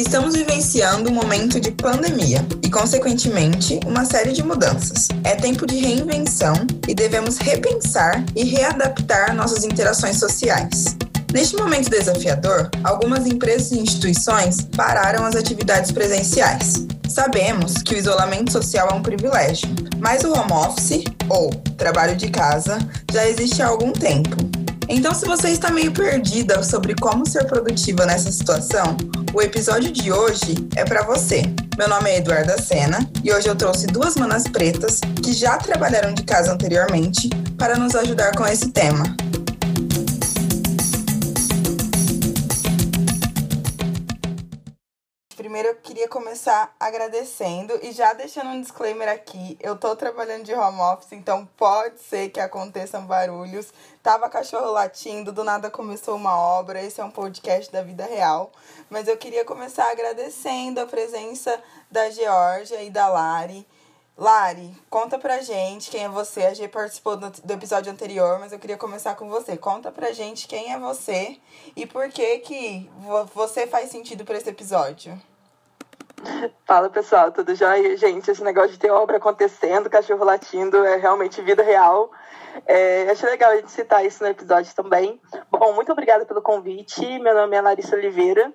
Estamos 0.00 0.34
vivenciando 0.34 1.10
um 1.10 1.12
momento 1.12 1.60
de 1.60 1.70
pandemia 1.70 2.42
e, 2.62 2.70
consequentemente, 2.70 3.78
uma 3.86 4.06
série 4.06 4.32
de 4.32 4.42
mudanças. 4.42 5.08
É 5.22 5.34
tempo 5.34 5.66
de 5.66 5.76
reinvenção 5.76 6.54
e 6.88 6.94
devemos 6.94 7.36
repensar 7.36 8.24
e 8.34 8.44
readaptar 8.44 9.36
nossas 9.36 9.62
interações 9.62 10.16
sociais. 10.16 10.96
Neste 11.34 11.54
momento 11.54 11.90
desafiador, 11.90 12.70
algumas 12.82 13.26
empresas 13.26 13.72
e 13.72 13.78
instituições 13.78 14.62
pararam 14.74 15.26
as 15.26 15.36
atividades 15.36 15.92
presenciais. 15.92 16.86
Sabemos 17.06 17.74
que 17.82 17.94
o 17.94 17.98
isolamento 17.98 18.50
social 18.50 18.88
é 18.90 18.94
um 18.94 19.02
privilégio, 19.02 19.68
mas 19.98 20.24
o 20.24 20.32
home 20.32 20.52
office, 20.52 21.04
ou 21.28 21.50
trabalho 21.76 22.16
de 22.16 22.30
casa, 22.30 22.78
já 23.12 23.28
existe 23.28 23.60
há 23.60 23.66
algum 23.66 23.92
tempo. 23.92 24.49
Então, 24.92 25.14
se 25.14 25.24
você 25.24 25.50
está 25.50 25.70
meio 25.70 25.92
perdida 25.92 26.64
sobre 26.64 26.96
como 26.96 27.24
ser 27.24 27.46
produtiva 27.46 28.04
nessa 28.04 28.30
situação, 28.32 28.96
o 29.32 29.40
episódio 29.40 29.92
de 29.92 30.10
hoje 30.10 30.56
é 30.74 30.84
para 30.84 31.04
você. 31.04 31.42
Meu 31.78 31.88
nome 31.88 32.10
é 32.10 32.16
Eduarda 32.16 32.60
Sena 32.60 32.98
e 33.22 33.32
hoje 33.32 33.46
eu 33.46 33.54
trouxe 33.54 33.86
duas 33.86 34.16
manas 34.16 34.42
pretas 34.42 34.98
que 35.22 35.32
já 35.32 35.56
trabalharam 35.58 36.12
de 36.12 36.24
casa 36.24 36.52
anteriormente 36.52 37.30
para 37.56 37.78
nos 37.78 37.94
ajudar 37.94 38.34
com 38.34 38.44
esse 38.44 38.72
tema. 38.72 39.04
Primeiro 45.50 45.70
eu 45.70 45.74
queria 45.74 46.06
começar 46.06 46.72
agradecendo 46.78 47.76
e 47.82 47.90
já 47.90 48.12
deixando 48.12 48.50
um 48.50 48.60
disclaimer 48.60 49.08
aqui, 49.08 49.58
eu 49.60 49.74
tô 49.74 49.96
trabalhando 49.96 50.44
de 50.44 50.54
home 50.54 50.80
office, 50.80 51.10
então 51.10 51.44
pode 51.56 52.00
ser 52.02 52.28
que 52.28 52.38
aconteçam 52.38 53.04
barulhos. 53.04 53.72
Tava 54.00 54.30
cachorro 54.30 54.70
latindo, 54.70 55.32
do 55.32 55.42
nada 55.42 55.68
começou 55.68 56.14
uma 56.14 56.38
obra, 56.38 56.80
esse 56.80 57.00
é 57.00 57.04
um 57.04 57.10
podcast 57.10 57.72
da 57.72 57.82
vida 57.82 58.04
real. 58.04 58.52
Mas 58.88 59.08
eu 59.08 59.16
queria 59.16 59.44
começar 59.44 59.90
agradecendo 59.90 60.78
a 60.78 60.86
presença 60.86 61.60
da 61.90 62.08
Georgia 62.10 62.84
e 62.84 62.88
da 62.88 63.08
Lari. 63.08 63.66
Lari, 64.16 64.72
conta 64.88 65.18
pra 65.18 65.40
gente 65.40 65.90
quem 65.90 66.04
é 66.04 66.08
você. 66.08 66.46
A 66.46 66.54
G 66.54 66.68
participou 66.68 67.16
do, 67.16 67.28
do 67.28 67.52
episódio 67.52 67.90
anterior, 67.90 68.38
mas 68.38 68.52
eu 68.52 68.58
queria 68.60 68.76
começar 68.76 69.16
com 69.16 69.28
você. 69.28 69.56
Conta 69.56 69.90
pra 69.90 70.12
gente 70.12 70.46
quem 70.46 70.72
é 70.72 70.78
você 70.78 71.40
e 71.74 71.86
por 71.86 72.08
que 72.10 72.38
que 72.38 72.88
você 73.34 73.66
faz 73.66 73.90
sentido 73.90 74.24
para 74.24 74.38
esse 74.38 74.48
episódio. 74.48 75.20
Fala 76.66 76.90
pessoal, 76.90 77.32
tudo 77.32 77.54
jóia? 77.54 77.96
Gente, 77.96 78.30
esse 78.30 78.42
negócio 78.42 78.72
de 78.72 78.78
ter 78.78 78.90
obra 78.90 79.16
acontecendo, 79.16 79.90
cachorro 79.90 80.24
latindo, 80.24 80.84
é 80.84 80.96
realmente 80.96 81.40
vida 81.40 81.62
real. 81.62 82.10
É, 82.66 83.08
achei 83.10 83.28
legal 83.28 83.52
a 83.52 83.56
gente 83.56 83.70
citar 83.70 84.04
isso 84.04 84.22
no 84.22 84.28
episódio 84.28 84.74
também. 84.74 85.20
Bom, 85.50 85.72
muito 85.72 85.92
obrigada 85.92 86.24
pelo 86.26 86.42
convite. 86.42 87.18
Meu 87.18 87.34
nome 87.34 87.56
é 87.56 87.60
Larissa 87.60 87.96
Oliveira. 87.96 88.52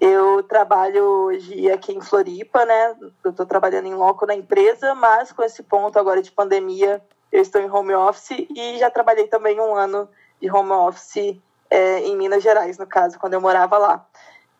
Eu 0.00 0.42
trabalho 0.44 1.04
hoje 1.04 1.70
aqui 1.70 1.92
em 1.92 2.00
Floripa, 2.00 2.64
né? 2.64 2.96
Eu 3.24 3.30
estou 3.30 3.46
trabalhando 3.46 3.86
em 3.86 3.94
loco 3.94 4.26
na 4.26 4.34
empresa, 4.34 4.94
mas 4.94 5.32
com 5.32 5.42
esse 5.42 5.62
ponto 5.62 5.98
agora 5.98 6.22
de 6.22 6.30
pandemia, 6.30 7.02
eu 7.30 7.42
estou 7.42 7.60
em 7.60 7.70
home 7.70 7.94
office 7.94 8.46
e 8.54 8.78
já 8.78 8.90
trabalhei 8.90 9.26
também 9.26 9.60
um 9.60 9.74
ano 9.74 10.08
de 10.40 10.50
home 10.50 10.72
office 10.72 11.36
é, 11.70 12.00
em 12.00 12.16
Minas 12.16 12.42
Gerais, 12.42 12.78
no 12.78 12.86
caso, 12.86 13.18
quando 13.18 13.34
eu 13.34 13.40
morava 13.40 13.78
lá. 13.78 14.06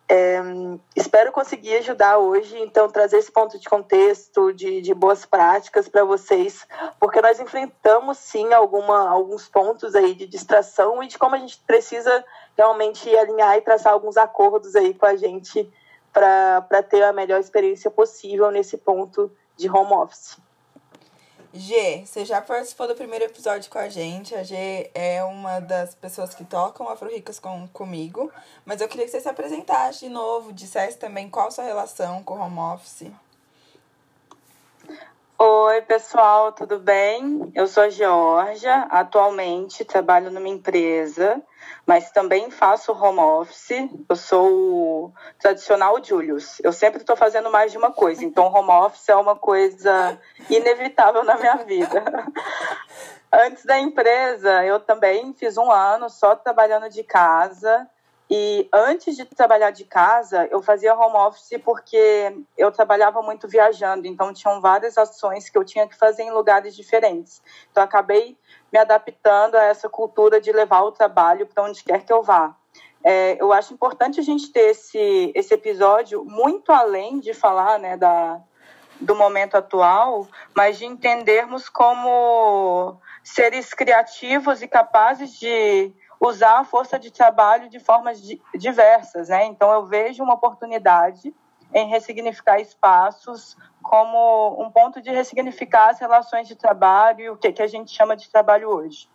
É, 0.08 0.41
espero 0.95 1.33
conseguir 1.33 1.77
ajudar 1.77 2.19
hoje, 2.19 2.58
então, 2.61 2.89
trazer 2.89 3.19
esse 3.19 3.33
ponto 3.33 3.58
de 3.58 3.69
contexto, 3.69 4.53
de, 4.53 4.83
de 4.83 4.92
boas 4.92 5.25
práticas 5.25 5.89
para 5.89 6.05
vocês, 6.05 6.67
porque 7.00 7.22
nós 7.22 7.41
enfrentamos, 7.41 8.19
sim, 8.19 8.53
alguma, 8.53 9.08
alguns 9.08 9.48
pontos 9.48 9.95
aí 9.95 10.14
de 10.14 10.27
distração 10.27 11.03
e 11.03 11.08
de 11.08 11.19
como 11.19 11.34
a 11.34 11.39
gente 11.39 11.58
precisa 11.67 12.25
realmente 12.56 13.08
alinhar 13.17 13.56
e 13.56 13.62
traçar 13.62 13.92
alguns 13.92 14.17
acordos 14.17 14.77
aí 14.77 14.92
com 14.92 15.06
a 15.06 15.17
gente 15.17 15.73
para 16.12 16.83
ter 16.83 17.03
a 17.03 17.12
melhor 17.12 17.41
experiência 17.41 17.91
possível 17.91 18.50
nesse 18.50 18.77
ponto 18.77 19.30
de 19.56 19.70
home 19.70 19.95
office. 19.95 20.36
G, 21.55 22.05
você 22.06 22.25
já 22.25 22.41
participou 22.41 22.89
do 22.89 22.95
primeiro 22.95 23.27
episódio 23.27 23.70
com 23.70 23.79
a 23.79 23.89
gente. 23.89 24.35
A 24.35 24.42
G 24.42 24.90
é 24.95 25.23
uma 25.23 25.61
das 25.61 25.95
pessoas 25.95 26.35
que 26.35 26.45
tocam 26.45 26.89
Afro 26.89 27.11
Ricas 27.11 27.39
com, 27.39 27.68
comigo. 27.68 28.33
Mas 28.64 28.80
eu 28.80 28.89
queria 28.89 29.05
que 29.05 29.11
você 29.13 29.20
se 29.20 29.29
apresentasse 29.29 30.01
de 30.01 30.08
novo, 30.08 30.52
dissesse 30.52 30.96
também 30.96 31.29
qual 31.29 31.48
a 31.48 31.51
sua 31.51 31.64
relação 31.64 32.23
com 32.23 32.39
o 32.39 32.41
home 32.41 32.58
office. 32.58 33.11
Oi, 35.45 35.83
pessoal, 35.83 36.53
tudo 36.53 36.79
bem? 36.79 37.51
Eu 37.53 37.67
sou 37.67 37.83
a 37.83 37.89
Georgia, 37.89 38.86
atualmente 38.89 39.85
trabalho 39.85 40.30
numa 40.30 40.47
empresa, 40.47 41.42
mas 41.85 42.13
também 42.13 42.48
faço 42.48 42.92
home 42.92 43.19
office. 43.19 43.91
Eu 44.08 44.14
sou 44.14 44.53
o 44.53 45.13
tradicional 45.41 45.98
Julius. 46.01 46.61
Eu 46.63 46.73
sempre 46.73 47.01
estou 47.01 47.17
fazendo 47.17 47.51
mais 47.51 47.73
de 47.73 47.77
uma 47.77 47.91
coisa, 47.91 48.25
então 48.25 48.55
home 48.55 48.70
office 48.70 49.08
é 49.08 49.17
uma 49.17 49.35
coisa 49.35 50.17
inevitável 50.48 51.25
na 51.25 51.35
minha 51.35 51.57
vida. 51.57 52.05
Antes 53.35 53.64
da 53.64 53.80
empresa, 53.80 54.64
eu 54.64 54.79
também 54.79 55.35
fiz 55.35 55.59
um 55.59 55.73
ano 55.73 56.09
só 56.09 56.36
trabalhando 56.36 56.89
de 56.89 57.03
casa. 57.03 57.91
E 58.34 58.66
antes 58.72 59.14
de 59.14 59.26
trabalhar 59.26 59.72
de 59.72 59.84
casa, 59.84 60.48
eu 60.50 60.62
fazia 60.62 60.94
home 60.94 61.16
office 61.16 61.60
porque 61.62 62.34
eu 62.56 62.72
trabalhava 62.72 63.20
muito 63.20 63.46
viajando, 63.46 64.06
então 64.06 64.32
tinham 64.32 64.58
várias 64.58 64.96
ações 64.96 65.50
que 65.50 65.58
eu 65.58 65.62
tinha 65.62 65.86
que 65.86 65.94
fazer 65.94 66.22
em 66.22 66.30
lugares 66.30 66.74
diferentes. 66.74 67.42
Então 67.70 67.82
acabei 67.82 68.38
me 68.72 68.78
adaptando 68.78 69.56
a 69.56 69.64
essa 69.64 69.86
cultura 69.86 70.40
de 70.40 70.50
levar 70.50 70.80
o 70.80 70.92
trabalho 70.92 71.46
para 71.46 71.62
onde 71.62 71.84
quer 71.84 72.06
que 72.06 72.12
eu 72.12 72.22
vá. 72.22 72.56
É, 73.04 73.36
eu 73.38 73.52
acho 73.52 73.74
importante 73.74 74.18
a 74.18 74.22
gente 74.22 74.50
ter 74.50 74.70
esse, 74.70 75.30
esse 75.34 75.52
episódio 75.52 76.24
muito 76.24 76.72
além 76.72 77.20
de 77.20 77.34
falar 77.34 77.78
né, 77.78 77.98
da, 77.98 78.40
do 78.98 79.14
momento 79.14 79.56
atual, 79.56 80.26
mas 80.56 80.78
de 80.78 80.86
entendermos 80.86 81.68
como 81.68 82.98
seres 83.22 83.74
criativos 83.74 84.62
e 84.62 84.68
capazes 84.68 85.38
de 85.38 85.92
usar 86.22 86.60
a 86.60 86.64
força 86.64 87.00
de 87.00 87.10
trabalho 87.10 87.68
de 87.68 87.80
formas 87.80 88.22
diversas, 88.55 89.28
né? 89.28 89.44
Então 89.46 89.72
eu 89.72 89.84
vejo 89.84 90.22
uma 90.22 90.34
oportunidade 90.34 91.34
em 91.74 91.88
ressignificar 91.88 92.60
espaços 92.60 93.56
como 93.83 94.62
um 94.62 94.70
ponto 94.70 95.02
de 95.02 95.11
ressignificar 95.11 95.90
as 95.90 95.98
relações 95.98 96.46
de 96.46 96.55
trabalho 96.55 97.20
e 97.20 97.30
o 97.30 97.36
que, 97.36 97.50
que 97.50 97.62
a 97.62 97.66
gente 97.66 97.90
chama 97.90 98.16
de 98.16 98.30
trabalho 98.30 98.68
hoje. 98.68 99.08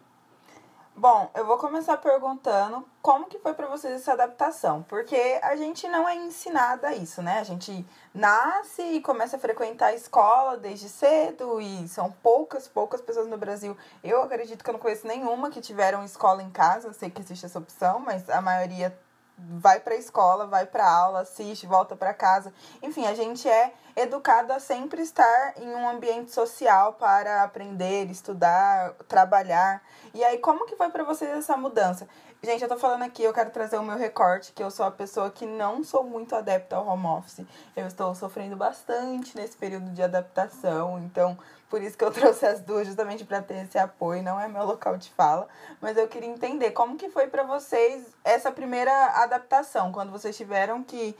Bom, 0.99 1.29
eu 1.35 1.45
vou 1.45 1.59
começar 1.59 1.95
perguntando 1.97 2.83
como 3.03 3.27
que 3.27 3.37
foi 3.37 3.53
para 3.53 3.67
vocês 3.67 3.93
essa 3.93 4.13
adaptação, 4.13 4.81
porque 4.89 5.39
a 5.43 5.55
gente 5.55 5.87
não 5.87 6.09
é 6.09 6.15
ensinada 6.15 6.91
isso, 6.91 7.21
né? 7.21 7.37
A 7.37 7.43
gente 7.43 7.85
nasce 8.11 8.81
e 8.81 8.99
começa 8.99 9.37
a 9.37 9.39
frequentar 9.39 9.89
a 9.89 9.93
escola 9.93 10.57
desde 10.57 10.89
cedo 10.89 11.61
e 11.61 11.87
são 11.87 12.11
poucas, 12.11 12.67
poucas 12.67 12.99
pessoas 12.99 13.27
no 13.27 13.37
Brasil. 13.37 13.77
Eu 14.03 14.23
acredito 14.23 14.63
que 14.63 14.69
eu 14.71 14.73
não 14.73 14.79
conheço 14.79 15.05
nenhuma 15.05 15.51
que 15.51 15.61
tiveram 15.61 16.03
escola 16.03 16.41
em 16.41 16.49
casa, 16.49 16.91
sei 16.93 17.11
que 17.11 17.21
existe 17.21 17.45
essa 17.45 17.59
opção, 17.59 17.99
mas 17.99 18.27
a 18.27 18.41
maioria 18.41 18.97
vai 19.37 19.79
para 19.79 19.93
a 19.93 19.97
escola, 19.97 20.47
vai 20.47 20.65
para 20.65 20.89
aula, 20.89 21.21
assiste, 21.21 21.67
volta 21.67 21.95
para 21.95 22.13
casa. 22.13 22.51
Enfim, 22.81 23.05
a 23.05 23.13
gente 23.13 23.47
é 23.47 23.73
educado 23.95 24.51
a 24.51 24.59
sempre 24.59 25.01
estar 25.01 25.53
em 25.57 25.69
um 25.75 25.87
ambiente 25.87 26.31
social 26.31 26.93
para 26.93 27.43
aprender, 27.43 28.09
estudar, 28.09 28.93
trabalhar. 29.07 29.81
E 30.13 30.23
aí, 30.23 30.39
como 30.39 30.65
que 30.65 30.75
foi 30.75 30.89
para 30.89 31.03
vocês 31.03 31.29
essa 31.31 31.55
mudança? 31.55 32.07
Gente, 32.43 32.61
eu 32.61 32.69
tô 32.69 32.77
falando 32.77 33.01
aqui, 33.01 33.23
eu 33.23 33.33
quero 33.33 33.49
trazer 33.49 33.77
o 33.77 33.83
meu 33.83 33.97
recorte, 33.97 34.53
que 34.53 34.61
eu 34.61 34.69
sou 34.69 34.85
a 34.85 34.91
pessoa 34.91 35.31
que 35.31 35.45
não 35.45 35.83
sou 35.83 36.03
muito 36.03 36.35
adepta 36.35 36.75
ao 36.75 36.87
home 36.87 37.07
office. 37.07 37.45
Eu 37.75 37.87
estou 37.87 38.13
sofrendo 38.13 38.55
bastante 38.55 39.35
nesse 39.35 39.57
período 39.57 39.89
de 39.89 40.03
adaptação, 40.03 40.99
então 40.99 41.37
por 41.69 41.81
isso 41.81 41.97
que 41.97 42.03
eu 42.03 42.11
trouxe 42.11 42.45
as 42.45 42.61
duas, 42.61 42.87
justamente 42.87 43.25
para 43.25 43.41
ter 43.41 43.63
esse 43.65 43.77
apoio. 43.77 44.23
Não 44.23 44.39
é 44.39 44.47
meu 44.47 44.65
local 44.65 44.97
de 44.97 45.09
fala, 45.11 45.47
mas 45.81 45.97
eu 45.97 46.07
queria 46.07 46.29
entender 46.29 46.71
como 46.71 46.97
que 46.97 47.09
foi 47.09 47.27
para 47.27 47.43
vocês 47.43 48.05
essa 48.23 48.51
primeira 48.51 48.91
adaptação, 49.23 49.91
quando 49.91 50.11
vocês 50.11 50.35
tiveram 50.35 50.83
que 50.83 51.17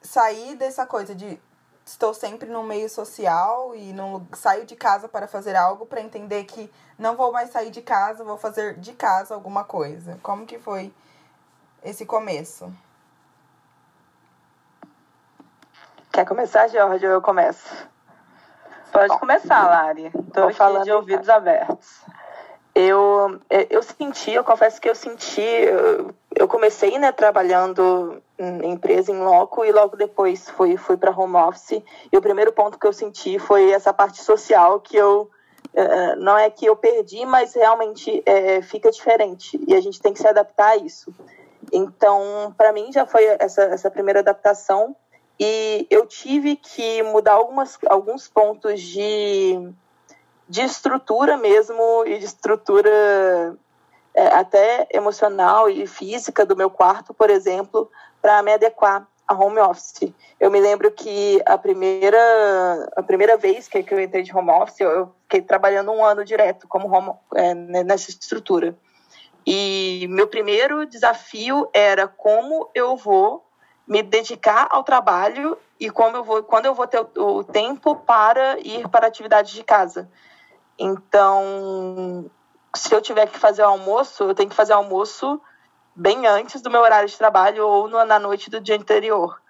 sair 0.00 0.56
dessa 0.56 0.86
coisa 0.86 1.14
de 1.14 1.40
estou 1.84 2.12
sempre 2.12 2.50
no 2.50 2.64
meio 2.64 2.88
social 2.88 3.74
e 3.74 3.92
não 3.92 4.26
saio 4.34 4.66
de 4.66 4.74
casa 4.74 5.08
para 5.08 5.28
fazer 5.28 5.54
algo 5.54 5.86
para 5.86 6.00
entender 6.00 6.44
que 6.44 6.70
não 6.98 7.16
vou 7.16 7.30
mais 7.30 7.50
sair 7.50 7.70
de 7.70 7.80
casa, 7.80 8.24
vou 8.24 8.36
fazer 8.36 8.74
de 8.74 8.92
casa 8.92 9.34
alguma 9.34 9.62
coisa. 9.62 10.18
Como 10.22 10.46
que 10.46 10.58
foi 10.58 10.92
esse 11.84 12.04
começo? 12.04 12.72
Quer 16.12 16.26
começar, 16.26 16.66
Jorge, 16.68 17.06
ou 17.06 17.12
eu 17.12 17.22
começo? 17.22 17.95
Pode 18.96 19.18
começar, 19.18 19.62
Lari. 19.68 20.10
Estou 20.26 20.50
falando 20.54 20.84
de 20.84 20.92
ouvidos 20.92 21.28
abertos. 21.28 22.00
Eu, 22.74 23.40
eu 23.70 23.82
senti, 23.82 24.32
eu 24.32 24.42
confesso 24.42 24.80
que 24.80 24.88
eu 24.88 24.94
senti, 24.94 25.42
eu 26.34 26.48
comecei 26.48 26.98
né, 26.98 27.12
trabalhando 27.12 28.22
em 28.38 28.72
empresa 28.72 29.12
em 29.12 29.18
loco 29.18 29.64
e 29.64 29.72
logo 29.72 29.96
depois 29.96 30.48
fui, 30.48 30.78
fui 30.78 30.96
para 30.96 31.10
home 31.10 31.36
office. 31.36 31.82
E 32.10 32.16
o 32.16 32.22
primeiro 32.22 32.52
ponto 32.52 32.78
que 32.78 32.86
eu 32.86 32.92
senti 32.92 33.38
foi 33.38 33.70
essa 33.70 33.92
parte 33.92 34.22
social 34.22 34.80
que 34.80 34.96
eu, 34.96 35.30
eh, 35.74 36.16
não 36.16 36.36
é 36.36 36.48
que 36.48 36.66
eu 36.66 36.76
perdi, 36.76 37.24
mas 37.26 37.54
realmente 37.54 38.22
é, 38.24 38.62
fica 38.62 38.90
diferente 38.90 39.60
e 39.66 39.74
a 39.74 39.80
gente 39.80 40.00
tem 40.00 40.12
que 40.12 40.20
se 40.20 40.28
adaptar 40.28 40.70
a 40.70 40.76
isso. 40.76 41.14
Então, 41.72 42.54
para 42.56 42.72
mim 42.72 42.92
já 42.92 43.06
foi 43.06 43.24
essa, 43.38 43.62
essa 43.62 43.90
primeira 43.90 44.20
adaptação 44.20 44.94
e 45.38 45.86
eu 45.90 46.06
tive 46.06 46.56
que 46.56 47.02
mudar 47.02 47.34
algumas, 47.34 47.78
alguns 47.88 48.26
pontos 48.26 48.80
de, 48.80 49.70
de 50.48 50.62
estrutura 50.62 51.36
mesmo 51.36 52.04
e 52.06 52.18
de 52.18 52.24
estrutura 52.24 53.56
é, 54.14 54.28
até 54.28 54.88
emocional 54.92 55.68
e 55.68 55.86
física 55.86 56.46
do 56.46 56.56
meu 56.56 56.70
quarto, 56.70 57.12
por 57.12 57.28
exemplo, 57.28 57.90
para 58.22 58.42
me 58.42 58.54
adequar 58.54 59.06
a 59.28 59.34
home 59.34 59.58
office. 59.58 60.14
Eu 60.40 60.50
me 60.50 60.60
lembro 60.60 60.90
que 60.90 61.42
a 61.44 61.58
primeira, 61.58 62.88
a 62.96 63.02
primeira 63.02 63.36
vez 63.36 63.68
que, 63.68 63.84
eu 63.90 64.00
entrei 64.00 64.22
de 64.22 64.34
home 64.34 64.50
office, 64.50 64.80
eu 64.80 65.12
fiquei 65.22 65.42
trabalhando 65.42 65.90
um 65.90 66.02
ano 66.02 66.24
direto 66.24 66.66
como 66.66 66.88
home, 66.88 67.12
é, 67.34 67.52
nessa 67.54 68.08
estrutura. 68.08 68.76
E 69.46 70.06
meu 70.08 70.26
primeiro 70.26 70.86
desafio 70.86 71.68
era 71.72 72.08
como 72.08 72.70
eu 72.74 72.96
vou 72.96 73.45
me 73.86 74.02
dedicar 74.02 74.68
ao 74.70 74.82
trabalho 74.82 75.56
e 75.78 75.90
como 75.90 76.16
eu 76.16 76.24
vou, 76.24 76.42
quando 76.42 76.66
eu 76.66 76.74
vou 76.74 76.86
ter 76.86 77.00
o, 77.00 77.38
o 77.38 77.44
tempo 77.44 77.96
para 77.96 78.58
ir 78.60 78.88
para 78.88 79.06
atividades 79.06 79.52
de 79.52 79.62
casa. 79.62 80.10
Então, 80.78 82.30
se 82.74 82.94
eu 82.94 83.00
tiver 83.00 83.26
que 83.26 83.38
fazer 83.38 83.62
o 83.62 83.68
almoço, 83.68 84.24
eu 84.24 84.34
tenho 84.34 84.50
que 84.50 84.56
fazer 84.56 84.72
almoço 84.72 85.40
bem 85.94 86.26
antes 86.26 86.60
do 86.60 86.70
meu 86.70 86.82
horário 86.82 87.08
de 87.08 87.16
trabalho 87.16 87.66
ou 87.66 87.88
na 87.88 88.18
noite 88.18 88.50
do 88.50 88.60
dia 88.60 88.76
anterior. 88.76 89.40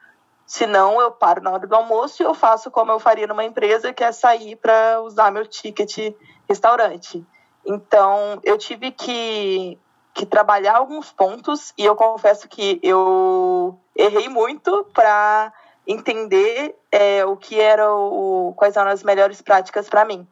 Senão, 0.46 1.00
eu 1.00 1.10
paro 1.10 1.42
na 1.42 1.50
hora 1.50 1.66
do 1.66 1.74
almoço 1.74 2.22
e 2.22 2.24
eu 2.26 2.32
faço 2.32 2.70
como 2.70 2.92
eu 2.92 3.00
faria 3.00 3.26
numa 3.26 3.44
empresa, 3.44 3.92
que 3.92 4.04
é 4.04 4.12
sair 4.12 4.54
para 4.54 5.02
usar 5.02 5.32
meu 5.32 5.44
ticket 5.44 6.14
restaurante. 6.48 7.26
Então, 7.64 8.38
eu 8.44 8.56
tive 8.56 8.92
que, 8.92 9.76
que 10.16 10.24
trabalhar 10.24 10.76
alguns 10.76 11.12
pontos 11.12 11.74
e 11.76 11.84
eu 11.84 11.94
confesso 11.94 12.48
que 12.48 12.80
eu 12.82 13.78
errei 13.94 14.30
muito 14.30 14.86
para 14.94 15.52
entender 15.86 16.74
é, 16.90 17.22
o 17.26 17.36
que 17.36 17.60
era 17.60 17.94
o, 17.94 18.54
quais 18.56 18.76
eram 18.76 18.90
as 18.90 19.02
melhores 19.02 19.42
práticas 19.42 19.90
para 19.90 20.06
mim. 20.06 20.26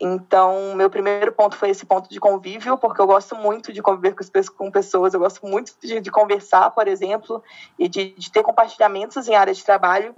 Então, 0.00 0.74
meu 0.74 0.90
primeiro 0.90 1.30
ponto 1.30 1.56
foi 1.56 1.70
esse 1.70 1.86
ponto 1.86 2.10
de 2.10 2.18
convívio, 2.18 2.76
porque 2.76 3.00
eu 3.00 3.06
gosto 3.06 3.36
muito 3.36 3.72
de 3.72 3.80
conviver 3.80 4.16
com 4.56 4.68
pessoas, 4.72 5.14
eu 5.14 5.20
gosto 5.20 5.46
muito 5.46 5.72
de, 5.80 6.00
de 6.00 6.10
conversar, 6.10 6.72
por 6.72 6.88
exemplo, 6.88 7.40
e 7.78 7.88
de, 7.88 8.12
de, 8.14 8.32
ter 8.32 8.42
compartilhamentos 8.42 9.28
em 9.28 9.36
área 9.36 9.54
de 9.54 9.64
trabalho. 9.64 10.16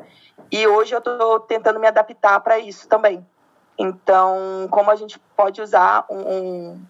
E 0.50 0.66
hoje 0.66 0.94
eu 0.94 1.00
estou 1.00 1.40
tentando 1.40 1.78
me 1.78 1.86
adaptar 1.86 2.40
para 2.40 2.58
isso 2.58 2.88
também. 2.88 3.24
Então, 3.78 4.66
como 4.70 4.90
a 4.90 4.96
gente 4.96 5.18
pode 5.36 5.60
usar 5.60 6.06
um, 6.08 6.80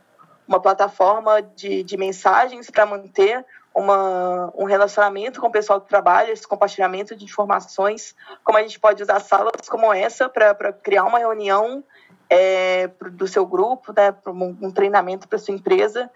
uma 0.47 0.61
plataforma 0.61 1.41
de, 1.43 1.83
de 1.83 1.97
mensagens 1.97 2.71
para 2.71 2.87
manter 2.87 3.45
uma, 3.75 4.53
um 4.55 4.65
relacionamento 4.65 5.41
com 5.41 5.49
o 5.49 5.53
pessoal 5.53 5.81
do 5.81 5.87
trabalho, 5.87 6.33
esse 6.33 6.47
compartilhamento 6.47 7.17
de 7.17 7.25
informações, 7.25 8.15
como 8.45 8.59
a 8.59 8.63
gente 8.63 8.79
pode 8.79 9.03
usar 9.03 9.19
salas 9.21 9.69
como 9.69 9.93
essa 9.93 10.29
para 10.29 10.73
criar 10.73 11.05
uma 11.05 11.19
reunião 11.19 11.83
é, 12.31 12.89
do 13.13 13.27
seu 13.27 13.45
grupo, 13.45 13.93
né, 13.93 14.15
um, 14.27 14.57
um 14.63 14.71
treinamento 14.71 15.27
para 15.27 15.39
sua 15.39 15.55
empresa. 15.55 16.11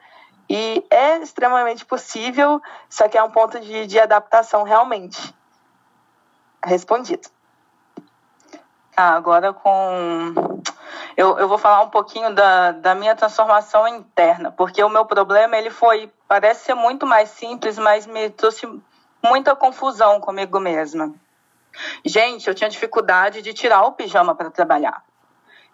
E 0.48 0.84
é 0.90 1.19
extremamente 1.19 1.84
possível, 1.84 2.62
só 2.88 3.06
que 3.08 3.19
é 3.19 3.22
um 3.22 3.30
ponto 3.30 3.60
de, 3.60 3.86
de 3.86 3.98
adaptação 3.98 4.62
realmente. 4.62 5.34
Respondido. 6.64 7.28
Ah, 8.96 9.14
agora 9.14 9.52
com. 9.52 10.34
Eu, 11.17 11.39
eu 11.39 11.49
vou 11.49 11.59
falar 11.59 11.83
um 11.83 11.91
pouquinho 11.91 12.35
da, 12.35 12.73
da 12.73 12.95
minha 12.95 13.15
transformação 13.15 13.87
interna, 13.89 14.53
porque 14.53 14.83
o 14.83 14.89
meu 14.89 15.05
problema 15.05 15.56
ele 15.56 15.71
foi. 15.71 16.11
Parece 16.27 16.67
ser 16.67 16.75
muito 16.75 17.06
mais 17.06 17.31
simples, 17.31 17.79
mas 17.79 18.06
me 18.06 18.31
trouxe 18.31 18.67
muita 19.23 19.56
confusão 19.56 20.21
comigo 20.21 20.61
mesma. 20.61 21.12
Gente, 22.05 22.49
eu 22.49 22.55
tinha 22.55 22.71
dificuldade 22.71 23.43
de 23.43 23.53
tirar 23.53 23.83
o 23.83 23.93
pijama 23.93 24.35
para 24.35 24.50
trabalhar. 24.50 25.03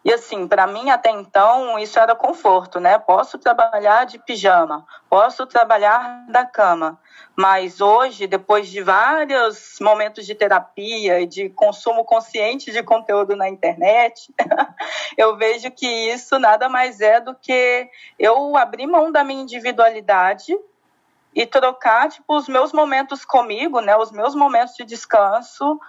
E 0.04 0.12
assim, 0.12 0.46
para 0.46 0.66
mim 0.66 0.90
até 0.90 1.10
então 1.10 1.78
isso 1.78 1.98
era 1.98 2.14
conforto, 2.14 2.78
né? 2.78 2.98
Posso 2.98 3.38
trabalhar 3.38 4.04
de 4.04 4.18
pijama, 4.18 4.86
posso 5.08 5.46
trabalhar 5.46 6.26
da 6.28 6.44
cama. 6.44 7.00
Mas 7.34 7.80
hoje, 7.80 8.26
depois 8.26 8.68
de 8.68 8.82
vários 8.82 9.78
momentos 9.80 10.26
de 10.26 10.34
terapia 10.34 11.20
e 11.20 11.26
de 11.26 11.48
consumo 11.48 12.04
consciente 12.04 12.70
de 12.70 12.82
conteúdo 12.82 13.34
na 13.34 13.48
internet, 13.48 14.32
eu 15.16 15.36
vejo 15.36 15.70
que 15.70 15.86
isso 15.86 16.38
nada 16.38 16.68
mais 16.68 17.00
é 17.00 17.18
do 17.18 17.34
que 17.34 17.88
eu 18.18 18.56
abrir 18.58 18.86
mão 18.86 19.10
da 19.10 19.24
minha 19.24 19.42
individualidade 19.42 20.54
e 21.34 21.46
trocar 21.46 22.08
tipo 22.10 22.36
os 22.36 22.46
meus 22.46 22.72
momentos 22.72 23.24
comigo, 23.24 23.80
né, 23.80 23.96
os 23.96 24.12
meus 24.12 24.34
momentos 24.34 24.76
de 24.76 24.84
descanso 24.84 25.80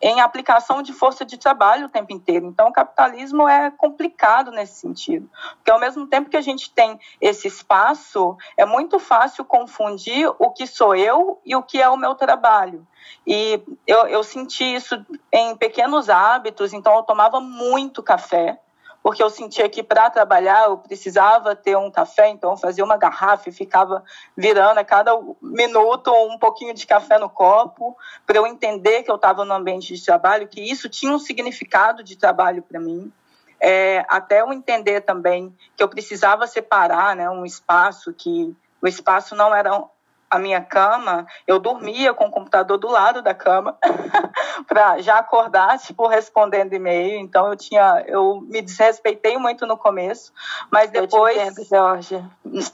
em 0.00 0.20
aplicação 0.20 0.82
de 0.82 0.92
força 0.92 1.24
de 1.24 1.38
trabalho 1.38 1.86
o 1.86 1.90
tempo 1.90 2.12
inteiro. 2.12 2.46
Então, 2.46 2.68
o 2.68 2.72
capitalismo 2.72 3.48
é 3.48 3.70
complicado 3.70 4.50
nesse 4.50 4.80
sentido, 4.80 5.28
porque 5.56 5.70
ao 5.70 5.80
mesmo 5.80 6.06
tempo 6.06 6.30
que 6.30 6.36
a 6.36 6.42
gente 6.42 6.70
tem 6.70 6.98
esse 7.20 7.48
espaço, 7.48 8.36
é 8.56 8.64
muito 8.64 8.98
fácil 8.98 9.44
confundir 9.44 10.28
o 10.38 10.50
que 10.50 10.66
sou 10.66 10.94
eu 10.94 11.40
e 11.44 11.56
o 11.56 11.62
que 11.62 11.80
é 11.80 11.88
o 11.88 11.96
meu 11.96 12.14
trabalho. 12.14 12.86
E 13.26 13.62
eu, 13.86 14.06
eu 14.08 14.22
senti 14.22 14.64
isso 14.64 15.04
em 15.32 15.56
pequenos 15.56 16.08
hábitos, 16.08 16.72
então 16.72 16.94
eu 16.96 17.02
tomava 17.02 17.40
muito 17.40 18.02
café, 18.02 18.60
porque 19.06 19.22
eu 19.22 19.30
sentia 19.30 19.68
que 19.68 19.84
para 19.84 20.10
trabalhar 20.10 20.64
eu 20.64 20.78
precisava 20.78 21.54
ter 21.54 21.76
um 21.76 21.92
café, 21.92 22.28
então 22.28 22.50
eu 22.50 22.56
fazia 22.56 22.84
uma 22.84 22.96
garrafa 22.96 23.48
e 23.48 23.52
ficava 23.52 24.02
virando 24.36 24.78
a 24.78 24.84
cada 24.84 25.12
minuto 25.40 26.12
um 26.12 26.36
pouquinho 26.36 26.74
de 26.74 26.84
café 26.84 27.16
no 27.16 27.30
copo, 27.30 27.96
para 28.26 28.38
eu 28.38 28.48
entender 28.48 29.04
que 29.04 29.10
eu 29.12 29.14
estava 29.14 29.44
no 29.44 29.54
ambiente 29.54 29.94
de 29.94 30.04
trabalho, 30.04 30.48
que 30.48 30.60
isso 30.60 30.88
tinha 30.88 31.12
um 31.12 31.20
significado 31.20 32.02
de 32.02 32.16
trabalho 32.16 32.64
para 32.64 32.80
mim. 32.80 33.12
É, 33.60 34.04
até 34.08 34.40
eu 34.40 34.52
entender 34.52 35.02
também 35.02 35.56
que 35.76 35.84
eu 35.84 35.88
precisava 35.88 36.44
separar 36.48 37.14
né, 37.14 37.30
um 37.30 37.44
espaço, 37.44 38.12
que 38.12 38.56
o 38.82 38.88
espaço 38.88 39.36
não 39.36 39.54
era 39.54 39.84
a 40.28 40.38
minha 40.38 40.60
cama, 40.60 41.26
eu 41.46 41.58
dormia 41.58 42.12
com 42.12 42.26
o 42.26 42.30
computador 42.30 42.76
do 42.78 42.88
lado 42.88 43.22
da 43.22 43.32
cama 43.32 43.78
para 44.66 44.98
já 44.98 45.18
acordar, 45.18 45.78
tipo, 45.78 46.06
respondendo 46.06 46.72
e-mail. 46.72 47.18
Então 47.18 47.48
eu 47.48 47.56
tinha, 47.56 48.04
eu 48.06 48.40
me 48.40 48.60
desrespeitei 48.60 49.38
muito 49.38 49.66
no 49.66 49.76
começo, 49.76 50.32
mas 50.70 50.90
depois. 50.90 51.36
Eu 51.36 51.42
te 51.42 51.50
entendo, 51.50 51.68
Jorge. 51.68 52.24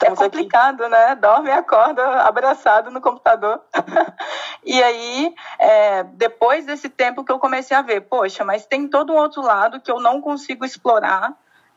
é 0.00 0.14
complicado, 0.14 0.82
aqui. 0.82 0.90
né? 0.90 1.14
Dorme 1.14 1.50
e 1.50 1.52
acorda 1.52 2.22
abraçado 2.22 2.90
no 2.90 3.00
computador. 3.00 3.60
e 4.64 4.82
aí, 4.82 5.34
é, 5.58 6.02
depois 6.04 6.64
desse 6.64 6.88
tempo 6.88 7.25
que 7.25 7.32
eu 7.32 7.38
comecei 7.38 7.76
a 7.76 7.82
ver, 7.82 8.02
poxa, 8.02 8.44
mas 8.44 8.64
tem 8.64 8.88
todo 8.88 9.12
um 9.12 9.16
outro 9.16 9.42
lado 9.42 9.80
que 9.80 9.90
eu 9.90 10.00
não 10.00 10.21
consigo 10.21 10.64
explorar. 10.64 11.35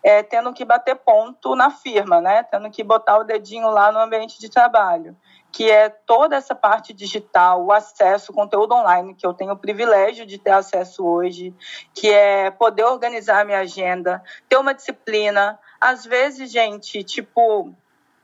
É, 0.08 0.22
tendo 0.22 0.54
que 0.54 0.64
bater 0.64 0.94
ponto 0.98 1.56
na 1.56 1.72
firma, 1.72 2.22
né? 2.22 2.44
Tendo 2.44 2.70
que 2.70 2.84
botar 2.84 3.18
o 3.18 3.24
dedinho 3.24 3.72
lá 3.72 3.92
no 3.92 3.98
ambiente 3.98 4.40
de 4.40 4.52
trabalho 4.52 5.18
que 5.56 5.72
é 5.72 5.88
toda 5.88 6.36
essa 6.36 6.54
parte 6.54 6.92
digital, 6.92 7.64
o 7.64 7.72
acesso, 7.72 8.34
o 8.34 8.36
conteúdo 8.36 8.76
online, 8.76 9.16
que 9.16 9.26
eu 9.26 9.34
tenho 9.34 9.54
o 9.54 9.58
privilégio 9.58 10.26
de 10.26 10.38
ter 10.38 10.52
acesso 10.52 11.08
hoje, 11.08 11.56
que 11.94 12.12
é 12.12 12.52
poder 12.52 12.84
organizar 12.84 13.46
minha 13.46 13.60
agenda, 13.60 14.22
ter 14.50 14.58
uma 14.58 14.74
disciplina. 14.74 15.58
Às 15.80 16.04
vezes, 16.04 16.52
gente, 16.52 17.06
tipo, 17.06 17.74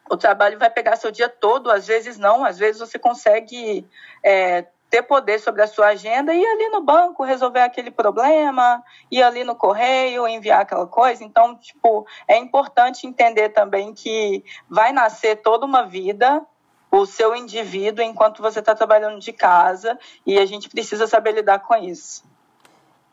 o 0.10 0.18
trabalho 0.18 0.60
vai 0.60 0.70
pegar 0.70 0.98
seu 0.98 1.10
dia 1.10 1.30
todo, 1.30 1.72
às 1.72 1.88
vezes 1.88 2.18
não, 2.18 2.44
às 2.44 2.58
vezes 2.58 2.82
você 2.82 3.00
consegue 3.00 3.88
é, 4.22 4.66
ter 4.90 5.04
poder 5.04 5.40
sobre 5.40 5.62
a 5.62 5.68
sua 5.68 5.88
agenda 5.88 6.34
e 6.34 6.42
ir 6.42 6.46
ali 6.46 6.68
no 6.68 6.82
banco 6.82 7.24
resolver 7.24 7.62
aquele 7.62 7.92
problema, 7.92 8.84
ir 9.10 9.24
ali 9.24 9.46
no 9.46 9.56
correio 9.56 10.28
enviar 10.28 10.64
aquela 10.64 10.86
coisa. 10.86 11.24
Então, 11.24 11.56
tipo, 11.56 12.06
é 12.28 12.38
importante 12.38 13.08
entender 13.08 13.50
também 13.50 13.94
que 13.94 14.44
vai 14.70 14.92
nascer 14.92 15.38
toda 15.38 15.66
uma 15.66 15.84
vida 15.84 16.46
o 16.92 17.06
seu 17.06 17.34
indivíduo 17.36 18.04
enquanto 18.04 18.42
você 18.42 18.60
está 18.60 18.76
trabalhando 18.76 19.20
de 19.20 19.32
casa 19.32 19.98
e 20.26 20.38
a 20.38 20.46
gente 20.46 20.70
precisa 20.70 21.08
saber 21.08 21.32
lidar 21.32 21.60
com 21.60 21.74
isso. 21.76 22.24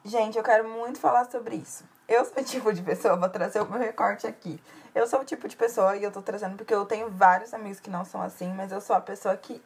Gente, 0.04 0.36
eu 0.36 0.44
quero 0.44 0.68
muito 0.68 0.98
falar 0.98 1.30
sobre 1.30 1.56
isso. 1.56 1.84
Eu 2.08 2.24
sou 2.24 2.42
o 2.42 2.44
tipo 2.44 2.72
de 2.72 2.82
pessoa, 2.82 3.16
vou 3.16 3.28
trazer 3.28 3.60
o 3.60 3.70
meu 3.70 3.78
recorte 3.78 4.26
aqui. 4.26 4.60
Eu 4.94 5.06
sou 5.06 5.20
o 5.20 5.24
tipo 5.24 5.46
de 5.46 5.54
pessoa, 5.54 5.96
e 5.96 6.02
eu 6.02 6.10
tô 6.10 6.22
trazendo 6.22 6.56
porque 6.56 6.74
eu 6.74 6.86
tenho 6.86 7.10
vários 7.10 7.52
amigos 7.54 7.78
que 7.78 7.90
não 7.90 8.04
são 8.04 8.22
assim, 8.22 8.52
mas 8.54 8.72
eu 8.72 8.80
sou 8.80 8.96
a 8.96 9.00
pessoa 9.00 9.36
que 9.36 9.62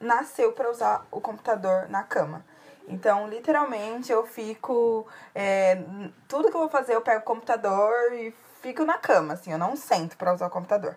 nasceu 0.00 0.52
para 0.52 0.70
usar 0.70 1.06
o 1.10 1.20
computador 1.20 1.88
na 1.88 2.02
cama. 2.02 2.44
Então, 2.88 3.28
literalmente, 3.28 4.10
eu 4.10 4.26
fico. 4.26 5.06
É, 5.34 5.82
tudo 6.26 6.50
que 6.50 6.56
eu 6.56 6.60
vou 6.60 6.68
fazer, 6.68 6.94
eu 6.94 7.00
pego 7.00 7.20
o 7.20 7.24
computador 7.24 7.92
e 8.12 8.34
fico 8.60 8.84
na 8.84 8.98
cama, 8.98 9.34
assim, 9.34 9.52
eu 9.52 9.58
não 9.58 9.76
sento 9.76 10.16
para 10.16 10.32
usar 10.34 10.46
o 10.46 10.50
computador. 10.50 10.96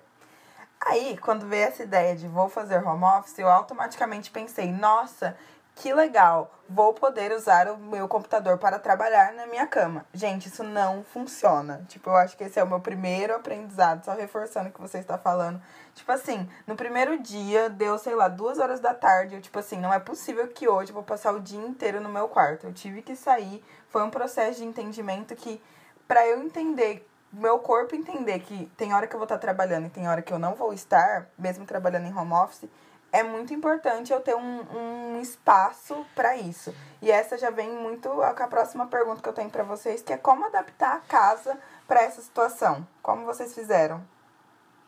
Aí, 0.85 1.17
quando 1.17 1.47
veio 1.47 1.63
essa 1.63 1.81
ideia 1.81 2.15
de 2.15 2.27
vou 2.27 2.47
fazer 2.47 2.77
home 2.85 3.03
office, 3.03 3.39
eu 3.39 3.49
automaticamente 3.49 4.29
pensei, 4.29 4.71
nossa, 4.71 5.35
que 5.73 5.91
legal, 5.91 6.53
vou 6.69 6.93
poder 6.93 7.31
usar 7.31 7.67
o 7.69 7.77
meu 7.77 8.07
computador 8.07 8.59
para 8.59 8.77
trabalhar 8.77 9.33
na 9.33 9.47
minha 9.47 9.65
cama. 9.65 10.05
Gente, 10.13 10.47
isso 10.47 10.63
não 10.63 11.03
funciona. 11.03 11.83
Tipo, 11.87 12.11
eu 12.11 12.15
acho 12.15 12.37
que 12.37 12.43
esse 12.43 12.59
é 12.59 12.63
o 12.63 12.67
meu 12.67 12.79
primeiro 12.79 13.35
aprendizado, 13.35 14.05
só 14.05 14.13
reforçando 14.13 14.69
o 14.69 14.71
que 14.71 14.79
você 14.79 14.99
está 14.99 15.17
falando. 15.17 15.59
Tipo 15.95 16.11
assim, 16.11 16.47
no 16.67 16.75
primeiro 16.75 17.19
dia, 17.19 17.67
deu, 17.67 17.97
sei 17.97 18.13
lá, 18.13 18.27
duas 18.27 18.59
horas 18.59 18.79
da 18.79 18.93
tarde. 18.93 19.33
Eu, 19.33 19.41
tipo 19.41 19.57
assim, 19.57 19.79
não 19.79 19.91
é 19.91 19.99
possível 19.99 20.47
que 20.47 20.67
hoje 20.67 20.91
eu 20.91 20.93
vou 20.93 21.03
passar 21.03 21.33
o 21.33 21.41
dia 21.41 21.59
inteiro 21.59 21.99
no 21.99 22.09
meu 22.09 22.27
quarto. 22.27 22.67
Eu 22.67 22.73
tive 22.73 23.01
que 23.01 23.15
sair. 23.15 23.65
Foi 23.89 24.03
um 24.03 24.11
processo 24.11 24.59
de 24.59 24.65
entendimento 24.65 25.35
que, 25.35 25.59
para 26.07 26.27
eu 26.27 26.43
entender 26.43 27.09
meu 27.35 27.59
corpo 27.59 27.95
entender 27.95 28.39
que 28.39 28.65
tem 28.77 28.93
hora 28.93 29.07
que 29.07 29.15
eu 29.15 29.19
vou 29.19 29.25
estar 29.25 29.37
trabalhando 29.37 29.87
e 29.87 29.89
tem 29.89 30.07
hora 30.07 30.21
que 30.21 30.33
eu 30.33 30.39
não 30.39 30.55
vou 30.55 30.73
estar, 30.73 31.27
mesmo 31.37 31.65
trabalhando 31.65 32.07
em 32.07 32.17
home 32.17 32.33
office, 32.33 32.69
é 33.11 33.23
muito 33.23 33.53
importante 33.53 34.11
eu 34.11 34.19
ter 34.19 34.35
um, 34.35 34.65
um 34.75 35.21
espaço 35.21 36.05
para 36.13 36.35
isso. 36.35 36.75
E 37.01 37.09
essa 37.09 37.37
já 37.37 37.49
vem 37.49 37.69
muito 37.69 38.09
com 38.09 38.43
a 38.43 38.47
próxima 38.47 38.87
pergunta 38.87 39.21
que 39.21 39.29
eu 39.29 39.33
tenho 39.33 39.49
para 39.49 39.63
vocês, 39.63 40.01
que 40.01 40.11
é 40.11 40.17
como 40.17 40.45
adaptar 40.45 40.95
a 40.95 40.99
casa 40.99 41.57
para 41.87 42.01
essa 42.01 42.21
situação. 42.21 42.85
Como 43.01 43.25
vocês 43.25 43.53
fizeram? 43.53 44.01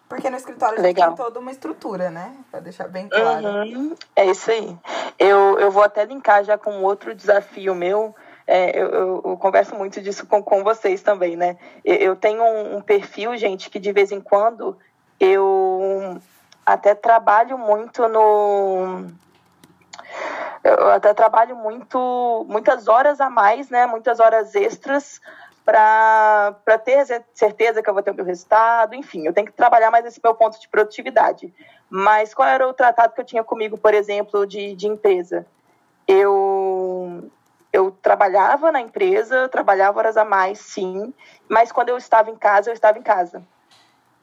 Porque 0.09 0.29
no 0.29 0.37
escritório 0.37 0.81
gente 0.81 0.95
tem 0.95 1.15
toda 1.15 1.39
uma 1.39 1.51
estrutura, 1.51 2.09
né? 2.09 2.35
Para 2.49 2.61
deixar 2.61 2.87
bem 2.87 3.09
claro. 3.09 3.45
Uhum, 3.45 3.95
é 4.15 4.25
isso 4.25 4.49
aí. 4.51 4.77
Eu, 5.19 5.59
eu 5.59 5.69
vou 5.69 5.83
até 5.83 6.05
linkar 6.05 6.43
já 6.43 6.57
com 6.57 6.81
outro 6.81 7.13
desafio 7.13 7.75
meu, 7.75 8.15
é, 8.47 8.79
eu, 8.79 8.87
eu, 8.87 9.21
eu, 9.25 9.37
converso 9.37 9.75
muito 9.75 10.01
disso 10.01 10.25
com, 10.25 10.41
com 10.41 10.63
vocês 10.63 11.01
também, 11.01 11.35
né? 11.35 11.57
Eu, 11.83 11.95
eu 11.95 12.15
tenho 12.15 12.41
um, 12.41 12.77
um, 12.77 12.81
perfil, 12.81 13.35
gente, 13.35 13.69
que 13.69 13.77
de 13.77 13.91
vez 13.91 14.09
em 14.11 14.21
quando 14.21 14.77
eu 15.19 16.17
até 16.65 16.95
trabalho 16.95 17.57
muito 17.57 18.07
no. 18.07 19.05
Eu 20.63 20.89
até 20.89 21.13
trabalho 21.13 21.55
muito, 21.55 22.45
muitas 22.47 22.87
horas 22.87 23.19
a 23.19 23.29
mais, 23.29 23.69
né? 23.69 23.85
Muitas 23.85 24.19
horas 24.21 24.55
extras 24.55 25.19
para 25.67 26.79
ter 26.85 27.05
certeza 27.33 27.83
que 27.83 27.89
eu 27.89 27.93
vou 27.93 28.01
ter 28.01 28.11
o 28.11 28.15
meu 28.15 28.23
resultado, 28.23 28.95
enfim, 28.95 29.27
eu 29.27 29.33
tenho 29.33 29.47
que 29.47 29.51
trabalhar 29.51 29.91
mais 29.91 30.05
esse 30.05 30.21
meu 30.23 30.33
ponto 30.33 30.57
de 30.57 30.69
produtividade. 30.69 31.53
Mas 31.89 32.33
qual 32.33 32.47
era 32.47 32.65
o 32.65 32.73
tratado 32.73 33.13
que 33.13 33.19
eu 33.19 33.25
tinha 33.25 33.43
comigo, 33.43 33.77
por 33.77 33.93
exemplo, 33.93 34.47
de, 34.47 34.73
de 34.75 34.87
empresa? 34.87 35.45
Eu, 36.07 37.29
eu 37.77 37.91
trabalhava 37.91 38.71
na 38.71 38.81
empresa, 38.81 39.47
trabalhava 39.49 39.99
horas 39.99 40.17
a 40.17 40.25
mais, 40.25 40.59
sim, 40.59 41.13
mas 41.47 41.71
quando 41.71 41.89
eu 41.89 41.97
estava 41.97 42.31
em 42.31 42.35
casa, 42.35 42.69
eu 42.69 42.73
estava 42.73 42.97
em 42.97 43.03
casa. 43.03 43.43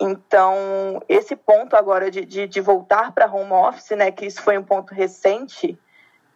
Então, 0.01 1.01
esse 1.09 1.37
ponto 1.37 1.77
agora 1.77 2.11
de, 2.11 2.25
de, 2.25 2.49
de 2.49 2.61
voltar 2.61 3.13
para 3.13 3.33
home 3.33 3.53
office, 3.53 3.91
né, 3.91 4.11
que 4.11 4.27
isso 4.27 4.43
foi 4.43 4.59
um 4.59 4.65
ponto 4.65 4.93
recente, 4.93 5.79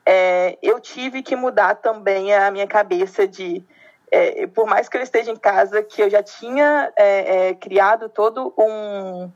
é, 0.06 0.56
eu 0.62 0.78
tive 0.78 1.22
que 1.22 1.34
mudar 1.34 1.74
também 1.74 2.32
a 2.32 2.50
minha 2.52 2.68
cabeça 2.68 3.26
de, 3.26 3.64
é, 4.12 4.46
por 4.46 4.66
mais 4.66 4.88
que 4.88 4.96
eu 4.96 5.02
esteja 5.02 5.32
em 5.32 5.36
casa, 5.36 5.82
que 5.82 6.00
eu 6.00 6.08
já 6.08 6.22
tinha 6.22 6.92
é, 6.96 7.48
é 7.48 7.54
criado 7.54 8.08
todo 8.08 8.54
um, 8.56 9.30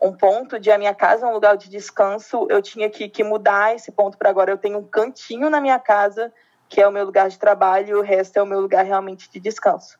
um 0.00 0.12
ponto 0.12 0.60
de 0.60 0.70
a 0.70 0.76
minha 0.76 0.94
casa 0.94 1.26
é 1.26 1.28
um 1.28 1.32
lugar 1.32 1.56
de 1.56 1.70
descanso, 1.70 2.46
eu 2.50 2.60
tinha 2.60 2.90
que, 2.90 3.08
que 3.08 3.24
mudar 3.24 3.74
esse 3.74 3.90
ponto 3.90 4.18
para 4.18 4.28
agora. 4.28 4.50
Eu 4.50 4.58
tenho 4.58 4.78
um 4.78 4.86
cantinho 4.86 5.48
na 5.48 5.60
minha 5.60 5.78
casa 5.78 6.30
que 6.72 6.80
é 6.80 6.88
o 6.88 6.90
meu 6.90 7.04
lugar 7.04 7.28
de 7.28 7.38
trabalho, 7.38 7.88
e 7.90 7.94
o 7.94 8.00
resto 8.00 8.38
é 8.38 8.42
o 8.42 8.46
meu 8.46 8.58
lugar 8.58 8.82
realmente 8.82 9.30
de 9.30 9.38
descanso. 9.38 9.98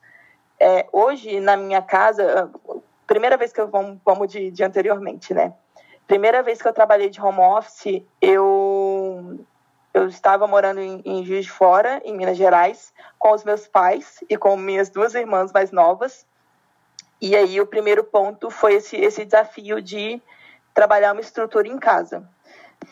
É, 0.59 0.87
hoje, 0.91 1.39
na 1.39 1.55
minha 1.55 1.83
casa, 1.83 2.49
primeira 3.05 3.37
vez 3.37 3.53
que 3.53 3.61
eu 3.61 3.67
vamos, 3.67 3.99
vamos 4.03 4.27
de, 4.27 4.49
de 4.49 4.63
anteriormente, 4.63 5.35
né? 5.35 5.53
Primeira 6.07 6.41
vez 6.41 6.59
que 6.59 6.67
eu 6.67 6.73
trabalhei 6.73 7.11
de 7.11 7.21
home 7.21 7.41
office, 7.41 8.01
eu 8.19 9.45
eu 9.93 10.07
estava 10.07 10.47
morando 10.47 10.79
em, 10.79 10.99
em 11.05 11.23
Juiz 11.23 11.45
de 11.45 11.51
Fora, 11.51 12.01
em 12.03 12.17
Minas 12.17 12.37
Gerais, 12.37 12.91
com 13.19 13.31
os 13.31 13.43
meus 13.43 13.67
pais 13.67 14.23
e 14.27 14.35
com 14.35 14.57
minhas 14.57 14.89
duas 14.89 15.13
irmãs 15.13 15.51
mais 15.51 15.71
novas. 15.71 16.25
E 17.21 17.35
aí 17.35 17.61
o 17.61 17.67
primeiro 17.67 18.03
ponto 18.03 18.49
foi 18.49 18.73
esse, 18.73 18.97
esse 18.97 19.23
desafio 19.23 19.79
de 19.79 20.19
trabalhar 20.73 21.11
uma 21.11 21.21
estrutura 21.21 21.67
em 21.67 21.77
casa. 21.77 22.27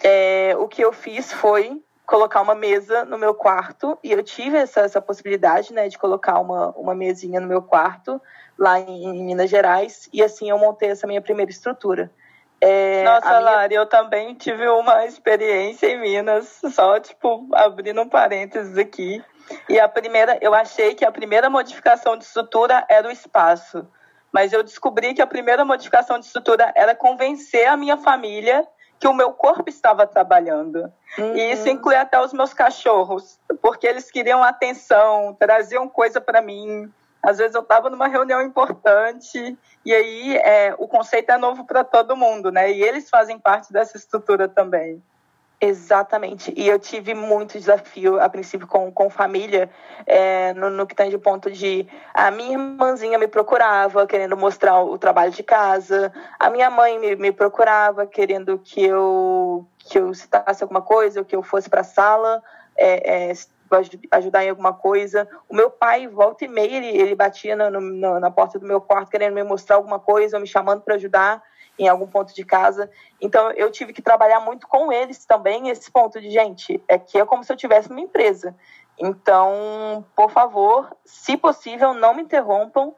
É, 0.03 0.55
o 0.59 0.67
que 0.67 0.83
eu 0.83 0.93
fiz 0.93 1.33
foi 1.33 1.81
colocar 2.11 2.41
uma 2.41 2.53
mesa 2.53 3.05
no 3.05 3.17
meu 3.17 3.33
quarto 3.33 3.97
e 4.03 4.11
eu 4.11 4.21
tive 4.21 4.57
essa, 4.57 4.81
essa 4.81 5.01
possibilidade, 5.01 5.71
né, 5.71 5.87
de 5.87 5.97
colocar 5.97 6.41
uma, 6.41 6.71
uma 6.71 6.93
mesinha 6.93 7.39
no 7.39 7.47
meu 7.47 7.61
quarto 7.61 8.21
lá 8.59 8.77
em, 8.77 9.05
em 9.05 9.23
Minas 9.23 9.49
Gerais 9.49 10.09
e 10.11 10.21
assim 10.21 10.49
eu 10.49 10.57
montei 10.57 10.89
essa 10.89 11.07
minha 11.07 11.21
primeira 11.21 11.49
estrutura. 11.49 12.11
É, 12.59 13.05
Nossa, 13.05 13.29
minha... 13.29 13.39
Lari, 13.39 13.75
eu 13.75 13.85
também 13.85 14.35
tive 14.35 14.67
uma 14.67 15.05
experiência 15.05 15.87
em 15.87 16.01
Minas, 16.01 16.59
só 16.73 16.99
tipo 16.99 17.47
abrindo 17.53 18.01
um 18.01 18.09
parênteses 18.09 18.77
aqui. 18.77 19.23
E 19.69 19.79
a 19.79 19.87
primeira, 19.87 20.37
eu 20.41 20.53
achei 20.53 20.93
que 20.93 21.05
a 21.05 21.11
primeira 21.13 21.49
modificação 21.49 22.17
de 22.17 22.25
estrutura 22.25 22.85
era 22.89 23.07
o 23.07 23.11
espaço, 23.11 23.87
mas 24.33 24.51
eu 24.51 24.61
descobri 24.63 25.13
que 25.13 25.21
a 25.21 25.27
primeira 25.27 25.63
modificação 25.63 26.19
de 26.19 26.25
estrutura 26.25 26.73
era 26.75 26.93
convencer 26.93 27.67
a 27.67 27.77
minha 27.77 27.95
família 27.95 28.67
que 29.01 29.07
o 29.07 29.13
meu 29.15 29.33
corpo 29.33 29.67
estava 29.67 30.05
trabalhando. 30.05 30.93
Uhum. 31.17 31.35
E 31.35 31.51
isso 31.51 31.67
inclui 31.67 31.95
até 31.95 32.21
os 32.21 32.31
meus 32.31 32.53
cachorros, 32.53 33.39
porque 33.59 33.87
eles 33.87 34.11
queriam 34.11 34.43
atenção, 34.43 35.35
traziam 35.39 35.89
coisa 35.89 36.21
para 36.21 36.39
mim. 36.39 36.87
Às 37.23 37.39
vezes 37.39 37.55
eu 37.55 37.61
estava 37.61 37.89
numa 37.89 38.07
reunião 38.07 38.39
importante 38.43 39.57
e 39.83 39.93
aí 39.93 40.37
é, 40.37 40.75
o 40.77 40.87
conceito 40.87 41.31
é 41.31 41.37
novo 41.37 41.65
para 41.65 41.83
todo 41.83 42.15
mundo, 42.15 42.51
né? 42.51 42.71
E 42.71 42.83
eles 42.83 43.09
fazem 43.09 43.39
parte 43.39 43.73
dessa 43.73 43.97
estrutura 43.97 44.47
também. 44.47 45.01
Exatamente. 45.63 46.51
E 46.57 46.67
eu 46.67 46.79
tive 46.79 47.13
muito 47.13 47.59
desafio, 47.59 48.19
a 48.19 48.27
princípio, 48.27 48.65
com, 48.65 48.91
com 48.91 49.11
família, 49.11 49.69
é, 50.07 50.55
no, 50.55 50.71
no 50.71 50.87
que 50.87 50.95
tem 50.95 51.11
de 51.11 51.19
ponto 51.19 51.51
de 51.51 51.87
a 52.15 52.31
minha 52.31 52.53
irmãzinha 52.53 53.19
me 53.19 53.27
procurava, 53.27 54.07
querendo 54.07 54.35
mostrar 54.35 54.81
o 54.81 54.97
trabalho 54.97 55.31
de 55.31 55.43
casa, 55.43 56.11
a 56.39 56.49
minha 56.49 56.71
mãe 56.71 56.97
me, 56.97 57.15
me 57.15 57.31
procurava, 57.31 58.07
querendo 58.07 58.57
que 58.57 58.83
eu, 58.83 59.63
que 59.77 59.99
eu 59.99 60.11
citasse 60.15 60.63
alguma 60.63 60.81
coisa, 60.81 61.23
que 61.23 61.35
eu 61.35 61.43
fosse 61.43 61.69
para 61.69 61.81
a 61.81 61.83
sala. 61.83 62.41
É, 62.75 63.29
é, 63.29 63.33
ajudar 64.11 64.43
em 64.43 64.49
alguma 64.49 64.73
coisa. 64.73 65.25
O 65.47 65.55
meu 65.55 65.69
pai, 65.69 66.05
volta 66.05 66.43
e 66.43 66.47
meia, 66.47 66.75
ele, 66.75 66.87
ele 66.87 67.15
batia 67.15 67.55
no, 67.55 68.19
na 68.19 68.29
porta 68.29 68.59
do 68.59 68.67
meu 68.67 68.81
quarto 68.81 69.09
querendo 69.09 69.33
me 69.33 69.43
mostrar 69.43 69.77
alguma 69.77 69.97
coisa, 69.97 70.35
ou 70.35 70.41
me 70.41 70.47
chamando 70.47 70.81
para 70.81 70.95
ajudar 70.95 71.41
em 71.77 71.87
algum 71.87 72.07
ponto 72.07 72.33
de 72.33 72.43
casa. 72.43 72.89
Então 73.19 73.51
eu 73.51 73.71
tive 73.71 73.93
que 73.93 74.01
trabalhar 74.01 74.39
muito 74.39 74.67
com 74.67 74.91
eles 74.91 75.25
também 75.25 75.69
esse 75.69 75.89
ponto 75.91 76.19
de 76.19 76.29
gente, 76.29 76.81
é 76.87 76.97
que 76.97 77.19
é 77.19 77.25
como 77.25 77.43
se 77.43 77.51
eu 77.51 77.57
tivesse 77.57 77.89
uma 77.89 78.01
empresa. 78.01 78.55
Então, 78.99 80.05
por 80.15 80.29
favor, 80.29 80.95
se 81.03 81.35
possível, 81.35 81.93
não 81.93 82.13
me 82.13 82.21
interrompam. 82.21 82.93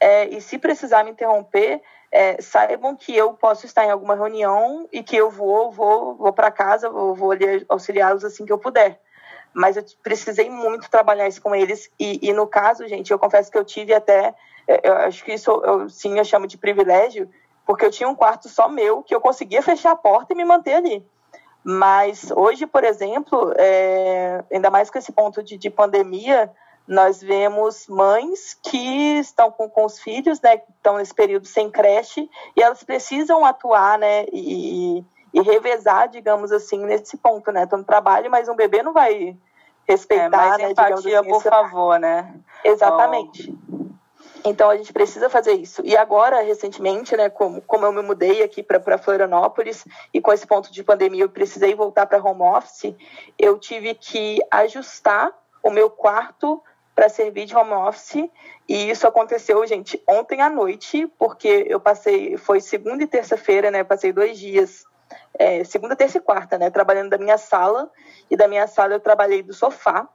É, 0.00 0.28
e 0.28 0.40
se 0.40 0.58
precisar 0.58 1.02
me 1.02 1.10
interromper, 1.10 1.82
é, 2.12 2.40
saibam 2.40 2.94
que 2.94 3.16
eu 3.16 3.32
posso 3.34 3.66
estar 3.66 3.84
em 3.84 3.90
alguma 3.90 4.14
reunião 4.14 4.88
e 4.92 5.02
que 5.02 5.16
eu 5.16 5.30
vou, 5.30 5.72
vou, 5.72 6.14
vou 6.14 6.32
para 6.32 6.50
casa, 6.50 6.88
vou, 6.88 7.14
vou 7.14 7.32
auxiliá-los 7.68 8.24
assim 8.24 8.44
que 8.44 8.52
eu 8.52 8.58
puder. 8.58 9.00
Mas 9.52 9.76
eu 9.76 9.84
precisei 10.02 10.48
muito 10.48 10.90
trabalhar 10.90 11.26
isso 11.26 11.42
com 11.42 11.54
eles 11.54 11.90
e, 11.98 12.18
e 12.22 12.32
no 12.32 12.46
caso, 12.46 12.86
gente, 12.86 13.10
eu 13.10 13.18
confesso 13.18 13.50
que 13.50 13.58
eu 13.58 13.64
tive 13.64 13.92
até, 13.92 14.34
é, 14.68 14.88
eu 14.88 14.94
acho 14.98 15.24
que 15.24 15.32
isso 15.32 15.50
eu, 15.50 15.88
sim 15.88 16.18
eu 16.18 16.24
chamo 16.24 16.46
de 16.46 16.56
privilégio, 16.56 17.28
porque 17.68 17.84
eu 17.84 17.90
tinha 17.90 18.08
um 18.08 18.14
quarto 18.14 18.48
só 18.48 18.66
meu, 18.66 19.02
que 19.02 19.14
eu 19.14 19.20
conseguia 19.20 19.60
fechar 19.60 19.90
a 19.90 19.96
porta 19.96 20.32
e 20.32 20.36
me 20.36 20.42
manter 20.42 20.72
ali. 20.72 21.06
Mas 21.62 22.30
hoje, 22.34 22.66
por 22.66 22.82
exemplo, 22.82 23.52
é, 23.58 24.42
ainda 24.50 24.70
mais 24.70 24.88
com 24.88 24.96
esse 24.96 25.12
ponto 25.12 25.42
de, 25.42 25.58
de, 25.58 25.68
pandemia, 25.68 26.50
nós 26.86 27.20
vemos 27.20 27.86
mães 27.86 28.58
que 28.62 29.18
estão 29.18 29.50
com, 29.50 29.68
com 29.68 29.84
os 29.84 30.00
filhos, 30.00 30.40
né, 30.40 30.56
que 30.56 30.70
estão 30.70 30.96
nesse 30.96 31.14
período 31.14 31.46
sem 31.46 31.70
creche, 31.70 32.30
e 32.56 32.62
elas 32.62 32.82
precisam 32.82 33.44
atuar, 33.44 33.98
né, 33.98 34.24
e, 34.32 35.04
e 35.34 35.42
revezar, 35.42 36.08
digamos 36.08 36.50
assim, 36.50 36.82
nesse 36.86 37.18
ponto, 37.18 37.52
né? 37.52 37.64
Estou 37.64 37.78
no 37.78 37.84
trabalho, 37.84 38.30
mas 38.30 38.48
um 38.48 38.56
bebê 38.56 38.82
não 38.82 38.94
vai 38.94 39.36
respeitar, 39.86 40.24
é, 40.24 40.30
mais 40.30 40.62
né? 40.62 40.70
Empatia, 40.70 41.20
assim, 41.20 41.28
por 41.28 41.42
favor, 41.42 42.00
né? 42.00 42.34
Exatamente. 42.64 43.54
Oh. 43.70 43.87
Então 44.44 44.70
a 44.70 44.76
gente 44.76 44.92
precisa 44.92 45.28
fazer 45.28 45.52
isso. 45.52 45.82
E 45.84 45.96
agora, 45.96 46.42
recentemente, 46.42 47.16
né, 47.16 47.28
como, 47.28 47.60
como 47.62 47.86
eu 47.86 47.92
me 47.92 48.02
mudei 48.02 48.42
aqui 48.42 48.62
para 48.62 48.98
Florianópolis 48.98 49.84
e 50.12 50.20
com 50.20 50.32
esse 50.32 50.46
ponto 50.46 50.72
de 50.72 50.82
pandemia 50.84 51.24
eu 51.24 51.28
precisei 51.28 51.74
voltar 51.74 52.06
para 52.06 52.22
home 52.22 52.42
office, 52.42 52.94
eu 53.38 53.58
tive 53.58 53.94
que 53.94 54.38
ajustar 54.50 55.32
o 55.62 55.70
meu 55.70 55.90
quarto 55.90 56.62
para 56.94 57.08
servir 57.08 57.46
de 57.46 57.56
home 57.56 57.72
office. 57.72 58.28
E 58.68 58.90
isso 58.90 59.06
aconteceu, 59.06 59.64
gente, 59.66 60.02
ontem 60.06 60.40
à 60.40 60.50
noite, 60.50 61.06
porque 61.18 61.64
eu 61.68 61.78
passei, 61.78 62.36
foi 62.36 62.60
segunda 62.60 63.02
e 63.02 63.06
terça-feira, 63.06 63.70
né? 63.70 63.84
Passei 63.84 64.12
dois 64.12 64.38
dias, 64.38 64.84
é, 65.38 65.62
segunda, 65.64 65.96
terça 65.96 66.18
e 66.18 66.20
quarta, 66.20 66.58
né? 66.58 66.70
Trabalhando 66.70 67.10
da 67.10 67.18
minha 67.18 67.38
sala. 67.38 67.90
E 68.30 68.36
da 68.36 68.48
minha 68.48 68.66
sala 68.66 68.94
eu 68.94 69.00
trabalhei 69.00 69.42
do 69.42 69.54
sofá, 69.54 70.08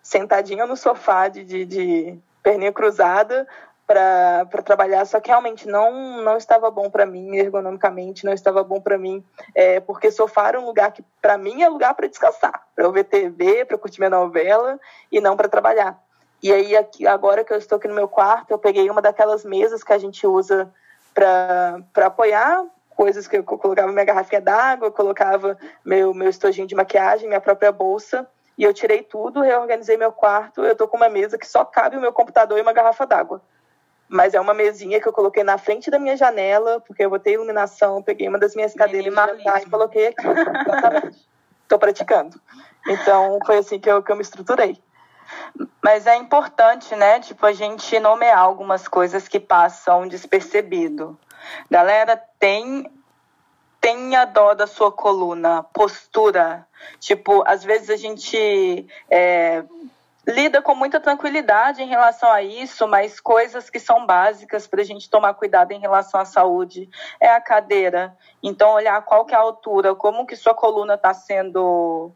sentadinha 0.00 0.64
no 0.64 0.76
sofá 0.76 1.28
de, 1.28 1.44
de, 1.44 1.66
de 1.66 2.18
perninha 2.42 2.72
cruzada, 2.72 3.46
para 3.88 4.62
trabalhar, 4.62 5.06
só 5.06 5.18
que 5.18 5.30
realmente 5.30 5.66
não, 5.66 6.22
não 6.22 6.36
estava 6.36 6.70
bom 6.70 6.90
para 6.90 7.06
mim 7.06 7.36
ergonomicamente, 7.36 8.22
não 8.22 8.34
estava 8.34 8.62
bom 8.62 8.78
para 8.82 8.98
mim, 8.98 9.24
é, 9.54 9.80
porque 9.80 10.10
sofá 10.10 10.48
era 10.48 10.60
um 10.60 10.66
lugar 10.66 10.92
que 10.92 11.02
para 11.22 11.38
mim 11.38 11.62
é 11.62 11.68
lugar 11.70 11.94
para 11.94 12.06
descansar, 12.06 12.66
para 12.76 12.84
eu 12.84 12.92
ver 12.92 13.04
TV, 13.04 13.64
para 13.64 13.78
curtir 13.78 14.00
minha 14.00 14.10
novela 14.10 14.78
e 15.10 15.22
não 15.22 15.38
para 15.38 15.48
trabalhar. 15.48 15.98
E 16.42 16.52
aí 16.52 16.76
aqui, 16.76 17.06
agora 17.06 17.42
que 17.42 17.50
eu 17.52 17.56
estou 17.56 17.76
aqui 17.76 17.88
no 17.88 17.94
meu 17.94 18.06
quarto, 18.06 18.50
eu 18.50 18.58
peguei 18.58 18.90
uma 18.90 19.00
daquelas 19.00 19.42
mesas 19.42 19.82
que 19.82 19.92
a 19.92 19.98
gente 19.98 20.26
usa 20.26 20.70
para 21.14 22.06
apoiar 22.06 22.66
coisas 22.94 23.26
que 23.26 23.38
eu 23.38 23.44
colocava 23.44 23.90
minha 23.90 24.04
garrafinha 24.04 24.40
d'água, 24.40 24.90
colocava 24.90 25.56
meu 25.82 26.12
meu 26.12 26.28
estojinho 26.28 26.66
de 26.66 26.74
maquiagem, 26.74 27.26
minha 27.26 27.40
própria 27.40 27.72
bolsa, 27.72 28.28
e 28.58 28.64
eu 28.64 28.74
tirei 28.74 29.02
tudo, 29.02 29.40
reorganizei 29.40 29.96
meu 29.96 30.12
quarto, 30.12 30.64
eu 30.64 30.76
tô 30.76 30.86
com 30.86 30.96
uma 30.98 31.08
mesa 31.08 31.38
que 31.38 31.46
só 31.46 31.64
cabe 31.64 31.96
o 31.96 32.00
meu 32.00 32.12
computador 32.12 32.58
e 32.58 32.62
uma 32.62 32.72
garrafa 32.72 33.06
d'água 33.06 33.40
mas 34.08 34.32
é 34.32 34.40
uma 34.40 34.54
mesinha 34.54 35.00
que 35.00 35.06
eu 35.06 35.12
coloquei 35.12 35.44
na 35.44 35.58
frente 35.58 35.90
da 35.90 35.98
minha 35.98 36.16
janela, 36.16 36.80
porque 36.80 37.04
eu 37.04 37.10
botei 37.10 37.34
iluminação, 37.34 38.02
peguei 38.02 38.26
uma 38.26 38.38
das 38.38 38.54
minhas 38.54 38.72
cadeiras 38.72 39.12
de 39.12 39.66
e 39.66 39.70
coloquei 39.70 40.08
aqui. 40.08 40.26
Exatamente. 40.26 41.28
Estou 41.62 41.78
praticando. 41.78 42.40
Então, 42.86 43.38
foi 43.44 43.58
assim 43.58 43.78
que 43.78 43.90
eu, 43.90 44.02
que 44.02 44.10
eu 44.10 44.16
me 44.16 44.22
estruturei. 44.22 44.82
Mas 45.84 46.06
é 46.06 46.16
importante, 46.16 46.96
né, 46.96 47.20
tipo, 47.20 47.44
a 47.44 47.52
gente 47.52 48.00
nomear 48.00 48.38
algumas 48.38 48.88
coisas 48.88 49.28
que 49.28 49.38
passam 49.38 50.08
despercebido. 50.08 51.18
Galera, 51.70 52.16
tem 52.38 52.90
tenha 53.80 54.24
dó 54.24 54.54
da 54.54 54.66
sua 54.66 54.90
coluna, 54.90 55.62
postura. 55.72 56.66
Tipo, 57.00 57.42
às 57.46 57.64
vezes 57.64 57.90
a 57.90 57.96
gente 57.96 58.86
é, 59.10 59.64
lida 60.26 60.60
com 60.60 60.74
muita 60.74 61.00
tranquilidade 61.00 61.82
em 61.82 61.88
relação 61.88 62.30
a 62.30 62.42
isso, 62.42 62.86
mas 62.86 63.18
coisas 63.18 63.70
que 63.70 63.80
são 63.80 64.04
básicas 64.04 64.66
para 64.66 64.82
a 64.82 64.84
gente 64.84 65.08
tomar 65.08 65.34
cuidado 65.34 65.72
em 65.72 65.80
relação 65.80 66.20
à 66.20 66.24
saúde 66.24 66.88
é 67.20 67.28
a 67.30 67.40
cadeira. 67.40 68.16
Então, 68.42 68.72
olhar 68.72 69.00
qual 69.02 69.24
que 69.24 69.34
é 69.34 69.38
a 69.38 69.40
altura, 69.40 69.94
como 69.94 70.26
que 70.26 70.36
sua 70.36 70.54
coluna 70.54 70.94
está 70.94 71.14
sendo 71.14 72.12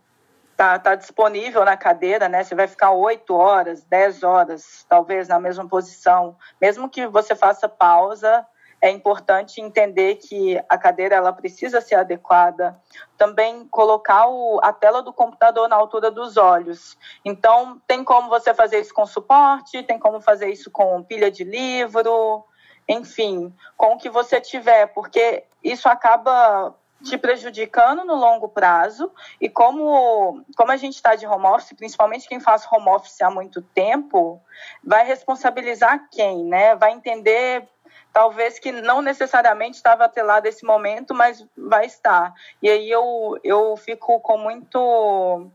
tá, 0.57 0.79
tá 0.79 0.95
disponível 0.95 1.65
na 1.65 1.77
cadeira, 1.77 2.29
né? 2.29 2.45
Você 2.45 2.55
vai 2.55 2.69
ficar 2.69 2.93
8 2.93 3.35
horas, 3.35 3.83
10 3.85 4.23
horas, 4.23 4.85
talvez, 4.89 5.27
na 5.29 5.41
mesma 5.41 5.67
posição. 5.67 6.37
Mesmo 6.61 6.89
que 6.89 7.07
você 7.07 7.35
faça 7.35 7.69
pausa, 7.69 8.47
é 8.83 8.91
importante 8.91 9.61
entender 9.61 10.17
que 10.17 10.61
a 10.69 10.77
cadeira 10.77 11.15
ela 11.15 11.33
precisa 11.33 11.81
ser 11.81 11.95
adequada. 11.95 12.77
Também 13.17 13.65
colocar 13.69 14.27
o, 14.27 14.59
a 14.61 14.73
tela 14.73 15.01
do 15.01 15.13
computador 15.13 15.69
na 15.69 15.77
altura 15.77 16.11
dos 16.11 16.37
olhos. 16.37 16.99
Então, 17.25 17.81
tem 17.87 18.03
como 18.03 18.29
você 18.29 18.53
fazer 18.53 18.81
isso 18.81 18.93
com 18.93 19.07
suporte, 19.07 19.85
tem 19.85 20.01
como 20.01 20.21
fazer 20.21 20.51
isso 20.51 20.69
com 20.69 21.01
pilha 21.05 21.31
de 21.31 21.45
livro, 21.45 22.45
enfim, 22.89 23.55
com 23.77 23.95
o 23.95 23.99
que 23.99 24.11
você 24.11 24.41
tiver, 24.41 24.89
porque 24.89 25.45
isso 25.63 25.89
acaba 25.89 26.75
te 27.05 27.17
prejudicando 27.17 28.05
no 28.05 28.15
longo 28.15 28.49
prazo 28.49 29.13
e 29.41 29.49
como, 29.49 30.45
como 30.57 30.73
a 30.73 30.77
gente 30.77 30.95
está 30.95 31.15
de 31.15 31.27
home 31.27 31.47
office, 31.47 31.73
principalmente 31.77 32.29
quem 32.29 32.41
faz 32.41 32.67
home 32.71 32.89
office 32.89 33.21
há 33.21 33.31
muito 33.31 33.63
tempo, 33.63 34.41
vai 34.83 35.05
responsabilizar 35.05 36.09
quem, 36.11 36.45
né? 36.45 36.75
Vai 36.77 36.93
entender 36.93 37.69
talvez 38.13 38.59
que 38.59 38.71
não 38.71 39.01
necessariamente 39.01 39.77
estava 39.77 40.05
atrelado 40.05 40.47
a 40.47 40.49
esse 40.49 40.65
momento, 40.65 41.15
mas 41.15 41.45
vai 41.57 41.87
estar. 41.87 42.35
E 42.61 42.69
aí 42.69 42.91
eu, 42.91 43.39
eu 43.43 43.77
fico 43.77 44.21
com 44.21 44.39
muito 44.39 45.51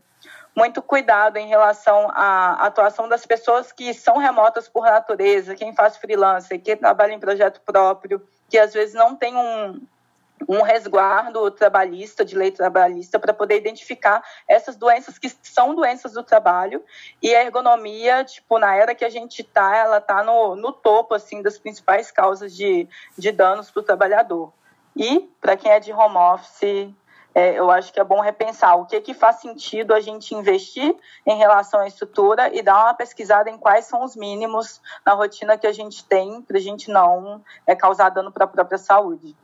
muito 0.56 0.82
cuidado 0.82 1.36
em 1.36 1.46
relação 1.46 2.10
à 2.10 2.66
atuação 2.66 3.08
das 3.08 3.24
pessoas 3.24 3.70
que 3.70 3.94
são 3.94 4.18
remotas 4.18 4.68
por 4.68 4.84
natureza, 4.84 5.54
quem 5.54 5.72
faz 5.72 5.96
freelancer, 5.96 6.60
quem 6.60 6.76
trabalha 6.76 7.12
em 7.12 7.20
projeto 7.20 7.60
próprio, 7.60 8.20
que 8.48 8.58
às 8.58 8.72
vezes 8.74 8.92
não 8.92 9.14
tem 9.14 9.36
um, 9.36 9.80
um 10.46 10.62
resguardo 10.62 11.50
trabalhista, 11.50 12.24
de 12.24 12.36
lei 12.36 12.50
trabalhista, 12.50 13.18
para 13.18 13.32
poder 13.32 13.56
identificar 13.56 14.22
essas 14.46 14.76
doenças 14.76 15.18
que 15.18 15.28
são 15.42 15.74
doenças 15.74 16.12
do 16.12 16.22
trabalho. 16.22 16.82
E 17.22 17.34
a 17.34 17.42
ergonomia, 17.42 18.24
tipo, 18.24 18.58
na 18.58 18.74
era 18.74 18.94
que 18.94 19.04
a 19.04 19.10
gente 19.10 19.42
está, 19.42 19.76
ela 19.76 19.98
está 19.98 20.22
no, 20.22 20.54
no 20.54 20.72
topo, 20.72 21.14
assim, 21.14 21.42
das 21.42 21.58
principais 21.58 22.10
causas 22.10 22.54
de, 22.54 22.88
de 23.16 23.32
danos 23.32 23.70
para 23.70 23.80
o 23.80 23.84
trabalhador. 23.84 24.52
E, 24.94 25.30
para 25.40 25.56
quem 25.56 25.70
é 25.70 25.80
de 25.80 25.92
home 25.92 26.16
office, 26.16 26.92
é, 27.34 27.58
eu 27.58 27.70
acho 27.70 27.92
que 27.92 28.00
é 28.00 28.04
bom 28.04 28.20
repensar 28.20 28.74
o 28.74 28.84
que, 28.84 29.00
que 29.00 29.14
faz 29.14 29.36
sentido 29.36 29.94
a 29.94 30.00
gente 30.00 30.34
investir 30.34 30.96
em 31.24 31.36
relação 31.36 31.78
à 31.78 31.86
estrutura 31.86 32.52
e 32.52 32.62
dar 32.62 32.82
uma 32.82 32.94
pesquisada 32.94 33.48
em 33.48 33.56
quais 33.56 33.84
são 33.84 34.02
os 34.02 34.16
mínimos 34.16 34.80
na 35.06 35.12
rotina 35.12 35.56
que 35.56 35.66
a 35.66 35.72
gente 35.72 36.04
tem 36.04 36.42
para 36.42 36.58
a 36.58 36.60
gente 36.60 36.90
não 36.90 37.40
é, 37.64 37.76
causar 37.76 38.08
dano 38.08 38.32
para 38.32 38.44
a 38.44 38.48
própria 38.48 38.78
saúde. 38.78 39.36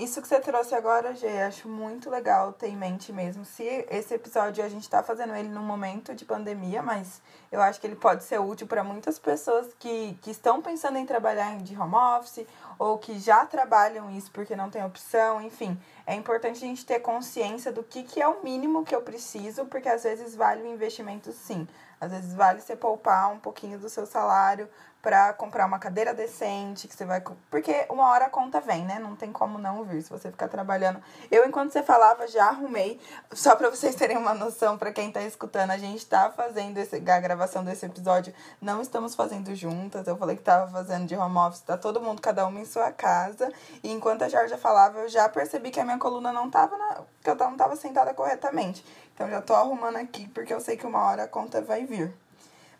Isso 0.00 0.22
que 0.22 0.28
você 0.28 0.40
trouxe 0.40 0.74
agora, 0.74 1.14
Gê, 1.14 1.42
acho 1.42 1.68
muito 1.68 2.08
legal 2.08 2.54
ter 2.54 2.68
em 2.68 2.76
mente 2.76 3.12
mesmo. 3.12 3.44
Se 3.44 3.62
esse 3.90 4.14
episódio 4.14 4.64
a 4.64 4.68
gente 4.68 4.84
está 4.84 5.02
fazendo 5.02 5.34
ele 5.34 5.50
num 5.50 5.62
momento 5.62 6.14
de 6.14 6.24
pandemia, 6.24 6.82
mas 6.82 7.20
eu 7.52 7.60
acho 7.60 7.78
que 7.78 7.86
ele 7.86 7.96
pode 7.96 8.24
ser 8.24 8.40
útil 8.40 8.66
para 8.66 8.82
muitas 8.82 9.18
pessoas 9.18 9.66
que, 9.78 10.16
que 10.22 10.30
estão 10.30 10.62
pensando 10.62 10.96
em 10.96 11.04
trabalhar 11.04 11.58
de 11.58 11.78
home 11.78 11.96
office 12.16 12.46
ou 12.78 12.96
que 12.96 13.18
já 13.18 13.44
trabalham 13.44 14.10
isso 14.10 14.30
porque 14.30 14.56
não 14.56 14.70
tem 14.70 14.82
opção, 14.82 15.38
enfim. 15.42 15.78
É 16.06 16.14
importante 16.14 16.64
a 16.64 16.66
gente 16.66 16.86
ter 16.86 17.00
consciência 17.00 17.70
do 17.70 17.82
que, 17.82 18.02
que 18.02 18.22
é 18.22 18.26
o 18.26 18.42
mínimo 18.42 18.86
que 18.86 18.94
eu 18.94 19.02
preciso, 19.02 19.66
porque 19.66 19.90
às 19.90 20.04
vezes 20.04 20.34
vale 20.34 20.62
o 20.62 20.66
investimento 20.66 21.30
sim. 21.30 21.68
Às 22.00 22.10
vezes 22.10 22.34
vale 22.34 22.60
você 22.60 22.74
poupar 22.74 23.30
um 23.32 23.38
pouquinho 23.38 23.78
do 23.78 23.88
seu 23.88 24.06
salário 24.06 24.68
para 25.02 25.32
comprar 25.32 25.64
uma 25.66 25.78
cadeira 25.78 26.12
decente, 26.12 26.86
que 26.86 26.94
você 26.94 27.04
vai. 27.04 27.22
Porque 27.50 27.86
uma 27.88 28.10
hora 28.10 28.26
a 28.26 28.30
conta 28.30 28.60
vem, 28.60 28.84
né? 28.84 28.98
Não 28.98 29.16
tem 29.16 29.32
como 29.32 29.58
não 29.58 29.82
vir 29.82 30.02
se 30.02 30.10
você 30.10 30.30
ficar 30.30 30.48
trabalhando. 30.48 31.02
Eu, 31.30 31.46
enquanto 31.46 31.72
você 31.72 31.82
falava, 31.82 32.26
já 32.28 32.48
arrumei. 32.48 33.00
Só 33.32 33.56
para 33.56 33.70
vocês 33.70 33.94
terem 33.94 34.18
uma 34.18 34.34
noção, 34.34 34.76
para 34.76 34.92
quem 34.92 35.10
tá 35.10 35.22
escutando, 35.22 35.70
a 35.70 35.78
gente 35.78 36.04
tá 36.06 36.30
fazendo 36.30 36.76
esse, 36.78 36.96
a 36.96 37.20
gravação 37.20 37.64
desse 37.64 37.86
episódio. 37.86 38.34
Não 38.60 38.82
estamos 38.82 39.14
fazendo 39.14 39.54
juntas. 39.54 40.06
Eu 40.06 40.16
falei 40.16 40.36
que 40.36 40.42
tava 40.42 40.70
fazendo 40.70 41.06
de 41.06 41.16
home 41.16 41.38
office, 41.38 41.62
tá 41.62 41.78
todo 41.78 42.00
mundo, 42.00 42.20
cada 42.20 42.46
uma 42.46 42.60
em 42.60 42.66
sua 42.66 42.92
casa. 42.92 43.50
E 43.82 43.90
enquanto 43.90 44.22
a 44.22 44.28
Georgia 44.28 44.58
falava, 44.58 44.98
eu 45.00 45.08
já 45.08 45.28
percebi 45.30 45.70
que 45.70 45.80
a 45.80 45.84
minha 45.84 45.98
coluna 45.98 46.30
não 46.30 46.50
tava 46.50 46.76
na. 46.76 47.00
que 47.22 47.30
eu 47.30 47.36
não 47.36 47.56
tava 47.56 47.74
sentada 47.74 48.12
corretamente. 48.12 48.84
Então 49.20 49.28
já 49.28 49.42
tô 49.42 49.52
arrumando 49.52 49.96
aqui, 49.96 50.26
porque 50.28 50.50
eu 50.50 50.60
sei 50.60 50.78
que 50.78 50.86
uma 50.86 51.04
hora 51.04 51.24
a 51.24 51.28
conta 51.28 51.60
vai 51.60 51.84
vir. 51.84 52.10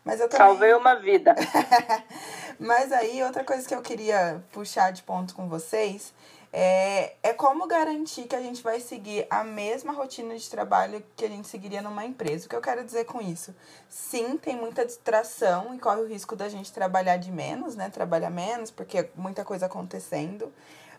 Mas 0.03 0.19
eu 0.19 0.27
também... 0.27 0.47
Salvei 0.47 0.73
uma 0.73 0.95
vida. 0.95 1.35
Mas 2.57 2.91
aí, 2.91 3.21
outra 3.21 3.43
coisa 3.43 3.67
que 3.67 3.75
eu 3.75 3.81
queria 3.83 4.43
puxar 4.51 4.91
de 4.91 5.03
ponto 5.03 5.35
com 5.35 5.47
vocês 5.47 6.11
é, 6.51 7.13
é 7.21 7.31
como 7.31 7.67
garantir 7.67 8.23
que 8.23 8.35
a 8.35 8.41
gente 8.41 8.63
vai 8.63 8.79
seguir 8.79 9.27
a 9.29 9.43
mesma 9.43 9.93
rotina 9.93 10.35
de 10.35 10.49
trabalho 10.49 11.03
que 11.15 11.25
a 11.25 11.27
gente 11.27 11.47
seguiria 11.47 11.79
numa 11.79 12.05
empresa. 12.05 12.47
O 12.47 12.49
que 12.49 12.55
eu 12.55 12.61
quero 12.61 12.83
dizer 12.83 13.05
com 13.05 13.21
isso? 13.21 13.55
Sim, 13.87 14.35
tem 14.35 14.55
muita 14.55 14.83
distração 14.83 15.75
e 15.75 15.77
corre 15.77 16.01
o 16.01 16.07
risco 16.07 16.35
da 16.35 16.49
gente 16.49 16.73
trabalhar 16.73 17.17
de 17.17 17.31
menos, 17.31 17.75
né? 17.75 17.91
Trabalhar 17.91 18.31
menos, 18.31 18.71
porque 18.71 18.97
é 18.97 19.09
muita 19.15 19.45
coisa 19.45 19.67
acontecendo. 19.67 20.51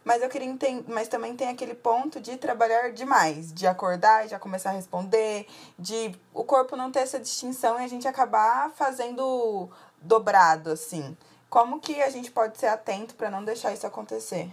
Mas 0.04 0.20
eu 0.22 0.28
queria 0.28 0.48
entender, 0.48 0.84
mas 0.92 1.06
também 1.06 1.36
tem 1.36 1.48
aquele 1.48 1.74
ponto 1.74 2.20
de 2.20 2.36
trabalhar 2.36 2.90
demais, 2.90 3.52
de 3.52 3.66
acordar 3.66 4.26
e 4.26 4.28
já 4.28 4.38
começar 4.38 4.70
a 4.70 4.74
responder, 4.74 5.46
de 5.78 6.14
o 6.34 6.42
corpo 6.42 6.76
não 6.76 6.90
ter 6.90 7.00
essa 7.00 7.20
distinção 7.20 7.80
e 7.80 7.84
a 7.84 7.88
gente 7.88 8.08
acabar 8.08 8.70
fazendo 8.70 9.68
dobrado 10.00 10.70
assim. 10.70 11.16
Como 11.48 11.78
que 11.78 12.02
a 12.02 12.10
gente 12.10 12.30
pode 12.30 12.58
ser 12.58 12.66
atento 12.66 13.14
para 13.14 13.30
não 13.30 13.44
deixar 13.44 13.72
isso 13.72 13.86
acontecer? 13.86 14.50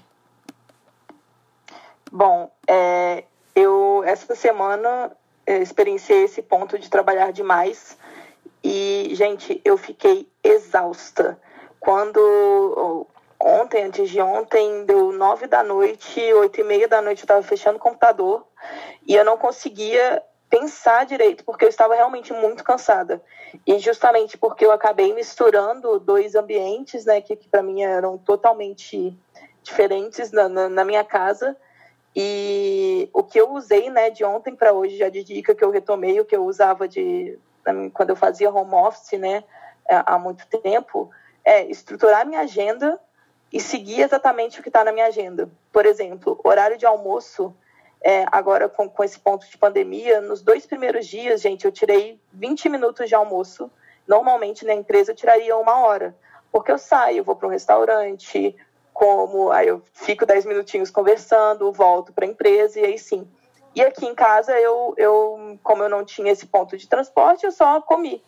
Bom, 2.12 2.51
é, 2.67 3.23
eu 3.55 4.03
essa 4.05 4.35
semana 4.35 5.12
é, 5.45 5.57
experienciei 5.59 6.23
esse 6.25 6.41
ponto 6.41 6.77
de 6.77 6.89
trabalhar 6.89 7.31
demais 7.31 7.97
e, 8.63 9.12
gente, 9.13 9.62
eu 9.63 9.77
fiquei 9.77 10.27
exausta. 10.43 11.39
Quando 11.79 13.07
ontem, 13.41 13.86
antes 13.86 14.10
de 14.10 14.21
ontem, 14.21 14.86
deu 14.86 15.12
nove 15.12 15.47
da 15.47 15.63
noite, 15.63 16.21
oito 16.34 16.60
e 16.60 16.63
meia 16.63 16.88
da 16.88 17.02
noite 17.02 17.21
eu 17.21 17.25
estava 17.25 17.41
fechando 17.41 17.78
o 17.78 17.82
computador 17.82 18.45
e 19.08 19.15
eu 19.15 19.23
não 19.23 19.38
conseguia 19.38 20.21
pensar 20.49 21.06
direito, 21.06 21.45
porque 21.45 21.63
eu 21.63 21.69
estava 21.69 21.95
realmente 21.95 22.34
muito 22.34 22.63
cansada. 22.63 23.21
E 23.65 23.78
justamente 23.78 24.38
porque 24.38 24.65
eu 24.65 24.71
acabei 24.71 25.13
misturando 25.13 25.99
dois 25.99 26.36
ambientes, 26.36 27.06
né, 27.06 27.21
que, 27.21 27.36
que 27.36 27.47
para 27.47 27.63
mim 27.63 27.84
eram 27.84 28.17
totalmente 28.17 29.15
diferentes 29.62 30.32
na, 30.32 30.49
na, 30.49 30.67
na, 30.67 30.84
minha 30.84 31.04
casa. 31.04 31.56
E 32.15 33.10
o 33.13 33.23
que 33.23 33.39
eu 33.39 33.54
usei, 33.54 33.89
né, 33.89 34.10
de 34.10 34.23
ontem 34.25 34.56
para 34.56 34.73
hoje, 34.73 34.97
já 34.97 35.08
de 35.08 35.23
dica 35.23 35.54
que 35.54 35.63
eu 35.63 35.69
retomei, 35.69 36.19
o 36.19 36.25
que 36.25 36.36
eu 36.36 36.43
usava 36.43 36.88
de 36.88 37.38
quando 37.93 38.10
eu 38.10 38.15
fazia 38.15 38.49
home 38.49 38.73
office, 38.73 39.19
né, 39.19 39.43
há 39.88 40.17
muito 40.17 40.47
tempo, 40.47 41.12
é 41.45 41.65
estruturar 41.65 42.25
minha 42.25 42.39
agenda 42.39 42.99
e 43.51 43.59
seguir 43.59 44.01
exatamente 44.01 44.59
o 44.59 44.63
que 44.63 44.69
está 44.69 44.83
na 44.83 44.91
minha 44.91 45.07
agenda. 45.07 45.49
Por 45.71 45.85
exemplo, 45.85 46.39
horário 46.43 46.77
de 46.77 46.85
almoço, 46.85 47.53
é, 48.01 48.25
agora 48.31 48.69
com, 48.69 48.89
com 48.89 49.03
esse 49.03 49.19
ponto 49.19 49.47
de 49.47 49.57
pandemia, 49.57 50.21
nos 50.21 50.41
dois 50.41 50.65
primeiros 50.65 51.07
dias, 51.07 51.41
gente, 51.41 51.65
eu 51.65 51.71
tirei 51.71 52.19
20 52.31 52.69
minutos 52.69 53.09
de 53.09 53.15
almoço. 53.15 53.69
Normalmente 54.07 54.65
na 54.65 54.73
empresa 54.73 55.12
eu 55.12 55.15
tiraria 55.15 55.57
uma 55.57 55.79
hora. 55.81 56.15
porque 56.51 56.71
eu 56.71 56.77
saio, 56.77 57.23
vou 57.23 57.35
para 57.35 57.47
um 57.47 57.51
restaurante, 57.51 58.55
como, 58.93 59.51
aí 59.51 59.67
eu 59.67 59.81
fico 59.93 60.25
10 60.25 60.45
minutinhos 60.45 60.89
conversando, 60.89 61.71
volto 61.71 62.12
para 62.12 62.25
a 62.25 62.27
empresa 62.27 62.79
e 62.79 62.85
aí 62.85 62.97
sim. 62.97 63.27
E 63.75 63.81
aqui 63.81 64.05
em 64.05 64.15
casa, 64.15 64.59
eu, 64.59 64.93
eu, 64.97 65.57
como 65.63 65.83
eu 65.83 65.89
não 65.89 66.03
tinha 66.03 66.31
esse 66.31 66.47
ponto 66.47 66.75
de 66.75 66.88
transporte, 66.88 67.45
eu 67.45 67.51
só 67.51 67.79
comi. 67.81 68.21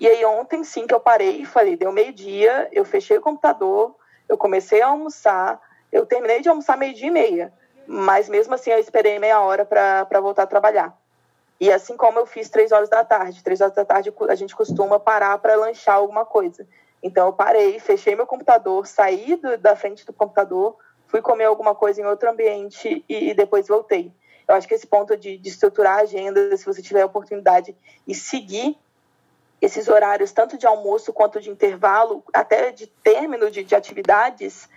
E 0.00 0.08
aí 0.08 0.24
ontem 0.24 0.64
sim 0.64 0.86
que 0.86 0.94
eu 0.94 1.00
parei 1.00 1.42
e 1.42 1.46
falei, 1.46 1.76
deu 1.76 1.92
meio-dia, 1.92 2.68
eu 2.72 2.84
fechei 2.84 3.18
o 3.18 3.20
computador, 3.20 3.94
eu 4.30 4.38
comecei 4.38 4.80
a 4.80 4.86
almoçar, 4.86 5.60
eu 5.90 6.06
terminei 6.06 6.40
de 6.40 6.48
almoçar 6.48 6.78
meio-dia 6.78 7.08
e 7.08 7.10
meia, 7.10 7.52
mas 7.84 8.28
mesmo 8.28 8.54
assim 8.54 8.70
eu 8.70 8.78
esperei 8.78 9.18
meia 9.18 9.40
hora 9.40 9.64
para 9.64 10.20
voltar 10.20 10.44
a 10.44 10.46
trabalhar. 10.46 10.96
E 11.58 11.70
assim 11.70 11.96
como 11.96 12.20
eu 12.20 12.26
fiz 12.26 12.48
três 12.48 12.70
horas 12.70 12.88
da 12.88 13.04
tarde, 13.04 13.42
três 13.42 13.60
horas 13.60 13.74
da 13.74 13.84
tarde 13.84 14.14
a 14.28 14.34
gente 14.36 14.54
costuma 14.54 15.00
parar 15.00 15.36
para 15.38 15.56
lanchar 15.56 15.96
alguma 15.96 16.24
coisa. 16.24 16.64
Então 17.02 17.26
eu 17.26 17.32
parei, 17.32 17.80
fechei 17.80 18.14
meu 18.14 18.26
computador, 18.26 18.86
saí 18.86 19.34
do, 19.34 19.58
da 19.58 19.74
frente 19.74 20.06
do 20.06 20.12
computador, 20.12 20.76
fui 21.08 21.20
comer 21.20 21.46
alguma 21.46 21.74
coisa 21.74 22.00
em 22.00 22.06
outro 22.06 22.30
ambiente 22.30 23.04
e, 23.08 23.30
e 23.30 23.34
depois 23.34 23.66
voltei. 23.66 24.12
Eu 24.46 24.54
acho 24.54 24.68
que 24.68 24.74
esse 24.74 24.86
ponto 24.86 25.16
de, 25.16 25.36
de 25.36 25.48
estruturar 25.48 25.98
a 25.98 26.02
agenda, 26.02 26.56
se 26.56 26.64
você 26.64 26.80
tiver 26.80 27.02
a 27.02 27.06
oportunidade 27.06 27.76
e 28.06 28.14
seguir 28.14 28.78
esses 29.60 29.88
horários, 29.88 30.32
tanto 30.32 30.56
de 30.56 30.66
almoço 30.66 31.12
quanto 31.12 31.40
de 31.40 31.50
intervalo, 31.50 32.24
até 32.32 32.70
de 32.70 32.86
término 32.86 33.50
de, 33.50 33.62
de 33.62 33.74
atividades, 33.74 34.68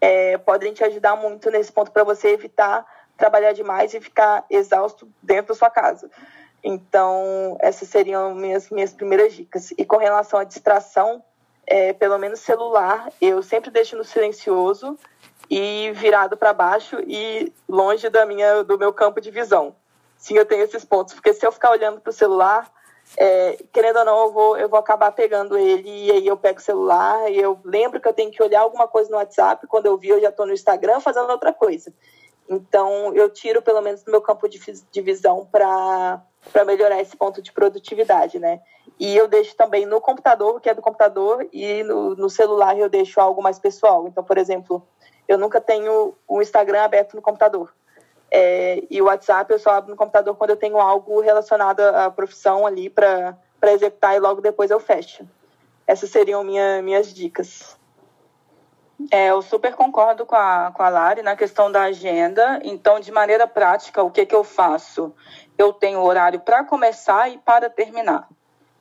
é, 0.00 0.38
podem 0.38 0.72
te 0.72 0.84
ajudar 0.84 1.16
muito 1.16 1.50
nesse 1.50 1.72
ponto 1.72 1.90
para 1.90 2.04
você 2.04 2.28
evitar 2.28 2.86
trabalhar 3.16 3.52
demais 3.52 3.92
e 3.92 4.00
ficar 4.00 4.46
exausto 4.48 5.10
dentro 5.20 5.48
da 5.48 5.58
sua 5.58 5.68
casa. 5.68 6.08
Então, 6.62 7.56
essas 7.60 7.88
seriam 7.88 8.34
minhas, 8.34 8.70
minhas 8.70 8.92
primeiras 8.92 9.34
dicas. 9.34 9.72
E 9.76 9.84
com 9.84 9.96
relação 9.96 10.38
à 10.38 10.44
distração, 10.44 11.22
é, 11.66 11.92
pelo 11.92 12.16
menos 12.16 12.40
celular, 12.40 13.08
eu 13.20 13.42
sempre 13.42 13.70
deixo 13.70 13.96
no 13.96 14.04
silencioso 14.04 14.96
e 15.50 15.90
virado 15.94 16.36
para 16.36 16.52
baixo 16.52 17.00
e 17.06 17.52
longe 17.68 18.08
da 18.08 18.24
minha, 18.24 18.62
do 18.62 18.78
meu 18.78 18.92
campo 18.92 19.20
de 19.20 19.30
visão. 19.30 19.74
Sim, 20.16 20.36
eu 20.36 20.46
tenho 20.46 20.62
esses 20.62 20.84
pontos, 20.84 21.14
porque 21.14 21.32
se 21.32 21.46
eu 21.46 21.52
ficar 21.52 21.70
olhando 21.70 22.00
para 22.00 22.10
o 22.10 22.12
celular, 22.12 22.70
é, 23.16 23.58
querendo 23.72 24.00
ou 24.00 24.04
não, 24.04 24.24
eu 24.26 24.32
vou, 24.32 24.56
eu 24.58 24.68
vou 24.68 24.78
acabar 24.78 25.10
pegando 25.12 25.56
ele 25.56 26.06
e 26.06 26.12
aí 26.12 26.26
eu 26.26 26.36
pego 26.36 26.58
o 26.58 26.62
celular 26.62 27.30
e 27.30 27.38
eu 27.38 27.58
lembro 27.64 28.00
que 28.00 28.08
eu 28.08 28.12
tenho 28.12 28.30
que 28.30 28.42
olhar 28.42 28.60
alguma 28.60 28.86
coisa 28.86 29.10
no 29.10 29.16
WhatsApp. 29.16 29.66
Quando 29.66 29.86
eu 29.86 29.96
vi, 29.96 30.08
eu 30.08 30.20
já 30.20 30.28
estou 30.28 30.46
no 30.46 30.52
Instagram 30.52 31.00
fazendo 31.00 31.30
outra 31.30 31.52
coisa. 31.52 31.92
Então, 32.48 33.14
eu 33.14 33.28
tiro 33.28 33.60
pelo 33.60 33.82
menos 33.82 34.02
do 34.02 34.10
meu 34.10 34.22
campo 34.22 34.48
de, 34.48 34.58
de 34.90 35.00
visão 35.02 35.46
para 35.50 36.22
melhorar 36.66 37.00
esse 37.00 37.16
ponto 37.16 37.42
de 37.42 37.52
produtividade, 37.52 38.38
né? 38.38 38.60
E 38.98 39.16
eu 39.16 39.28
deixo 39.28 39.54
também 39.54 39.84
no 39.84 40.00
computador, 40.00 40.60
que 40.60 40.68
é 40.68 40.74
do 40.74 40.80
computador, 40.80 41.46
e 41.52 41.82
no, 41.82 42.14
no 42.16 42.30
celular 42.30 42.76
eu 42.78 42.88
deixo 42.88 43.20
algo 43.20 43.42
mais 43.42 43.58
pessoal. 43.58 44.08
Então, 44.08 44.24
por 44.24 44.38
exemplo, 44.38 44.82
eu 45.26 45.36
nunca 45.36 45.60
tenho 45.60 46.14
o 46.26 46.40
Instagram 46.40 46.82
aberto 46.82 47.14
no 47.14 47.22
computador. 47.22 47.72
É, 48.30 48.82
e 48.90 49.00
o 49.00 49.06
WhatsApp 49.06 49.50
eu 49.50 49.58
só 49.58 49.70
abro 49.70 49.90
no 49.90 49.96
computador 49.96 50.34
quando 50.36 50.50
eu 50.50 50.56
tenho 50.56 50.78
algo 50.78 51.20
relacionado 51.20 51.80
à 51.80 52.10
profissão 52.10 52.66
ali 52.66 52.90
para 52.90 53.36
executar 53.64 54.16
e 54.16 54.20
logo 54.20 54.40
depois 54.40 54.70
eu 54.70 54.80
fecho. 54.80 55.26
Essas 55.86 56.10
seriam 56.10 56.44
minha, 56.44 56.82
minhas 56.82 57.12
dicas. 57.12 57.78
É, 59.10 59.30
eu 59.30 59.40
super 59.40 59.74
concordo 59.74 60.26
com 60.26 60.34
a, 60.34 60.72
com 60.74 60.82
a 60.82 60.88
Lari 60.88 61.22
na 61.22 61.36
questão 61.36 61.70
da 61.70 61.82
agenda. 61.82 62.60
Então, 62.64 62.98
de 62.98 63.12
maneira 63.12 63.46
prática, 63.46 64.02
o 64.02 64.10
que, 64.10 64.26
que 64.26 64.34
eu 64.34 64.42
faço? 64.42 65.14
Eu 65.56 65.72
tenho 65.72 66.02
horário 66.02 66.40
para 66.40 66.64
começar 66.64 67.30
e 67.30 67.38
para 67.38 67.70
terminar. 67.70 68.28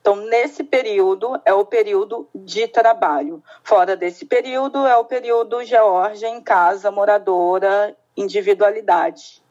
Então, 0.02 0.16
nesse 0.16 0.64
período 0.64 1.40
é 1.46 1.54
o 1.54 1.66
período 1.66 2.28
de 2.34 2.68
trabalho. 2.68 3.44
Fora 3.64 3.96
desse 3.96 4.26
período 4.26 4.88
é 4.88 4.96
o 4.98 5.06
período 5.06 5.64
Georgia 5.64 6.30
em 6.30 6.42
casa, 6.42 6.90
moradora, 6.90 7.96
individualidade. 8.18 9.42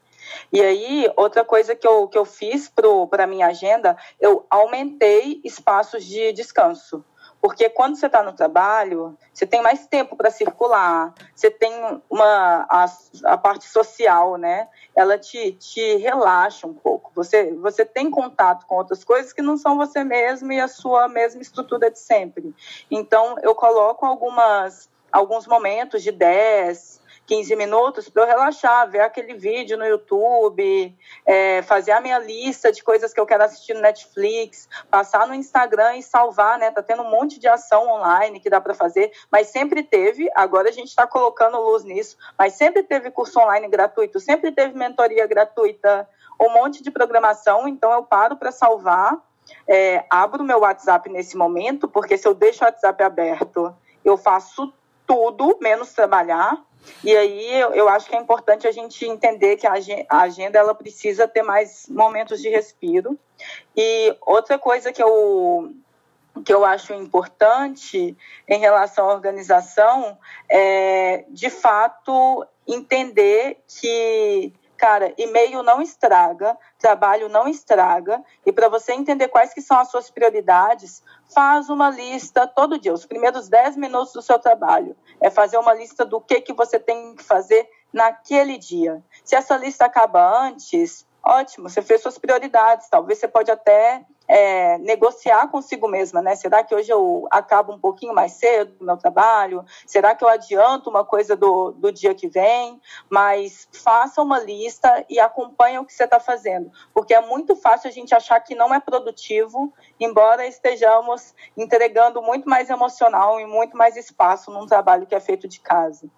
E 0.51 0.61
aí, 0.61 1.11
outra 1.15 1.43
coisa 1.43 1.73
que 1.73 1.87
eu, 1.87 2.07
que 2.07 2.17
eu 2.17 2.25
fiz 2.25 2.69
para 2.69 3.23
a 3.23 3.27
minha 3.27 3.47
agenda, 3.47 3.97
eu 4.19 4.45
aumentei 4.49 5.41
espaços 5.43 6.03
de 6.05 6.33
descanso. 6.33 7.03
Porque 7.39 7.69
quando 7.69 7.95
você 7.95 8.07
está 8.07 8.23
no 8.23 8.33
trabalho, 8.33 9.15
você 9.31 9.45
tem 9.45 9.61
mais 9.61 9.85
tempo 9.85 10.15
para 10.15 10.31
circular, 10.31 11.13
você 11.35 11.51
tem 11.51 11.71
uma 12.09 12.65
a, 12.69 12.85
a, 13.25 13.37
parte 13.37 13.65
social, 13.65 14.37
né? 14.37 14.67
Ela 14.95 15.19
te, 15.19 15.51
te 15.53 15.97
relaxa 15.97 16.65
um 16.65 16.73
pouco. 16.73 17.11
Você, 17.13 17.53
você 17.53 17.85
tem 17.85 18.09
contato 18.09 18.65
com 18.65 18.75
outras 18.75 19.03
coisas 19.03 19.33
que 19.33 19.41
não 19.41 19.55
são 19.55 19.77
você 19.77 20.03
mesmo 20.03 20.51
e 20.51 20.59
a 20.59 20.67
sua 20.67 21.07
mesma 21.07 21.41
estrutura 21.41 21.91
de 21.91 21.99
sempre. 21.99 22.55
Então, 22.89 23.35
eu 23.41 23.53
coloco 23.53 24.05
algumas 24.05 24.89
alguns 25.11 25.47
momentos 25.47 26.03
de 26.03 26.11
10, 26.11 26.96
15 27.27 27.55
minutos 27.57 28.09
para 28.09 28.23
eu 28.23 28.27
relaxar, 28.27 28.89
ver 28.89 29.01
aquele 29.01 29.33
vídeo 29.33 29.77
no 29.77 29.85
YouTube, 29.85 30.97
é, 31.25 31.61
fazer 31.61 31.91
a 31.91 31.99
minha 31.99 32.17
lista 32.17 32.71
de 32.71 32.81
coisas 32.81 33.13
que 33.13 33.19
eu 33.19 33.25
quero 33.25 33.43
assistir 33.43 33.73
no 33.73 33.81
Netflix, 33.81 34.69
passar 34.89 35.27
no 35.27 35.33
Instagram 35.33 35.97
e 35.97 36.01
salvar, 36.03 36.57
né? 36.57 36.71
Tá 36.71 36.81
tendo 36.81 37.03
um 37.03 37.11
monte 37.11 37.37
de 37.37 37.47
ação 37.47 37.89
online 37.89 38.39
que 38.39 38.49
dá 38.49 38.61
para 38.61 38.73
fazer, 38.73 39.11
mas 39.29 39.47
sempre 39.47 39.83
teve, 39.83 40.29
agora 40.33 40.69
a 40.69 40.71
gente 40.71 40.87
está 40.87 41.05
colocando 41.05 41.59
luz 41.59 41.83
nisso, 41.83 42.17
mas 42.37 42.53
sempre 42.53 42.81
teve 42.81 43.11
curso 43.11 43.37
online 43.39 43.67
gratuito, 43.67 44.21
sempre 44.21 44.53
teve 44.53 44.77
mentoria 44.77 45.27
gratuita, 45.27 46.07
um 46.39 46.53
monte 46.53 46.81
de 46.81 46.89
programação, 46.89 47.67
então 47.67 47.91
eu 47.91 48.03
paro 48.03 48.37
para 48.37 48.53
salvar, 48.53 49.17
é, 49.67 50.05
abro 50.09 50.45
meu 50.45 50.59
WhatsApp 50.59 51.09
nesse 51.09 51.35
momento, 51.35 51.89
porque 51.89 52.17
se 52.17 52.25
eu 52.25 52.33
deixo 52.33 52.63
o 52.63 52.67
WhatsApp 52.67 53.03
aberto, 53.03 53.75
eu 54.05 54.17
faço 54.17 54.71
tudo 55.07 55.57
menos 55.61 55.93
trabalhar. 55.93 56.61
E 57.03 57.15
aí 57.15 57.53
eu, 57.59 57.73
eu 57.73 57.89
acho 57.89 58.09
que 58.09 58.15
é 58.15 58.19
importante 58.19 58.67
a 58.67 58.71
gente 58.71 59.05
entender 59.05 59.57
que 59.57 59.67
a 59.67 59.73
agenda 60.21 60.57
ela 60.57 60.73
precisa 60.73 61.27
ter 61.27 61.43
mais 61.43 61.87
momentos 61.89 62.41
de 62.41 62.49
respiro. 62.49 63.17
E 63.75 64.15
outra 64.21 64.57
coisa 64.57 64.91
que 64.91 65.01
eu 65.01 65.73
que 66.45 66.53
eu 66.53 66.63
acho 66.63 66.93
importante 66.93 68.15
em 68.47 68.59
relação 68.59 69.09
à 69.09 69.13
organização 69.13 70.15
é, 70.47 71.25
de 71.29 71.49
fato, 71.49 72.45
entender 72.67 73.57
que 73.67 74.53
Cara, 74.77 75.11
e-mail 75.17 75.63
não 75.63 75.81
estraga, 75.81 76.55
trabalho 76.77 77.27
não 77.27 77.47
estraga, 77.47 78.23
e 78.45 78.51
para 78.51 78.69
você 78.69 78.93
entender 78.93 79.27
quais 79.27 79.51
que 79.51 79.61
são 79.61 79.79
as 79.79 79.89
suas 79.89 80.11
prioridades, 80.11 81.03
faz 81.33 81.69
uma 81.69 81.89
lista 81.89 82.45
todo 82.45 82.79
dia, 82.79 82.93
os 82.93 83.05
primeiros 83.05 83.47
10 83.47 83.77
minutos 83.77 84.13
do 84.13 84.21
seu 84.21 84.37
trabalho. 84.37 84.95
É 85.21 85.29
fazer 85.29 85.57
uma 85.57 85.73
lista 85.73 86.05
do 86.05 86.19
que, 86.21 86.41
que 86.41 86.53
você 86.53 86.79
tem 86.79 87.15
que 87.15 87.23
fazer 87.23 87.69
naquele 87.91 88.57
dia. 88.57 89.03
Se 89.23 89.35
essa 89.35 89.57
lista 89.57 89.85
acaba 89.85 90.45
antes, 90.45 91.06
ótimo, 91.27 91.69
você 91.69 91.81
fez 91.81 92.01
suas 92.01 92.17
prioridades. 92.17 92.87
Talvez 92.89 93.19
você 93.19 93.27
pode 93.27 93.51
até 93.51 94.05
é, 94.27 94.77
negociar 94.79 95.47
consigo 95.49 95.87
mesma, 95.87 96.21
né? 96.21 96.35
Será 96.35 96.63
que 96.63 96.73
hoje 96.73 96.91
eu 96.91 97.27
acabo 97.31 97.73
um 97.73 97.79
pouquinho 97.79 98.13
mais 98.13 98.33
cedo 98.33 98.75
no 98.79 98.85
meu 98.85 98.97
trabalho? 98.97 99.63
Será 99.85 100.15
que 100.15 100.23
eu 100.23 100.27
adianto 100.27 100.89
uma 100.89 101.05
coisa 101.05 101.35
do, 101.35 101.71
do 101.71 101.91
dia 101.91 102.13
que 102.13 102.27
vem? 102.27 102.81
Mas 103.09 103.67
faça 103.71 104.21
uma 104.21 104.39
lista 104.39 105.05
e 105.09 105.19
acompanhe 105.19 105.79
o 105.79 105.85
que 105.85 105.93
você 105.93 106.03
está 106.05 106.19
fazendo, 106.19 106.71
porque 106.93 107.13
é 107.13 107.21
muito 107.21 107.55
fácil 107.55 107.89
a 107.89 107.91
gente 107.91 108.13
achar 108.13 108.39
que 108.39 108.55
não 108.55 108.73
é 108.73 108.79
produtivo, 108.79 109.73
embora 109.99 110.45
estejamos 110.45 111.33
entregando 111.55 112.21
muito 112.21 112.49
mais 112.49 112.69
emocional 112.69 113.39
e 113.39 113.45
muito 113.45 113.77
mais 113.77 113.95
espaço 113.95 114.51
num 114.51 114.65
trabalho 114.65 115.05
que 115.05 115.15
é 115.15 115.19
feito 115.19 115.47
de 115.47 115.59
casa. 115.59 116.09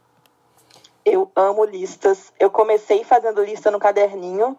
Eu 1.12 1.32
amo 1.36 1.65
listas. 1.65 2.32
Eu 2.39 2.50
comecei 2.50 3.04
fazendo 3.04 3.43
lista 3.43 3.72
no 3.72 3.80
caderninho 3.80 4.58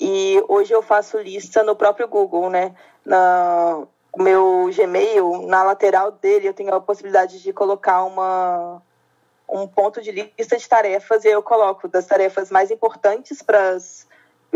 e 0.00 0.42
hoje 0.48 0.72
eu 0.72 0.82
faço 0.82 1.18
lista 1.18 1.62
no 1.62 1.76
próprio 1.76 2.08
Google, 2.08 2.50
né? 2.50 2.74
Na 3.04 3.86
meu 4.16 4.70
Gmail, 4.74 5.42
na 5.46 5.64
lateral 5.64 6.12
dele, 6.12 6.46
eu 6.48 6.54
tenho 6.54 6.72
a 6.72 6.80
possibilidade 6.80 7.42
de 7.42 7.52
colocar 7.52 8.04
uma 8.04 8.82
um 9.48 9.66
ponto 9.66 10.00
de 10.00 10.10
lista 10.10 10.56
de 10.56 10.68
tarefas 10.68 11.24
e 11.24 11.28
eu 11.28 11.42
coloco 11.42 11.86
das 11.86 12.06
tarefas 12.06 12.50
mais 12.50 12.70
importantes 12.70 13.42
para 13.42 13.70
as 13.70 14.06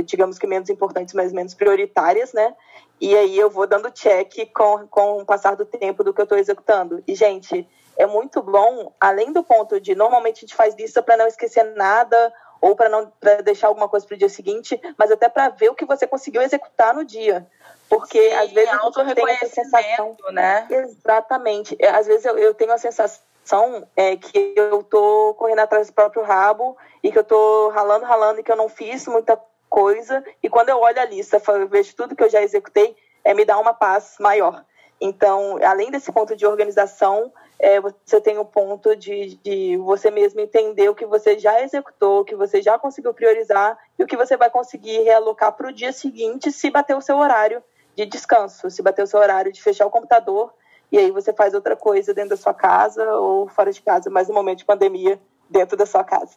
digamos 0.05 0.39
que 0.39 0.47
menos 0.47 0.71
importantes, 0.71 1.13
mas 1.13 1.33
menos 1.33 1.55
prioritárias, 1.55 2.33
né? 2.33 2.55
E 3.01 3.17
aí 3.17 3.39
eu 3.39 3.51
vou 3.51 3.67
dando 3.67 3.91
check 3.91 4.51
com, 4.53 4.87
com 4.89 5.21
o 5.21 5.25
passar 5.25 5.57
do 5.57 5.65
tempo 5.65 6.03
do 6.05 6.13
que 6.13 6.21
eu 6.21 6.25
estou 6.25 6.39
executando. 6.39 7.03
E, 7.07 7.15
gente, 7.15 7.67
é 7.99 8.07
muito 8.07 8.41
bom, 8.41 8.93
além 9.01 9.33
do 9.33 9.43
ponto 9.43 9.81
de 9.81 9.95
normalmente 9.97 10.39
a 10.39 10.41
gente 10.41 10.55
faz 10.55 10.75
lista 10.77 11.03
para 11.03 11.17
não 11.17 11.27
esquecer 11.27 11.65
nada 11.75 12.33
ou 12.61 12.77
para 12.77 12.89
não 12.89 13.13
pra 13.21 13.41
deixar 13.41 13.67
alguma 13.67 13.89
coisa 13.89 14.07
para 14.07 14.15
o 14.15 14.19
dia 14.19 14.29
seguinte, 14.29 14.81
mas 14.97 15.11
até 15.11 15.29
para 15.29 15.49
ver 15.49 15.69
o 15.69 15.75
que 15.75 15.85
você 15.85 16.07
conseguiu 16.07 16.41
executar 16.41 16.95
no 16.95 17.05
dia. 17.05 17.47
Porque 17.89 18.31
Sim, 18.31 18.35
às 18.37 18.53
vezes 18.53 18.73
eu 18.73 19.15
tenho 19.15 19.29
essa 19.29 19.49
sensação, 19.49 20.17
né? 20.31 20.67
Exatamente. 20.71 21.77
É, 21.81 21.89
às 21.89 22.07
vezes 22.07 22.25
eu, 22.25 22.39
eu 22.39 22.55
tenho 22.55 22.73
a 22.73 22.79
sensação 22.79 23.87
é, 23.97 24.17
que 24.17 24.55
eu 24.57 24.83
tô 24.83 25.35
correndo 25.39 25.61
atrás 25.61 25.89
do 25.89 25.93
próprio 25.93 26.23
rabo 26.23 26.77
e 27.03 27.11
que 27.11 27.19
eu 27.19 27.25
tô 27.25 27.71
ralando, 27.71 28.05
ralando 28.05 28.41
e 28.41 28.43
que 28.43 28.53
eu 28.53 28.57
não 28.57 28.69
fiz 28.69 29.07
muita 29.07 29.41
coisa. 29.69 30.23
E 30.43 30.49
quando 30.49 30.69
eu 30.69 30.79
olho 30.79 31.01
a 31.01 31.05
lista, 31.05 31.41
vejo 31.69 31.97
tudo 31.97 32.15
que 32.15 32.23
eu 32.23 32.31
já 32.31 32.43
executei, 32.43 32.97
é 33.25 33.35
me 33.35 33.45
dá 33.45 33.59
uma 33.59 33.75
paz 33.75 34.17
maior. 34.21 34.65
Então, 35.01 35.59
além 35.63 35.91
desse 35.91 36.11
ponto 36.11 36.35
de 36.35 36.47
organização, 36.47 37.33
é, 37.59 37.81
você 37.81 38.21
tem 38.21 38.39
o 38.39 38.45
ponto 38.45 38.95
de, 38.97 39.37
de 39.43 39.77
você 39.79 40.11
mesmo 40.11 40.41
entender 40.41 40.89
o 40.89 40.95
que 40.95 41.07
você 41.07 41.39
já 41.39 41.63
executou, 41.63 42.21
o 42.21 42.25
que 42.25 42.35
você 42.35 42.61
já 42.61 42.79
conseguiu 42.79 43.15
priorizar 43.15 43.79
e 43.99 44.03
o 44.03 44.07
que 44.07 44.17
você 44.17 44.37
vai 44.37 44.51
conseguir 44.51 45.01
realocar 45.03 45.53
para 45.53 45.69
o 45.69 45.73
dia 45.73 45.93
seguinte 45.93 46.53
se 46.53 46.71
bater 46.71 46.97
o 46.97 47.01
seu 47.01 47.17
horário 47.17 47.63
de 47.97 48.07
descanso, 48.07 48.71
se 48.71 48.83
bater 48.83 49.03
o 49.03 49.07
seu 49.07 49.19
horário 49.19 49.53
de 49.53 49.63
fechar 49.63 49.87
o 49.87 49.91
computador 49.91 50.53
e 50.91 50.99
aí 50.99 51.11
você 51.11 51.33
faz 51.33 51.53
outra 51.53 51.77
coisa 51.77 52.15
dentro 52.15 52.31
da 52.31 52.37
sua 52.37 52.55
casa 52.55 53.05
ou 53.13 53.49
fora 53.49 53.73
de 53.73 53.83
casa, 53.83 54.09
mas 54.09 54.29
no 54.29 54.35
momento 54.35 54.59
de 54.59 54.65
pandemia, 54.65 55.21
dentro 55.49 55.77
da 55.77 55.85
sua 55.85 56.03
casa. 56.03 56.37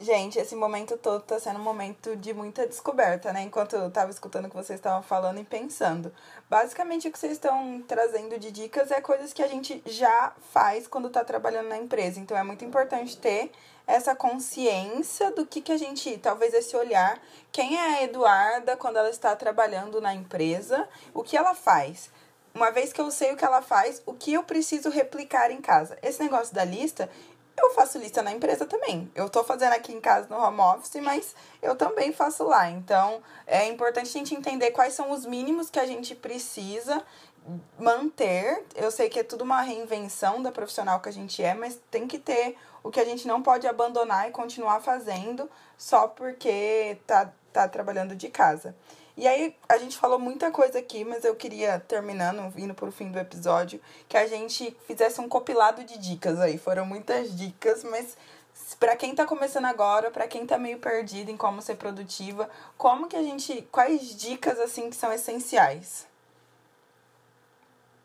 Gente, 0.00 0.40
esse 0.40 0.56
momento 0.56 0.98
todo 0.98 1.22
está 1.22 1.38
sendo 1.38 1.60
um 1.60 1.62
momento 1.62 2.16
de 2.16 2.34
muita 2.34 2.66
descoberta, 2.66 3.32
né? 3.32 3.42
Enquanto 3.42 3.76
eu 3.76 3.86
estava 3.86 4.10
escutando 4.10 4.46
o 4.46 4.50
que 4.50 4.56
vocês 4.56 4.78
estavam 4.78 5.02
falando 5.02 5.38
e 5.38 5.44
pensando. 5.44 6.12
Basicamente, 6.50 7.06
o 7.06 7.12
que 7.12 7.18
vocês 7.18 7.34
estão 7.34 7.80
trazendo 7.86 8.36
de 8.36 8.50
dicas 8.50 8.90
é 8.90 9.00
coisas 9.00 9.32
que 9.32 9.42
a 9.42 9.46
gente 9.46 9.80
já 9.86 10.32
faz 10.52 10.88
quando 10.88 11.06
está 11.06 11.24
trabalhando 11.24 11.68
na 11.68 11.78
empresa. 11.78 12.18
Então, 12.18 12.36
é 12.36 12.42
muito 12.42 12.64
importante 12.64 13.16
ter 13.16 13.52
essa 13.86 14.16
consciência 14.16 15.30
do 15.30 15.46
que, 15.46 15.60
que 15.60 15.70
a 15.70 15.76
gente, 15.76 16.18
talvez 16.18 16.52
esse 16.54 16.76
olhar. 16.76 17.20
Quem 17.52 17.76
é 17.76 17.98
a 17.98 18.02
Eduarda 18.02 18.76
quando 18.76 18.96
ela 18.96 19.10
está 19.10 19.36
trabalhando 19.36 20.00
na 20.00 20.12
empresa? 20.12 20.88
O 21.14 21.22
que 21.22 21.36
ela 21.36 21.54
faz? 21.54 22.10
Uma 22.52 22.70
vez 22.70 22.92
que 22.92 23.00
eu 23.00 23.10
sei 23.10 23.32
o 23.32 23.36
que 23.36 23.44
ela 23.44 23.60
faz, 23.60 24.00
o 24.06 24.14
que 24.14 24.32
eu 24.32 24.44
preciso 24.44 24.88
replicar 24.88 25.50
em 25.50 25.60
casa? 25.60 25.98
Esse 26.00 26.22
negócio 26.22 26.54
da 26.54 26.64
lista, 26.64 27.10
eu 27.56 27.70
faço 27.70 27.98
lista 27.98 28.22
na 28.22 28.32
empresa 28.32 28.66
também. 28.66 29.10
Eu 29.14 29.28
tô 29.28 29.44
fazendo 29.44 29.72
aqui 29.72 29.92
em 29.92 30.00
casa 30.00 30.28
no 30.28 30.36
home 30.36 30.60
office, 30.60 30.96
mas 31.02 31.34
eu 31.62 31.76
também 31.76 32.12
faço 32.12 32.44
lá. 32.44 32.68
Então, 32.70 33.22
é 33.46 33.66
importante 33.66 34.08
a 34.08 34.12
gente 34.12 34.34
entender 34.34 34.70
quais 34.72 34.94
são 34.94 35.10
os 35.10 35.24
mínimos 35.24 35.70
que 35.70 35.78
a 35.78 35.86
gente 35.86 36.14
precisa 36.14 37.02
manter. 37.78 38.64
Eu 38.74 38.90
sei 38.90 39.08
que 39.08 39.20
é 39.20 39.22
tudo 39.22 39.44
uma 39.44 39.60
reinvenção 39.60 40.42
da 40.42 40.50
profissional 40.50 41.00
que 41.00 41.08
a 41.08 41.12
gente 41.12 41.42
é, 41.42 41.54
mas 41.54 41.80
tem 41.90 42.06
que 42.06 42.18
ter 42.18 42.56
o 42.82 42.90
que 42.90 43.00
a 43.00 43.04
gente 43.04 43.26
não 43.26 43.42
pode 43.42 43.66
abandonar 43.66 44.28
e 44.28 44.32
continuar 44.32 44.80
fazendo 44.80 45.48
só 45.76 46.08
porque 46.08 46.98
tá, 47.06 47.32
tá 47.52 47.68
trabalhando 47.68 48.14
de 48.14 48.28
casa. 48.28 48.74
E 49.16 49.28
aí, 49.28 49.56
a 49.68 49.78
gente 49.78 49.96
falou 49.96 50.18
muita 50.18 50.50
coisa 50.50 50.78
aqui, 50.80 51.04
mas 51.04 51.24
eu 51.24 51.36
queria, 51.36 51.78
terminando, 51.78 52.52
indo 52.58 52.74
pro 52.74 52.90
fim 52.90 53.12
do 53.12 53.18
episódio, 53.18 53.80
que 54.08 54.16
a 54.16 54.26
gente 54.26 54.76
fizesse 54.86 55.20
um 55.20 55.28
compilado 55.28 55.84
de 55.84 55.96
dicas 55.98 56.40
aí. 56.40 56.58
Foram 56.58 56.84
muitas 56.84 57.36
dicas, 57.36 57.84
mas 57.84 58.16
para 58.78 58.96
quem 58.96 59.14
tá 59.14 59.24
começando 59.24 59.66
agora, 59.66 60.10
para 60.10 60.26
quem 60.26 60.44
tá 60.44 60.58
meio 60.58 60.78
perdido 60.78 61.30
em 61.30 61.36
como 61.36 61.62
ser 61.62 61.76
produtiva, 61.76 62.50
como 62.76 63.06
que 63.06 63.16
a 63.16 63.22
gente. 63.22 63.62
Quais 63.70 64.16
dicas, 64.16 64.58
assim, 64.58 64.90
que 64.90 64.96
são 64.96 65.12
essenciais? 65.12 66.08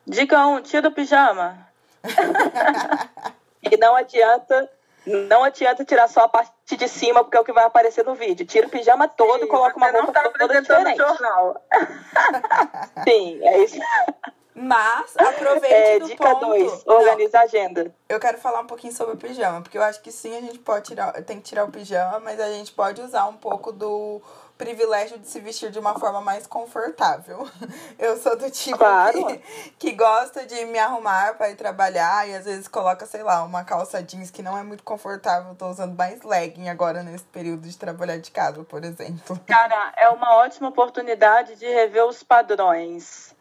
Dica 0.05 0.45
1, 0.45 0.55
um, 0.55 0.61
tira 0.61 0.87
o 0.89 0.91
pijama. 0.91 1.67
e 3.63 3.77
não 3.77 3.95
adianta 3.95 4.69
não 5.05 5.43
adianta 5.43 5.85
tirar 5.85 6.07
só 6.07 6.21
a 6.21 6.29
parte 6.29 6.51
de 6.77 6.87
cima, 6.87 7.23
porque 7.23 7.37
é 7.37 7.39
o 7.39 7.43
que 7.45 7.53
vai 7.53 7.65
aparecer 7.65 8.05
no 8.05 8.15
vídeo. 8.15 8.45
Tira 8.45 8.67
o 8.67 8.69
pijama 8.69 9.07
todo, 9.07 9.41
Sim, 9.41 9.47
coloca 9.47 9.77
uma 9.77 9.91
roupa 9.91 10.11
tá 10.13 10.29
toda 10.29 10.61
diferente. 10.61 10.97
jornal. 10.97 11.61
Sim, 13.07 13.39
é 13.43 13.63
isso. 13.63 13.79
Mas 14.59 15.15
aproveite 15.17 15.73
é, 15.73 15.99
do 15.99 16.05
dica 16.07 16.33
2, 16.33 16.85
organiza 16.85 17.39
a 17.39 17.43
agenda. 17.43 17.95
Eu 18.09 18.19
quero 18.19 18.37
falar 18.37 18.59
um 18.59 18.67
pouquinho 18.67 18.91
sobre 18.91 19.13
o 19.13 19.17
pijama, 19.17 19.61
porque 19.61 19.77
eu 19.77 19.83
acho 19.83 20.01
que 20.01 20.11
sim, 20.11 20.35
a 20.35 20.41
gente 20.41 20.59
pode 20.59 20.85
tirar, 20.85 21.13
tem 21.23 21.37
que 21.37 21.43
tirar 21.43 21.63
o 21.63 21.71
pijama, 21.71 22.19
mas 22.19 22.39
a 22.41 22.49
gente 22.49 22.73
pode 22.73 23.01
usar 23.01 23.25
um 23.27 23.37
pouco 23.37 23.71
do 23.71 24.21
privilégio 24.57 25.17
de 25.17 25.25
se 25.25 25.39
vestir 25.39 25.71
de 25.71 25.79
uma 25.79 25.97
forma 25.97 26.19
mais 26.19 26.45
confortável. 26.45 27.49
Eu 27.97 28.17
sou 28.17 28.37
do 28.37 28.51
tipo 28.51 28.77
claro. 28.77 29.25
que, 29.27 29.37
que 29.79 29.91
gosta 29.93 30.45
de 30.45 30.65
me 30.65 30.77
arrumar 30.77 31.35
para 31.35 31.49
ir 31.49 31.55
trabalhar 31.55 32.27
e 32.27 32.35
às 32.35 32.43
vezes 32.43 32.67
coloca, 32.67 33.05
sei 33.05 33.23
lá, 33.23 33.41
uma 33.43 33.63
calça 33.63 34.03
jeans 34.03 34.29
que 34.29 34.43
não 34.43 34.57
é 34.57 34.63
muito 34.63 34.83
confortável. 34.83 35.55
Tô 35.55 35.69
usando 35.69 35.95
mais 35.95 36.21
legging 36.23 36.67
agora 36.67 37.01
nesse 37.01 37.23
período 37.23 37.61
de 37.61 37.77
trabalhar 37.77 38.17
de 38.17 38.29
casa, 38.31 38.61
por 38.65 38.83
exemplo. 38.83 39.39
Cara, 39.47 39.93
é 39.95 40.09
uma 40.09 40.35
ótima 40.35 40.67
oportunidade 40.67 41.55
de 41.55 41.65
rever 41.65 42.05
os 42.05 42.21
padrões 42.21 43.33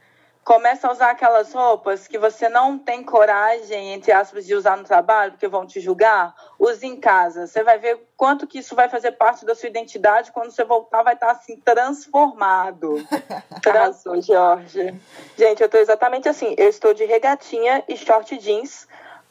começa 0.49 0.89
a 0.89 0.93
usar 0.93 1.11
aquelas 1.11 1.53
roupas 1.53 2.09
que 2.09 2.17
você 2.17 2.49
não 2.49 2.79
tem 2.79 3.05
coragem, 3.05 3.93
entre 3.93 4.11
aspas, 4.11 4.47
de 4.47 4.55
usar 4.55 4.79
no 4.79 4.83
trabalho, 4.83 5.33
porque 5.33 5.47
vão 5.47 5.67
te 5.67 5.79
julgar, 5.79 6.35
use 6.59 6.87
em 6.87 6.97
casa. 6.97 7.47
Você 7.47 7.63
vai 7.63 7.79
ver 7.79 8.09
quanto 8.17 8.47
que 8.47 8.61
isso 8.61 8.75
vai 8.75 8.89
fazer 8.89 9.13
parte 9.13 9.45
da 9.45 9.55
sua 9.55 9.69
identidade. 9.69 10.33
Quando 10.33 10.51
você 10.51 10.65
voltar, 10.65 11.03
vai 11.03 11.13
estar 11.13 11.33
assim, 11.33 11.59
transformado. 11.59 12.95
Arrasou, 13.63 14.23
Jorge. 14.23 14.99
Gente, 15.37 15.61
eu 15.61 15.67
estou 15.67 15.83
exatamente 15.83 16.31
assim. 16.31 16.55
Eu 16.57 16.71
estou 16.71 16.95
de 16.95 17.05
regatinha 17.05 17.85
e 17.87 17.95
short 17.95 18.39
jeans 18.39 18.89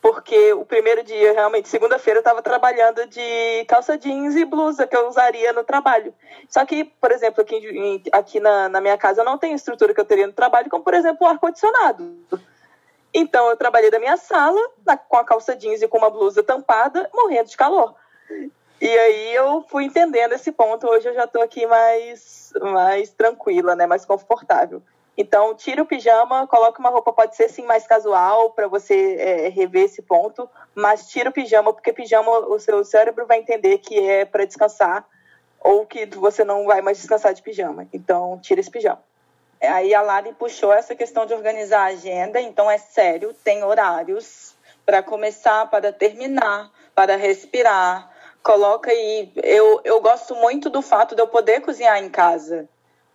porque 0.07 0.53
o 0.53 0.63
primeiro 0.63 1.03
dia, 1.03 1.33
realmente, 1.33 1.67
segunda-feira, 1.67 2.19
eu 2.19 2.21
estava 2.21 2.41
trabalhando 2.41 3.05
de 3.07 3.65
calça 3.67 3.97
jeans 3.97 4.37
e 4.37 4.45
blusa 4.45 4.87
que 4.87 4.95
eu 4.95 5.05
usaria 5.09 5.51
no 5.51 5.65
trabalho. 5.65 6.13
Só 6.47 6.65
que, 6.65 6.85
por 6.85 7.11
exemplo, 7.11 7.41
aqui, 7.41 8.01
aqui 8.13 8.39
na, 8.39 8.69
na 8.69 8.79
minha 8.79 8.97
casa 8.97 9.19
eu 9.19 9.25
não 9.25 9.37
tenho 9.37 9.53
estrutura 9.53 9.93
que 9.93 9.99
eu 9.99 10.05
teria 10.05 10.25
no 10.25 10.31
trabalho, 10.31 10.69
como, 10.69 10.81
por 10.81 10.93
exemplo, 10.93 11.27
o 11.27 11.29
ar-condicionado. 11.29 12.15
Então, 13.13 13.49
eu 13.49 13.57
trabalhei 13.57 13.91
da 13.91 13.99
minha 13.99 14.15
sala 14.15 14.59
na, 14.85 14.95
com 14.95 15.17
a 15.17 15.25
calça 15.25 15.53
jeans 15.57 15.81
e 15.81 15.89
com 15.89 15.97
uma 15.97 16.09
blusa 16.09 16.41
tampada, 16.41 17.09
morrendo 17.13 17.49
de 17.49 17.57
calor. 17.57 17.93
E 18.79 18.87
aí 18.87 19.35
eu 19.35 19.65
fui 19.67 19.83
entendendo 19.83 20.31
esse 20.31 20.53
ponto. 20.53 20.87
Hoje 20.87 21.09
eu 21.09 21.13
já 21.15 21.25
estou 21.25 21.41
aqui 21.41 21.67
mais, 21.67 22.53
mais 22.61 23.09
tranquila, 23.09 23.75
né? 23.75 23.85
mais 23.85 24.05
confortável. 24.05 24.81
Então, 25.17 25.55
tira 25.55 25.81
o 25.81 25.85
pijama, 25.85 26.45
coloca 26.45 26.79
uma 26.79 26.91
roupa, 26.91 27.11
pode 27.11 27.35
ser 27.35 27.49
sim 27.49 27.63
mais 27.63 27.87
casual, 27.87 28.51
para 28.51 28.67
você 28.67 29.15
é, 29.15 29.49
rever 29.49 29.85
esse 29.85 30.03
ponto, 30.03 30.47
mas 30.75 31.07
tira 31.07 31.31
o 31.31 31.33
pijama, 31.33 31.73
porque 31.73 31.91
pijama 31.91 32.29
o 32.47 32.59
seu 32.59 32.85
cérebro 32.85 33.25
vai 33.25 33.39
entender 33.39 33.79
que 33.79 33.99
é 33.99 34.25
para 34.25 34.45
descansar 34.45 35.03
ou 35.59 35.87
que 35.87 36.05
você 36.05 36.43
não 36.43 36.65
vai 36.65 36.83
mais 36.83 36.99
descansar 36.99 37.33
de 37.33 37.41
pijama. 37.41 37.87
Então, 37.91 38.37
tira 38.39 38.61
esse 38.61 38.69
pijama. 38.69 39.01
Aí 39.59 39.91
a 39.95 40.03
Lari 40.03 40.33
puxou 40.33 40.71
essa 40.71 40.93
questão 40.93 41.25
de 41.25 41.33
organizar 41.33 41.81
a 41.81 41.85
agenda, 41.85 42.39
então 42.39 42.69
é 42.69 42.77
sério, 42.77 43.33
tem 43.43 43.63
horários 43.63 44.55
para 44.85 45.01
começar, 45.01 45.67
para 45.71 45.91
terminar, 45.91 46.71
para 46.93 47.15
respirar. 47.15 48.11
Coloca 48.43 48.91
aí. 48.91 49.31
Eu, 49.35 49.81
eu 49.83 49.99
gosto 49.99 50.35
muito 50.35 50.69
do 50.69 50.83
fato 50.83 51.15
de 51.15 51.21
eu 51.23 51.27
poder 51.27 51.61
cozinhar 51.61 51.97
em 51.97 52.07
casa 52.07 52.69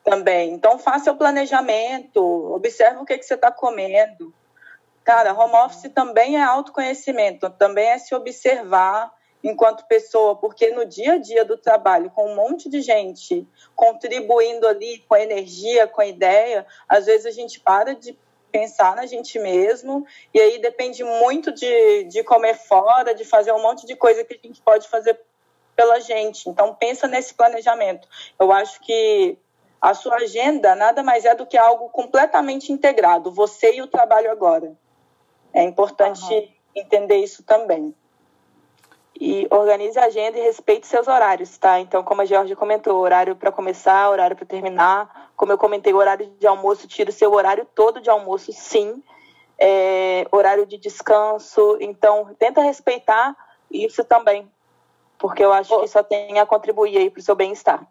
também. 0.04 0.52
Então, 0.52 0.78
faça 0.78 1.10
o 1.10 1.16
planejamento, 1.16 2.20
observe 2.54 2.98
o 2.98 3.04
que, 3.04 3.18
que 3.18 3.24
você 3.24 3.34
está 3.34 3.50
comendo. 3.50 4.32
Cara, 5.04 5.32
home 5.32 5.54
office 5.56 5.90
também 5.92 6.36
é 6.36 6.42
autoconhecimento, 6.42 7.50
também 7.50 7.88
é 7.88 7.98
se 7.98 8.14
observar 8.14 9.12
enquanto 9.42 9.86
pessoa, 9.86 10.36
porque 10.36 10.70
no 10.70 10.84
dia 10.84 11.14
a 11.14 11.18
dia 11.18 11.44
do 11.44 11.56
trabalho, 11.56 12.10
com 12.10 12.30
um 12.30 12.36
monte 12.36 12.68
de 12.68 12.80
gente 12.80 13.46
contribuindo 13.74 14.68
ali 14.68 14.98
com 15.08 15.16
energia, 15.16 15.88
com 15.88 16.02
ideia, 16.02 16.64
às 16.88 17.06
vezes 17.06 17.26
a 17.26 17.30
gente 17.32 17.58
para 17.58 17.94
de 17.94 18.16
pensar 18.52 18.94
na 18.94 19.06
gente 19.06 19.38
mesmo, 19.38 20.06
e 20.32 20.40
aí 20.40 20.60
depende 20.60 21.02
muito 21.02 21.50
de, 21.50 22.04
de 22.04 22.22
comer 22.22 22.54
fora, 22.54 23.14
de 23.14 23.24
fazer 23.24 23.50
um 23.50 23.62
monte 23.62 23.86
de 23.86 23.96
coisa 23.96 24.22
que 24.22 24.34
a 24.34 24.46
gente 24.46 24.60
pode 24.60 24.88
fazer 24.88 25.18
pela 25.74 25.98
gente. 25.98 26.48
Então, 26.48 26.74
pensa 26.74 27.08
nesse 27.08 27.34
planejamento. 27.34 28.06
Eu 28.38 28.52
acho 28.52 28.78
que 28.80 29.38
a 29.82 29.94
sua 29.94 30.14
agenda 30.14 30.76
nada 30.76 31.02
mais 31.02 31.24
é 31.24 31.34
do 31.34 31.44
que 31.44 31.58
algo 31.58 31.88
completamente 31.88 32.72
integrado, 32.72 33.32
você 33.32 33.74
e 33.74 33.82
o 33.82 33.88
trabalho 33.88 34.30
agora. 34.30 34.72
É 35.52 35.64
importante 35.64 36.32
uhum. 36.32 36.48
entender 36.76 37.16
isso 37.16 37.42
também. 37.42 37.92
E 39.20 39.46
organize 39.50 39.98
a 39.98 40.04
agenda 40.04 40.38
e 40.38 40.42
respeite 40.42 40.86
seus 40.86 41.08
horários, 41.08 41.58
tá? 41.58 41.80
Então, 41.80 42.04
como 42.04 42.22
a 42.22 42.24
Georgia 42.24 42.54
comentou, 42.54 42.96
horário 42.96 43.34
para 43.34 43.50
começar, 43.50 44.08
horário 44.08 44.36
para 44.36 44.46
terminar. 44.46 45.32
Como 45.36 45.50
eu 45.50 45.58
comentei, 45.58 45.92
horário 45.92 46.28
de 46.38 46.46
almoço, 46.46 46.86
tira 46.86 47.10
o 47.10 47.12
seu 47.12 47.32
horário 47.32 47.66
todo 47.74 48.00
de 48.00 48.08
almoço, 48.08 48.52
sim. 48.52 49.02
É, 49.58 50.26
horário 50.30 50.64
de 50.64 50.78
descanso. 50.78 51.76
Então, 51.80 52.34
tenta 52.38 52.62
respeitar 52.62 53.36
isso 53.68 54.04
também, 54.04 54.50
porque 55.18 55.44
eu 55.44 55.52
acho 55.52 55.80
que 55.80 55.88
só 55.88 56.04
tem 56.04 56.38
a 56.38 56.46
contribuir 56.46 56.96
aí 56.96 57.10
para 57.10 57.20
o 57.20 57.22
seu 57.22 57.34
bem-estar. 57.34 57.84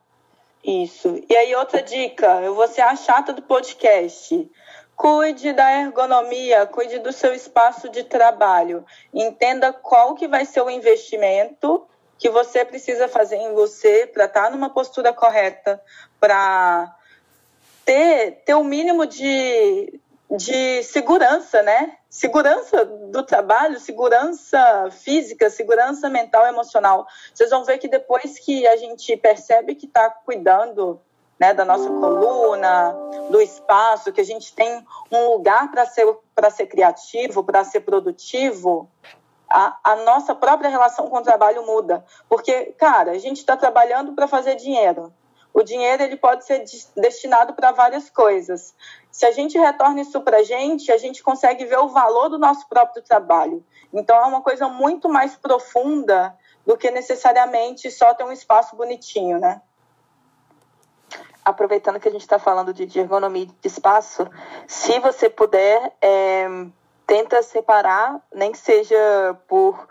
Isso. 0.63 1.21
E 1.29 1.35
aí, 1.35 1.55
outra 1.55 1.81
dica: 1.81 2.41
eu 2.41 2.53
vou 2.55 2.67
ser 2.67 2.81
a 2.81 2.95
chata 2.95 3.33
do 3.33 3.41
podcast. 3.41 4.49
Cuide 4.95 5.51
da 5.53 5.81
ergonomia, 5.81 6.67
cuide 6.67 6.99
do 6.99 7.11
seu 7.11 7.33
espaço 7.33 7.89
de 7.89 8.03
trabalho. 8.03 8.85
Entenda 9.11 9.73
qual 9.73 10.13
que 10.13 10.27
vai 10.27 10.45
ser 10.45 10.61
o 10.61 10.69
investimento 10.69 11.87
que 12.19 12.29
você 12.29 12.63
precisa 12.63 13.07
fazer 13.07 13.37
em 13.37 13.51
você 13.53 14.05
para 14.05 14.25
estar 14.25 14.43
tá 14.43 14.49
numa 14.51 14.69
postura 14.69 15.11
correta, 15.11 15.81
para 16.19 16.95
ter, 17.83 18.43
ter 18.45 18.53
o 18.53 18.59
um 18.59 18.63
mínimo 18.63 19.07
de, 19.07 19.99
de 20.29 20.83
segurança, 20.83 21.63
né? 21.63 21.97
Segurança 22.11 22.83
do 22.83 23.23
trabalho, 23.23 23.79
segurança 23.79 24.89
física, 24.91 25.49
segurança 25.49 26.09
mental, 26.09 26.45
emocional. 26.45 27.07
Vocês 27.33 27.49
vão 27.49 27.63
ver 27.63 27.77
que 27.77 27.87
depois 27.87 28.37
que 28.37 28.67
a 28.67 28.75
gente 28.75 29.15
percebe 29.15 29.75
que 29.75 29.85
está 29.85 30.09
cuidando 30.09 30.99
né, 31.39 31.53
da 31.53 31.63
nossa 31.63 31.87
coluna, 31.87 32.93
do 33.29 33.41
espaço, 33.41 34.11
que 34.11 34.19
a 34.19 34.25
gente 34.25 34.53
tem 34.53 34.85
um 35.09 35.29
lugar 35.29 35.71
para 35.71 35.85
ser, 35.85 36.05
ser 36.51 36.65
criativo, 36.67 37.45
para 37.45 37.63
ser 37.63 37.79
produtivo, 37.79 38.89
a, 39.49 39.77
a, 39.81 39.95
nossa 39.95 40.35
própria 40.35 40.69
relação 40.69 41.07
com 41.07 41.19
o 41.19 41.23
trabalho 41.23 41.65
muda. 41.65 42.03
Porque, 42.27 42.73
cara, 42.77 43.11
a 43.11 43.17
gente 43.19 43.37
está 43.37 43.55
trabalhando 43.55 44.11
para 44.11 44.27
fazer 44.27 44.55
dinheiro. 44.55 45.13
O 45.53 45.63
dinheiro 45.63 46.03
ele 46.03 46.15
pode 46.15 46.45
ser 46.45 46.63
destinado 46.95 47.53
para 47.53 47.71
várias 47.71 48.09
coisas. 48.09 48.73
Se 49.11 49.25
a 49.25 49.31
gente 49.31 49.57
retorna 49.57 50.01
isso 50.01 50.21
para 50.21 50.37
a 50.37 50.43
gente, 50.43 50.91
a 50.91 50.97
gente 50.97 51.21
consegue 51.21 51.65
ver 51.65 51.79
o 51.79 51.89
valor 51.89 52.29
do 52.29 52.39
nosso 52.39 52.67
próprio 52.69 53.03
trabalho. 53.03 53.63
Então, 53.93 54.15
é 54.15 54.25
uma 54.25 54.41
coisa 54.41 54.69
muito 54.69 55.09
mais 55.09 55.35
profunda 55.35 56.35
do 56.65 56.77
que 56.77 56.89
necessariamente 56.89 57.91
só 57.91 58.13
ter 58.13 58.23
um 58.23 58.31
espaço 58.31 58.75
bonitinho, 58.75 59.39
né? 59.39 59.61
aproveitando 61.43 61.99
que 61.99 62.07
a 62.07 62.11
gente 62.11 62.21
está 62.21 62.39
falando 62.39 62.73
de, 62.73 62.99
ergonomia 62.99 63.45
de 63.45 63.67
espaço, 63.67 64.27
se 64.67 64.99
você 64.99 65.29
puder, 65.29 65.91
é, 66.01 66.47
tenta 67.05 67.41
separar, 67.41 68.21
nem 68.33 68.51
que 68.51 68.57
seja 68.57 68.95
por 69.47 69.87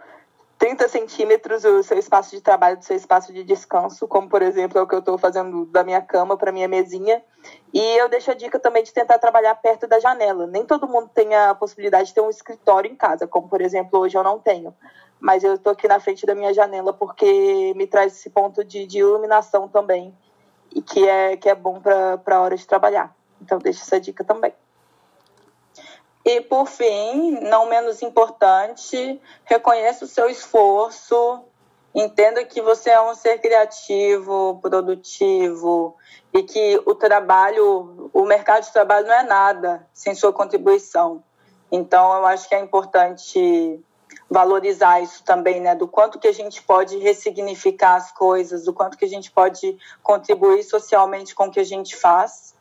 30 0.60 0.88
centímetros 0.88 1.64
o 1.64 1.82
seu 1.82 1.98
espaço 1.98 2.36
de 2.36 2.42
trabalho 2.42 2.76
do 2.76 2.84
seu 2.84 2.94
espaço 2.94 3.32
de 3.32 3.42
descanso, 3.42 4.06
como 4.06 4.28
por 4.28 4.42
exemplo 4.42 4.78
é 4.78 4.82
o 4.82 4.86
que 4.86 4.94
eu 4.94 4.98
estou 4.98 5.16
fazendo 5.16 5.64
da 5.64 5.82
minha 5.82 6.02
cama 6.02 6.36
para 6.36 6.52
minha 6.52 6.68
mesinha. 6.68 7.24
E 7.72 7.80
eu 7.98 8.10
deixo 8.10 8.30
a 8.30 8.34
dica 8.34 8.58
também 8.58 8.82
de 8.82 8.92
tentar 8.92 9.18
trabalhar 9.18 9.54
perto 9.54 9.86
da 9.86 9.98
janela. 9.98 10.46
Nem 10.46 10.66
todo 10.66 10.86
mundo 10.86 11.10
tem 11.14 11.34
a 11.34 11.54
possibilidade 11.54 12.08
de 12.08 12.14
ter 12.14 12.20
um 12.20 12.28
escritório 12.28 12.92
em 12.92 12.94
casa, 12.94 13.26
como 13.26 13.48
por 13.48 13.62
exemplo 13.62 13.98
hoje 13.98 14.18
eu 14.18 14.22
não 14.22 14.38
tenho. 14.38 14.74
Mas 15.18 15.42
eu 15.42 15.54
estou 15.54 15.72
aqui 15.72 15.88
na 15.88 15.98
frente 15.98 16.26
da 16.26 16.34
minha 16.34 16.52
janela 16.52 16.92
porque 16.92 17.72
me 17.74 17.86
traz 17.86 18.12
esse 18.12 18.28
ponto 18.28 18.62
de, 18.62 18.86
de 18.86 18.98
iluminação 18.98 19.66
também 19.66 20.14
e 20.74 20.82
que 20.82 21.08
é, 21.08 21.38
que 21.38 21.48
é 21.48 21.54
bom 21.54 21.80
para 21.80 22.36
a 22.36 22.40
hora 22.40 22.54
de 22.54 22.66
trabalhar. 22.66 23.16
Então, 23.40 23.58
deixa 23.58 23.80
essa 23.80 23.98
dica 23.98 24.22
também. 24.22 24.52
E, 26.32 26.40
por 26.42 26.68
fim, 26.68 27.40
não 27.40 27.68
menos 27.68 28.02
importante, 28.02 29.20
reconheça 29.44 30.04
o 30.04 30.08
seu 30.08 30.30
esforço, 30.30 31.42
entenda 31.92 32.44
que 32.44 32.62
você 32.62 32.90
é 32.90 33.00
um 33.00 33.16
ser 33.16 33.40
criativo, 33.40 34.56
produtivo 34.62 35.96
e 36.32 36.44
que 36.44 36.80
o 36.86 36.94
trabalho, 36.94 38.08
o 38.12 38.24
mercado 38.24 38.62
de 38.62 38.72
trabalho 38.72 39.08
não 39.08 39.14
é 39.14 39.24
nada 39.24 39.84
sem 39.92 40.14
sua 40.14 40.32
contribuição. 40.32 41.20
Então, 41.72 42.16
eu 42.18 42.24
acho 42.26 42.48
que 42.48 42.54
é 42.54 42.60
importante 42.60 43.80
valorizar 44.30 45.00
isso 45.00 45.24
também, 45.24 45.60
né? 45.60 45.74
Do 45.74 45.88
quanto 45.88 46.20
que 46.20 46.28
a 46.28 46.32
gente 46.32 46.62
pode 46.62 46.96
ressignificar 46.98 47.96
as 47.96 48.12
coisas, 48.12 48.66
do 48.66 48.72
quanto 48.72 48.96
que 48.96 49.04
a 49.04 49.08
gente 49.08 49.32
pode 49.32 49.76
contribuir 50.00 50.62
socialmente 50.62 51.34
com 51.34 51.46
o 51.46 51.50
que 51.50 51.58
a 51.58 51.64
gente 51.64 51.96
faz 51.96 52.54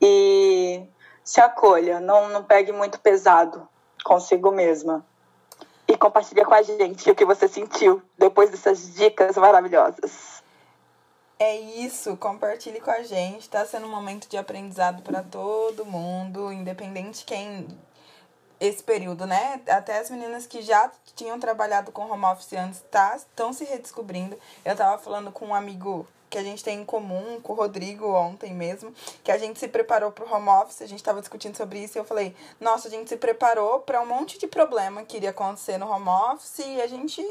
e 0.00 0.86
se 1.26 1.40
acolha, 1.40 1.98
não, 1.98 2.28
não 2.28 2.44
pegue 2.44 2.70
muito 2.70 3.00
pesado 3.00 3.68
consigo 4.04 4.52
mesma. 4.52 5.04
E 5.88 5.96
compartilha 5.96 6.44
com 6.44 6.54
a 6.54 6.62
gente 6.62 7.10
o 7.10 7.16
que 7.16 7.24
você 7.24 7.48
sentiu 7.48 8.00
depois 8.16 8.50
dessas 8.50 8.94
dicas 8.94 9.36
maravilhosas. 9.36 10.42
É 11.36 11.56
isso, 11.56 12.16
compartilhe 12.16 12.80
com 12.80 12.92
a 12.92 13.02
gente. 13.02 13.40
Está 13.40 13.66
sendo 13.66 13.86
um 13.86 13.90
momento 13.90 14.28
de 14.28 14.36
aprendizado 14.36 15.02
para 15.02 15.20
todo 15.20 15.84
mundo, 15.84 16.52
independente 16.52 17.24
quem 17.24 17.66
esse 18.60 18.82
período, 18.82 19.26
né? 19.26 19.60
Até 19.68 19.98
as 19.98 20.08
meninas 20.08 20.46
que 20.46 20.62
já 20.62 20.90
tinham 21.16 21.38
trabalhado 21.40 21.90
com 21.90 22.08
home 22.08 22.24
office 22.24 22.52
antes 22.52 22.78
estão 22.78 23.48
tá, 23.48 23.52
se 23.52 23.64
redescobrindo. 23.64 24.38
Eu 24.64 24.72
estava 24.72 24.96
falando 24.96 25.32
com 25.32 25.48
um 25.48 25.54
amigo 25.54 26.06
que 26.28 26.38
a 26.38 26.42
gente 26.42 26.62
tem 26.62 26.80
em 26.80 26.84
comum, 26.84 27.40
com 27.40 27.52
o 27.52 27.56
Rodrigo 27.56 28.06
ontem 28.08 28.52
mesmo, 28.52 28.92
que 29.22 29.30
a 29.30 29.38
gente 29.38 29.58
se 29.58 29.68
preparou 29.68 30.10
para 30.10 30.24
o 30.24 30.32
home 30.32 30.48
office, 30.48 30.82
a 30.82 30.86
gente 30.86 30.98
estava 30.98 31.20
discutindo 31.20 31.56
sobre 31.56 31.78
isso 31.78 31.96
e 31.96 32.00
eu 32.00 32.04
falei, 32.04 32.34
nossa, 32.60 32.88
a 32.88 32.90
gente 32.90 33.08
se 33.08 33.16
preparou 33.16 33.80
para 33.80 34.00
um 34.00 34.06
monte 34.06 34.38
de 34.38 34.46
problema 34.46 35.04
que 35.04 35.16
iria 35.16 35.30
acontecer 35.30 35.78
no 35.78 35.90
home 35.90 36.08
office 36.08 36.58
e 36.60 36.80
a 36.80 36.86
gente 36.86 37.22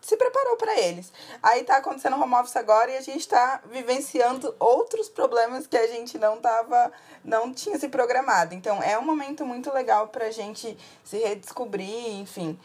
se 0.00 0.16
preparou 0.16 0.56
para 0.56 0.78
eles. 0.78 1.12
Aí 1.42 1.64
tá 1.64 1.78
acontecendo 1.78 2.20
home 2.20 2.34
office 2.34 2.56
agora 2.56 2.90
e 2.92 2.96
a 2.96 3.00
gente 3.00 3.20
está 3.20 3.60
vivenciando 3.70 4.54
outros 4.58 5.08
problemas 5.08 5.66
que 5.66 5.76
a 5.76 5.86
gente 5.88 6.16
não 6.16 6.38
tava, 6.38 6.92
não 7.24 7.52
tinha 7.52 7.78
se 7.78 7.88
programado. 7.88 8.54
Então 8.54 8.80
é 8.82 8.96
um 8.96 9.02
momento 9.02 9.44
muito 9.44 9.72
legal 9.72 10.08
para 10.08 10.26
a 10.26 10.30
gente 10.30 10.78
se 11.02 11.18
redescobrir, 11.18 12.20
enfim, 12.20 12.58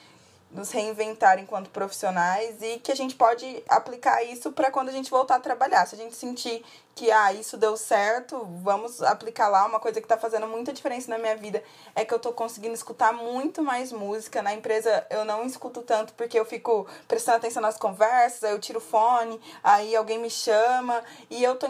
nos 0.54 0.72
reinventar 0.72 1.40
enquanto 1.40 1.70
profissionais 1.70 2.62
e 2.62 2.80
que 2.80 2.92
a 2.92 2.96
gente 2.96 3.16
pode 3.16 3.64
aplicar 3.70 4.24
isso 4.24 4.52
para 4.52 4.70
quando 4.70 4.90
a 4.90 4.92
gente 4.92 5.10
voltar 5.10 5.36
a 5.36 5.40
trabalhar. 5.40 5.86
Se 5.86 5.96
a 5.96 5.98
gente 5.98 6.16
sentir 6.16 6.64
que 6.94 7.10
ah, 7.10 7.32
isso 7.32 7.56
deu 7.58 7.78
certo, 7.78 8.46
vamos 8.62 9.02
aplicar 9.02 9.48
lá. 9.48 9.66
Uma 9.66 9.80
coisa 9.80 10.02
que 10.02 10.06
está 10.06 10.18
fazendo 10.18 10.48
muita 10.48 10.74
diferença 10.74 11.10
na 11.10 11.18
minha 11.18 11.36
vida 11.36 11.64
é 11.96 12.04
que 12.04 12.14
eu 12.14 12.18
estou 12.18 12.34
conseguindo 12.34 12.74
escutar 12.74 13.14
muito 13.14 13.62
mais 13.62 13.92
música. 13.92 14.42
Na 14.42 14.54
empresa 14.54 15.06
eu 15.10 15.24
não 15.24 15.46
escuto 15.46 15.82
tanto 15.82 16.14
porque 16.14 16.38
eu 16.38 16.46
fico 16.46 16.86
prestando 17.08 17.38
atenção 17.38 17.62
nas 17.62 17.78
conversas, 17.78 18.44
aí 18.44 18.52
eu 18.52 18.60
tiro 18.60 18.80
o 18.80 18.82
fone, 18.82 19.40
aí 19.64 19.96
alguém 19.96 20.20
me 20.20 20.30
chama 20.30 21.02
e 21.30 21.42
eu 21.44 21.56
tô 21.56 21.68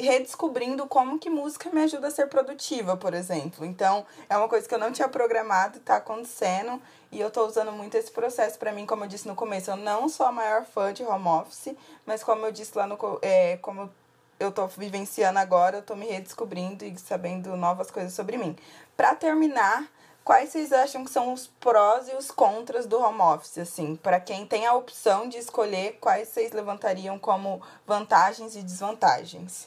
redescobrindo 0.00 0.86
como 0.86 1.18
que 1.18 1.28
música 1.28 1.70
me 1.70 1.82
ajuda 1.82 2.06
a 2.06 2.10
ser 2.10 2.28
produtiva, 2.28 2.96
por 2.96 3.14
exemplo. 3.14 3.64
Então, 3.64 4.06
é 4.28 4.36
uma 4.36 4.48
coisa 4.48 4.68
que 4.68 4.74
eu 4.74 4.78
não 4.78 4.92
tinha 4.92 5.08
programado 5.08 5.78
e 5.78 5.80
tá 5.80 5.96
acontecendo. 5.96 6.80
E 7.10 7.20
eu 7.20 7.30
tô 7.30 7.46
usando 7.46 7.72
muito 7.72 7.96
esse 7.96 8.10
processo 8.10 8.58
para 8.58 8.72
mim, 8.72 8.84
como 8.84 9.04
eu 9.04 9.08
disse 9.08 9.26
no 9.26 9.34
começo, 9.34 9.70
eu 9.70 9.76
não 9.76 10.08
sou 10.08 10.26
a 10.26 10.32
maior 10.32 10.64
fã 10.64 10.92
de 10.92 11.02
home 11.02 11.26
office, 11.26 11.74
mas 12.04 12.22
como 12.22 12.44
eu 12.44 12.52
disse 12.52 12.76
lá 12.76 12.86
no 12.86 12.98
é, 13.22 13.56
como 13.58 13.90
eu 14.38 14.52
tô 14.52 14.66
vivenciando 14.66 15.38
agora, 15.38 15.78
eu 15.78 15.82
tô 15.82 15.96
me 15.96 16.06
redescobrindo 16.06 16.84
e 16.84 16.96
sabendo 16.98 17.56
novas 17.56 17.90
coisas 17.90 18.12
sobre 18.12 18.36
mim. 18.36 18.54
Para 18.96 19.14
terminar, 19.14 19.88
quais 20.22 20.50
vocês 20.50 20.72
acham 20.72 21.02
que 21.02 21.10
são 21.10 21.32
os 21.32 21.46
prós 21.46 22.08
e 22.08 22.14
os 22.14 22.30
contras 22.30 22.86
do 22.86 23.00
home 23.00 23.20
office, 23.20 23.58
assim, 23.58 23.96
para 23.96 24.20
quem 24.20 24.46
tem 24.46 24.66
a 24.66 24.74
opção 24.74 25.28
de 25.28 25.38
escolher, 25.38 25.98
quais 26.00 26.28
vocês 26.28 26.52
levantariam 26.52 27.18
como 27.18 27.62
vantagens 27.86 28.54
e 28.54 28.62
desvantagens? 28.62 29.66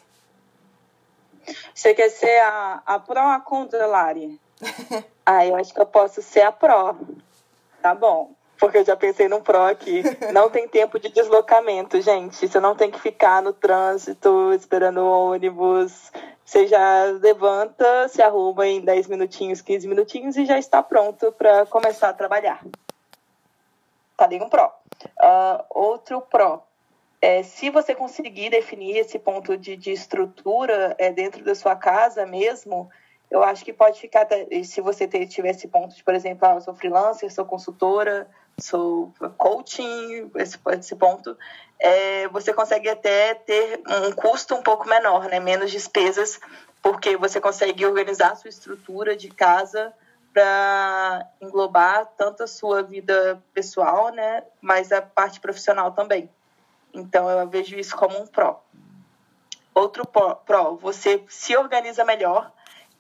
Você 1.74 1.94
quer 1.96 2.10
ser 2.10 2.40
a, 2.42 2.84
a 2.86 3.00
pró 3.00 3.24
ou 3.24 3.30
a 3.30 3.40
contra, 3.40 3.88
Lari? 3.88 4.40
ah, 5.26 5.46
eu 5.46 5.56
acho 5.56 5.74
que 5.74 5.82
eu 5.82 5.88
posso 5.88 6.22
ser 6.22 6.42
a 6.42 6.52
pró. 6.52 6.96
Tá 7.82 7.96
bom. 7.96 8.34
Porque 8.60 8.78
eu 8.78 8.86
já 8.86 8.96
pensei 8.96 9.28
no 9.28 9.42
pró 9.42 9.66
aqui. 9.68 10.04
Não 10.32 10.50
tem 10.50 10.68
tempo 10.68 11.00
de 11.00 11.10
deslocamento, 11.10 12.00
gente. 12.00 12.48
Você 12.48 12.60
não 12.60 12.76
tem 12.76 12.92
que 12.92 13.00
ficar 13.00 13.42
no 13.42 13.54
trânsito 13.54 14.54
esperando 14.54 15.00
o 15.00 15.32
ônibus. 15.32 16.12
Você 16.46 16.68
já 16.68 17.06
levanta, 17.20 18.08
se 18.08 18.22
arruma 18.22 18.68
em 18.68 18.82
10 18.82 19.08
minutinhos, 19.08 19.62
15 19.62 19.88
minutinhos 19.88 20.38
e 20.38 20.46
já 20.46 20.60
está 20.60 20.84
pronto 20.84 21.32
para 21.32 21.66
começar 21.66 22.10
a 22.10 22.14
trabalhar. 22.14 22.64
Falei 24.16 24.40
um 24.40 24.48
pró. 24.48 24.80
Uh, 25.04 25.64
outro 25.70 26.22
pró. 26.22 26.64
É, 27.20 27.42
se 27.42 27.70
você 27.70 27.96
conseguir 27.96 28.52
definir 28.52 28.98
esse 28.98 29.18
ponto 29.18 29.58
de, 29.58 29.76
de 29.76 29.92
estrutura 29.92 30.96
é, 31.00 31.12
dentro 31.12 31.44
da 31.44 31.56
sua 31.56 31.76
casa 31.76 32.26
mesmo, 32.26 32.90
eu 33.32 33.42
acho 33.42 33.64
que 33.64 33.72
pode 33.72 33.98
ficar, 33.98 34.28
se 34.66 34.82
você 34.82 35.08
ter, 35.08 35.26
tiver 35.26 35.52
esse 35.52 35.66
ponto 35.66 35.96
de, 35.96 36.04
por 36.04 36.14
exemplo, 36.14 36.46
ah, 36.46 36.56
eu 36.56 36.62
sou 36.62 36.76
freelancer, 36.76 37.34
sou 37.34 37.46
consultora, 37.46 38.30
sou 38.60 39.14
coaching, 39.38 40.30
esse, 40.36 40.60
esse 40.78 40.96
ponto, 40.98 41.38
é, 41.80 42.28
você 42.28 42.54
consegue 42.54 42.90
até 42.90 43.34
ter 43.34 43.82
um 43.88 44.12
custo 44.12 44.54
um 44.54 44.62
pouco 44.62 44.86
menor, 44.86 45.30
né? 45.30 45.40
menos 45.40 45.72
despesas, 45.72 46.42
porque 46.82 47.16
você 47.16 47.40
consegue 47.40 47.86
organizar 47.86 48.34
a 48.34 48.36
sua 48.36 48.50
estrutura 48.50 49.16
de 49.16 49.30
casa 49.30 49.94
para 50.34 51.26
englobar 51.40 52.08
tanto 52.18 52.44
a 52.44 52.48
sua 52.48 52.84
vida 52.84 53.42
pessoal, 53.54 54.10
né, 54.14 54.44
mas 54.62 54.92
a 54.92 55.02
parte 55.02 55.40
profissional 55.42 55.92
também. 55.92 56.30
Então 56.94 57.30
eu 57.30 57.48
vejo 57.48 57.76
isso 57.78 57.96
como 57.96 58.18
um 58.18 58.26
pró. 58.26 58.64
Outro 59.74 60.06
pró, 60.06 60.76
você 60.76 61.24
se 61.28 61.56
organiza 61.56 62.06
melhor 62.06 62.52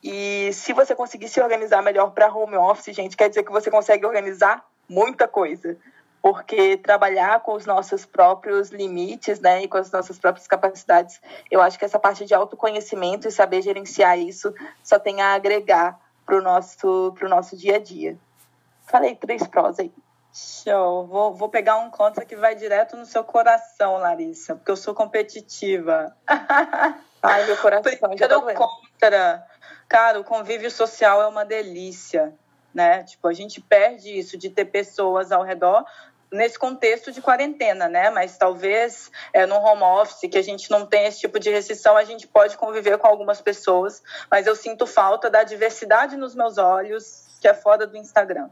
e 0.03 0.51
se 0.53 0.73
você 0.73 0.95
conseguir 0.95 1.29
se 1.29 1.39
organizar 1.39 1.81
melhor 1.83 2.11
para 2.11 2.33
home 2.33 2.57
office, 2.57 2.95
gente, 2.95 3.15
quer 3.15 3.29
dizer 3.29 3.43
que 3.43 3.51
você 3.51 3.69
consegue 3.69 4.05
organizar 4.05 4.65
muita 4.89 5.27
coisa. 5.27 5.77
Porque 6.21 6.77
trabalhar 6.77 7.39
com 7.41 7.53
os 7.53 7.65
nossos 7.65 8.05
próprios 8.05 8.69
limites, 8.69 9.39
né, 9.39 9.63
e 9.63 9.67
com 9.67 9.77
as 9.77 9.91
nossas 9.91 10.19
próprias 10.19 10.45
capacidades, 10.45 11.19
eu 11.49 11.59
acho 11.59 11.79
que 11.79 11.85
essa 11.85 11.97
parte 11.97 12.25
de 12.25 12.33
autoconhecimento 12.33 13.27
e 13.27 13.31
saber 13.31 13.63
gerenciar 13.63 14.19
isso 14.19 14.53
só 14.83 14.99
tem 14.99 15.19
a 15.19 15.33
agregar 15.33 15.99
para 16.23 16.37
o 16.37 16.41
nosso, 16.41 17.13
pro 17.17 17.27
nosso 17.27 17.57
dia 17.57 17.77
a 17.77 17.79
dia. 17.79 18.17
Falei 18.85 19.15
três 19.15 19.47
prós 19.47 19.79
aí. 19.79 19.91
Show. 20.33 21.07
Vou, 21.07 21.33
vou 21.33 21.49
pegar 21.49 21.77
um 21.77 21.89
contra 21.89 22.23
que 22.23 22.35
vai 22.35 22.55
direto 22.55 22.95
no 22.95 23.05
seu 23.05 23.23
coração, 23.23 23.97
Larissa, 23.97 24.55
porque 24.55 24.71
eu 24.71 24.77
sou 24.77 24.93
competitiva. 24.93 26.15
Ai, 27.23 27.45
meu 27.45 27.57
coração 27.57 27.91
já 28.17 28.27
tá 28.27 28.41
contra 28.53 29.45
Cara, 29.91 30.21
o 30.21 30.23
convívio 30.23 30.71
social 30.71 31.21
é 31.21 31.27
uma 31.27 31.43
delícia, 31.43 32.33
né? 32.73 33.03
Tipo, 33.03 33.27
a 33.27 33.33
gente 33.33 33.59
perde 33.59 34.17
isso 34.17 34.37
de 34.37 34.49
ter 34.49 34.63
pessoas 34.63 35.33
ao 35.33 35.43
redor 35.43 35.83
nesse 36.31 36.57
contexto 36.57 37.11
de 37.11 37.21
quarentena, 37.21 37.89
né? 37.89 38.09
Mas 38.09 38.37
talvez 38.37 39.11
é, 39.33 39.45
no 39.45 39.57
home 39.57 39.83
office, 39.83 40.31
que 40.31 40.37
a 40.37 40.41
gente 40.41 40.71
não 40.71 40.85
tem 40.85 41.07
esse 41.07 41.19
tipo 41.19 41.37
de 41.37 41.49
restrição, 41.49 41.97
a 41.97 42.05
gente 42.05 42.25
pode 42.25 42.55
conviver 42.55 42.97
com 42.99 43.05
algumas 43.05 43.41
pessoas, 43.41 44.01
mas 44.31 44.47
eu 44.47 44.55
sinto 44.55 44.87
falta 44.87 45.29
da 45.29 45.43
diversidade 45.43 46.15
nos 46.15 46.33
meus 46.35 46.57
olhos, 46.57 47.27
que 47.41 47.47
é 47.49 47.53
fora 47.53 47.85
do 47.85 47.97
Instagram. 47.97 48.49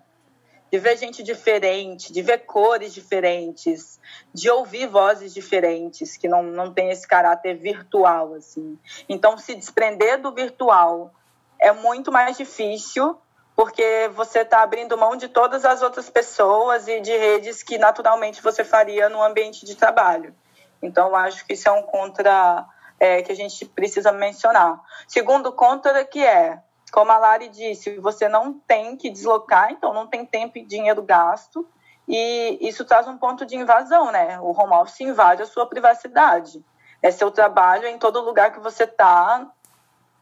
De 0.69 0.77
ver 0.77 0.97
gente 0.97 1.23
diferente, 1.23 2.11
de 2.11 2.21
ver 2.21 2.39
cores 2.39 2.93
diferentes, 2.93 3.97
de 4.33 4.49
ouvir 4.49 4.87
vozes 4.87 5.33
diferentes, 5.33 6.17
que 6.17 6.27
não, 6.27 6.43
não 6.43 6.73
tem 6.73 6.89
esse 6.89 7.07
caráter 7.07 7.55
virtual, 7.55 8.33
assim. 8.33 8.77
Então, 9.07 9.37
se 9.37 9.55
desprender 9.55 10.21
do 10.21 10.33
virtual 10.33 11.13
é 11.59 11.71
muito 11.71 12.11
mais 12.11 12.37
difícil 12.37 13.19
porque 13.55 14.09
você 14.15 14.39
está 14.39 14.61
abrindo 14.61 14.97
mão 14.97 15.17
de 15.17 15.27
todas 15.27 15.65
as 15.65 15.81
outras 15.81 16.09
pessoas 16.09 16.87
e 16.87 17.01
de 17.01 17.11
redes 17.17 17.61
que 17.61 17.77
naturalmente 17.77 18.41
você 18.41 18.63
faria 18.63 19.09
no 19.09 19.21
ambiente 19.21 19.65
de 19.65 19.75
trabalho. 19.75 20.33
Então, 20.81 21.13
acho 21.13 21.45
que 21.45 21.53
isso 21.53 21.67
é 21.67 21.71
um 21.73 21.81
contra 21.81 22.65
é, 22.97 23.21
que 23.21 23.33
a 23.33 23.35
gente 23.35 23.65
precisa 23.65 24.13
mencionar. 24.13 24.79
Segundo 25.05 25.51
contra 25.51 26.05
que 26.05 26.25
é, 26.25 26.61
como 26.89 27.11
a 27.11 27.17
Lari 27.17 27.49
disse, 27.49 27.99
você 27.99 28.29
não 28.29 28.53
tem 28.53 28.95
que 28.95 29.09
deslocar, 29.09 29.71
então 29.71 29.93
não 29.93 30.07
tem 30.07 30.25
tempo 30.25 30.57
e 30.57 30.65
dinheiro 30.65 31.01
gasto, 31.01 31.67
e 32.07 32.57
isso 32.61 32.85
traz 32.85 33.07
um 33.09 33.17
ponto 33.17 33.45
de 33.45 33.57
invasão, 33.57 34.09
né? 34.09 34.39
O 34.39 34.57
home 34.57 34.73
office 34.73 35.01
invade 35.01 35.43
a 35.43 35.45
sua 35.45 35.67
privacidade. 35.67 36.63
É 37.01 37.11
seu 37.11 37.29
trabalho 37.29 37.87
em 37.87 37.99
todo 37.99 38.21
lugar 38.21 38.51
que 38.51 38.59
você 38.59 38.85
está 38.85 39.45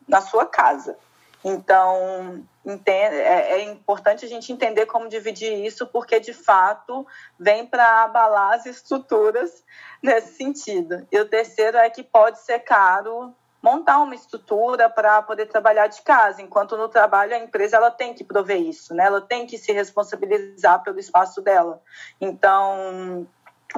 na 0.07 0.21
sua 0.21 0.45
casa. 0.45 0.97
Então, 1.43 2.43
é, 2.85 2.91
é, 2.91 3.63
importante 3.63 4.25
a 4.25 4.27
gente 4.27 4.51
entender 4.51 4.85
como 4.85 5.07
dividir 5.07 5.65
isso, 5.65 5.88
porque 5.88 6.19
de 6.19 6.33
fato 6.33 7.05
vem 7.39 7.65
para 7.65 8.03
abalar 8.03 8.53
as 8.53 8.65
estruturas 8.65 9.63
nesse 10.01 10.35
sentido. 10.35 11.07
E 11.11 11.19
o 11.19 11.27
terceiro 11.27 11.77
é 11.77 11.89
que 11.89 12.03
pode 12.03 12.39
ser 12.39 12.59
caro 12.59 13.33
montar 13.61 13.99
uma 13.99 14.15
estrutura 14.15 14.89
para 14.89 15.21
poder 15.21 15.47
trabalhar 15.47 15.88
de 15.88 16.01
casa, 16.01 16.41
enquanto 16.41 16.77
no 16.77 16.88
trabalho 16.88 17.33
a 17.33 17.39
empresa 17.39 17.77
ela 17.77 17.91
tem 17.91 18.13
que 18.13 18.23
prover 18.23 18.61
isso, 18.61 18.93
né? 18.93 19.05
Ela 19.05 19.19
tem 19.19 19.45
que 19.45 19.57
se 19.57 19.71
responsabilizar 19.71 20.83
pelo 20.83 20.99
espaço 20.99 21.41
dela. 21.41 21.81
Então, 22.21 23.27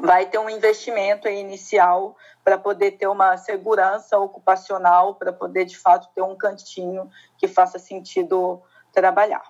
vai 0.01 0.25
ter 0.27 0.37
um 0.37 0.49
investimento 0.49 1.27
inicial 1.27 2.15
para 2.43 2.57
poder 2.57 2.91
ter 2.91 3.07
uma 3.07 3.37
segurança 3.37 4.17
ocupacional, 4.17 5.15
para 5.15 5.33
poder 5.33 5.65
de 5.65 5.77
fato 5.77 6.09
ter 6.13 6.21
um 6.21 6.35
cantinho 6.35 7.09
que 7.37 7.47
faça 7.47 7.79
sentido 7.79 8.61
trabalhar. 8.93 9.43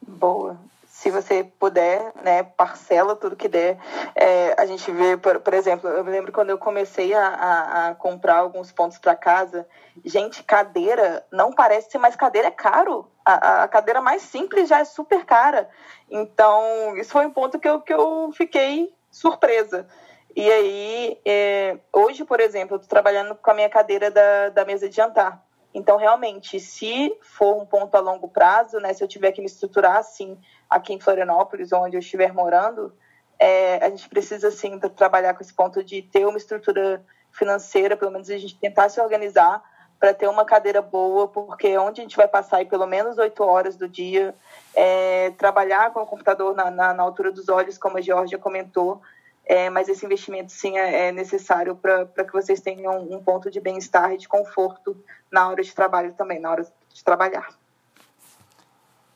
Boa. 0.00 0.56
Se 0.86 1.10
você 1.10 1.44
puder, 1.44 2.10
né, 2.22 2.42
parcela 2.42 3.14
tudo 3.14 3.36
que 3.36 3.48
der. 3.48 3.76
É, 4.14 4.54
a 4.58 4.64
gente 4.64 4.90
vê, 4.90 5.14
por, 5.16 5.40
por, 5.40 5.52
exemplo, 5.52 5.90
eu 5.90 6.02
me 6.02 6.10
lembro 6.10 6.32
quando 6.32 6.48
eu 6.48 6.56
comecei 6.56 7.12
a, 7.12 7.28
a, 7.28 7.88
a 7.88 7.94
comprar 7.94 8.38
alguns 8.38 8.72
pontos 8.72 8.96
para 8.96 9.14
casa, 9.14 9.68
gente, 10.02 10.42
cadeira 10.42 11.22
não 11.30 11.52
parece, 11.52 11.98
mas 11.98 12.16
cadeira 12.16 12.48
é 12.48 12.50
caro. 12.50 13.10
A, 13.22 13.64
a, 13.64 13.68
cadeira 13.68 14.00
mais 14.00 14.22
simples 14.22 14.68
já 14.68 14.78
é 14.78 14.84
super 14.84 15.26
cara. 15.26 15.68
Então, 16.10 16.96
isso 16.96 17.10
foi 17.10 17.26
um 17.26 17.32
ponto 17.32 17.58
que 17.58 17.68
eu, 17.68 17.80
que 17.82 17.92
eu 17.92 18.30
fiquei 18.32 18.95
surpresa. 19.16 19.86
E 20.34 20.50
aí, 20.50 21.18
é, 21.24 21.78
hoje, 21.90 22.22
por 22.24 22.38
exemplo, 22.38 22.74
eu 22.74 22.76
estou 22.76 22.90
trabalhando 22.90 23.34
com 23.34 23.50
a 23.50 23.54
minha 23.54 23.70
cadeira 23.70 24.10
da, 24.10 24.50
da 24.50 24.64
mesa 24.66 24.88
de 24.88 24.94
jantar. 24.94 25.42
Então, 25.72 25.96
realmente, 25.96 26.60
se 26.60 27.16
for 27.22 27.56
um 27.56 27.64
ponto 27.64 27.94
a 27.96 28.00
longo 28.00 28.28
prazo, 28.28 28.78
né, 28.78 28.92
se 28.92 29.02
eu 29.02 29.08
tiver 29.08 29.32
que 29.32 29.40
me 29.40 29.46
estruturar 29.46 29.96
assim 29.96 30.38
aqui 30.68 30.92
em 30.92 31.00
Florianópolis, 31.00 31.72
onde 31.72 31.96
eu 31.96 32.00
estiver 32.00 32.32
morando, 32.34 32.94
é, 33.38 33.76
a 33.84 33.88
gente 33.88 34.08
precisa 34.08 34.50
sim 34.50 34.78
trabalhar 34.78 35.32
com 35.34 35.42
esse 35.42 35.54
ponto 35.54 35.82
de 35.82 36.02
ter 36.02 36.26
uma 36.26 36.36
estrutura 36.36 37.02
financeira, 37.32 37.96
pelo 37.96 38.10
menos 38.10 38.28
a 38.28 38.36
gente 38.36 38.58
tentar 38.58 38.90
se 38.90 39.00
organizar 39.00 39.62
para 39.98 40.12
ter 40.12 40.28
uma 40.28 40.44
cadeira 40.44 40.82
boa, 40.82 41.26
porque 41.26 41.76
onde 41.78 42.00
a 42.00 42.04
gente 42.04 42.16
vai 42.16 42.28
passar 42.28 42.58
aí 42.58 42.66
pelo 42.66 42.86
menos 42.86 43.18
oito 43.18 43.42
horas 43.42 43.76
do 43.76 43.88
dia, 43.88 44.34
é, 44.74 45.30
trabalhar 45.38 45.92
com 45.92 46.00
o 46.00 46.06
computador 46.06 46.54
na, 46.54 46.70
na, 46.70 46.94
na, 46.94 47.02
altura 47.02 47.32
dos 47.32 47.48
olhos, 47.48 47.78
como 47.78 47.98
a 47.98 48.00
Georgia 48.00 48.38
comentou, 48.38 49.00
é, 49.44 49.70
mas 49.70 49.88
esse 49.88 50.04
investimento 50.04 50.52
sim 50.52 50.76
é, 50.76 51.08
é 51.08 51.12
necessário 51.12 51.76
para 51.76 52.24
que 52.24 52.32
vocês 52.32 52.60
tenham 52.60 53.00
um 53.00 53.22
ponto 53.22 53.50
de 53.50 53.60
bem-estar 53.60 54.12
e 54.12 54.18
de 54.18 54.28
conforto 54.28 54.96
na 55.30 55.48
hora 55.48 55.62
de 55.62 55.74
trabalho 55.74 56.12
também, 56.12 56.38
na 56.38 56.50
hora 56.50 56.66
de 56.92 57.04
trabalhar. 57.04 57.48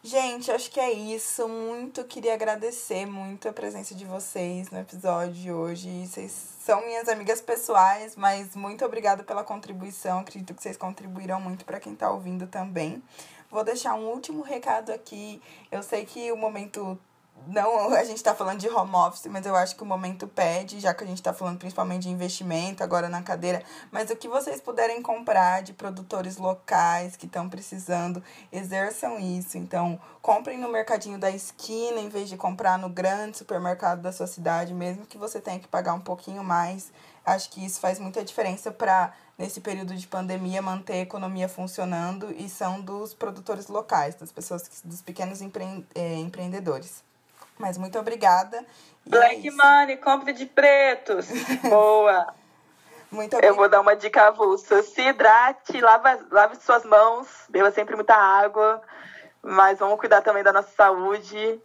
Gente, 0.03 0.51
acho 0.51 0.70
que 0.70 0.80
é 0.80 0.90
isso. 0.90 1.46
Muito 1.46 2.03
queria 2.05 2.32
agradecer 2.32 3.05
muito 3.05 3.46
a 3.46 3.53
presença 3.53 3.94
de 3.94 4.07
vocês 4.07 4.70
no 4.70 4.78
episódio 4.78 5.34
de 5.34 5.53
hoje. 5.53 6.07
Vocês 6.07 6.32
são 6.32 6.80
minhas 6.86 7.07
amigas 7.07 7.42
pessoais, 7.42 8.16
mas 8.16 8.57
muito 8.57 8.82
obrigada 8.82 9.22
pela 9.22 9.44
contribuição. 9.44 10.20
Acredito 10.20 10.55
que 10.55 10.62
vocês 10.62 10.78
contribuíram 10.78 11.38
muito 11.38 11.66
para 11.66 11.78
quem 11.78 11.92
está 11.92 12.11
ouvindo 12.11 12.46
também. 12.46 13.03
Vou 13.51 13.62
deixar 13.62 13.94
um 13.94 14.07
último 14.07 14.42
recado 14.42 14.90
aqui. 14.90 15.42
Eu 15.70 15.82
sei 15.82 16.07
que 16.07 16.32
o 16.32 16.36
momento 16.36 16.98
não 17.47 17.93
a 17.95 18.05
gente 18.05 18.16
está 18.16 18.34
falando 18.34 18.61
de 18.61 18.68
home 18.68 18.95
office, 18.95 19.26
mas 19.26 19.45
eu 19.47 19.57
acho 19.57 19.76
que 19.76 19.82
o 19.82 19.86
momento 19.86 20.26
pede, 20.26 20.80
já 20.80 20.95
que 20.95 21.05
a 21.05 21.07
gente 21.07 21.18
está 21.18 21.32
falando 21.32 21.59
principalmente 21.59 22.03
de 22.03 22.11
investimento 22.11 22.82
agora 22.82 23.09
na 23.09 23.22
cadeira, 23.22 23.62
mas 23.91 24.11
o 24.11 24.16
que 24.16 24.28
vocês 24.28 24.61
puderem 24.61 25.03
comprar 25.03 25.62
de 25.62 25.72
produtores 25.72 26.36
locais 26.36 27.16
que 27.16 27.26
estão 27.26 27.49
precisando, 27.49 28.22
exerçam 28.53 29.18
isso. 29.18 29.59
Então, 29.59 30.01
comprem 30.22 30.59
no 30.59 30.68
mercadinho 30.68 31.18
da 31.18 31.30
esquina 31.30 32.01
em 32.01 32.09
vez 32.09 32.28
de 32.28 32.36
comprar 32.36 32.78
no 32.78 32.88
grande 32.88 33.38
supermercado 33.38 34.01
da 34.01 34.12
sua 34.12 34.26
cidade, 34.26 34.72
mesmo 34.74 35.07
que 35.07 35.18
você 35.18 35.41
tenha 35.41 35.59
que 35.59 35.68
pagar 35.68 35.95
um 35.95 36.01
pouquinho 36.01 36.45
mais. 36.45 36.93
Acho 37.24 37.51
que 37.51 37.64
isso 37.64 37.80
faz 37.80 37.99
muita 37.99 38.24
diferença 38.24 38.70
para 38.70 39.12
nesse 39.36 39.61
período 39.61 39.95
de 39.95 40.07
pandemia 40.07 40.61
manter 40.61 40.93
a 40.95 40.99
economia 40.99 41.49
funcionando 41.49 42.30
e 42.30 42.49
são 42.49 42.80
dos 42.80 43.14
produtores 43.14 43.68
locais, 43.68 44.14
das 44.14 44.30
pessoas, 44.30 44.82
dos 44.84 45.01
pequenos 45.01 45.41
empre, 45.41 45.86
é, 45.95 46.16
empreendedores. 46.16 47.03
Mas 47.61 47.77
muito 47.77 47.99
obrigada. 47.99 48.65
E 49.05 49.11
Black 49.11 49.47
é 49.47 49.51
Money, 49.51 49.97
compre 49.99 50.33
de 50.33 50.47
pretos. 50.47 51.29
Boa. 51.69 52.35
Muito 53.13 53.35
obrigada. 53.37 53.47
Eu 53.47 53.55
vou 53.55 53.69
dar 53.69 53.81
uma 53.81 53.95
dica 53.95 54.29
avulsa. 54.29 54.83
Se 54.83 55.03
hidrate, 55.03 55.79
lave, 55.79 56.25
lave 56.31 56.57
suas 56.57 56.85
mãos, 56.85 57.29
beba 57.51 57.71
sempre 57.71 57.95
muita 57.95 58.15
água. 58.15 58.81
Mas 59.43 59.79
vamos 59.79 60.01
cuidar 60.01 60.23
também 60.23 60.43
da 60.43 60.55
nossa 60.55 60.71
saúde. 60.71 61.61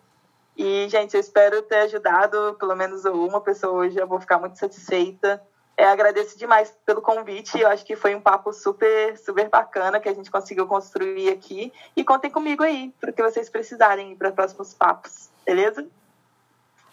E, 0.58 0.88
gente, 0.89 1.14
eu 1.14 1.20
espero 1.20 1.62
ter 1.62 1.78
ajudado 1.78 2.56
pelo 2.60 2.76
menos 2.76 3.06
uma 3.06 3.39
pessoa 3.39 3.74
hoje. 3.74 3.98
Eu 3.98 4.08
vou 4.08 4.20
ficar 4.20 4.38
muito 4.38 4.60
satisfeita. 4.60 5.41
É, 5.78 5.86
agradeço 5.86 6.38
demais 6.38 6.73
pelo 6.86 7.01
convite. 7.01 7.59
Eu 7.59 7.67
acho 7.67 7.86
que 7.86 7.95
foi 7.95 8.15
um 8.15 8.21
papo 8.21 8.53
super, 8.53 9.17
super 9.17 9.49
bacana 9.49 9.99
que 9.99 10.07
a 10.07 10.13
gente 10.13 10.32
conseguiu 10.32 10.67
construir 10.67 11.30
aqui. 11.30 11.71
E 11.95 12.03
contem 12.03 12.32
comigo 12.32 12.63
aí, 12.63 12.93
para 12.99 13.09
o 13.09 13.13
que 13.13 13.21
vocês 13.21 13.49
precisarem 13.49 14.15
para 14.15 14.32
próximos 14.32 14.73
papos 14.73 15.30
beleza? 15.45 15.86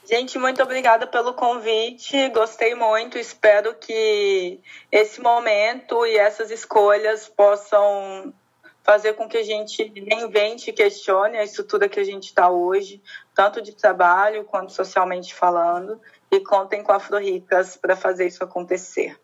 Gente, 0.05 0.39
muito 0.39 0.63
obrigada 0.63 1.07
pelo 1.07 1.33
convite. 1.33 2.29
Gostei 2.31 2.75
muito. 2.75 3.19
Espero 3.19 3.75
que 3.75 4.61
esse 4.91 5.21
momento 5.21 6.05
e 6.05 6.17
essas 6.17 6.51
escolhas 6.51 7.29
possam 7.29 8.35
fazer 8.83 9.15
com 9.15 9.29
que 9.29 9.37
a 9.37 9.45
gente 9.45 9.85
reinvente 9.85 10.71
e 10.71 10.73
questione 10.73 11.39
a 11.39 11.45
estrutura 11.45 11.89
que 11.89 12.01
a 12.01 12.05
gente 12.05 12.25
está 12.25 12.51
hoje, 12.51 13.01
tanto 13.33 13.63
de 13.63 13.73
trabalho 13.73 14.45
quanto 14.45 14.73
socialmente 14.73 15.33
falando. 15.33 16.01
E 16.33 16.41
contem 16.41 16.83
com 16.83 16.93
a 16.93 16.97
Afro 16.97 17.19
Ricas 17.19 17.77
para 17.77 17.95
fazer 17.95 18.27
isso 18.27 18.43
acontecer. 18.43 19.21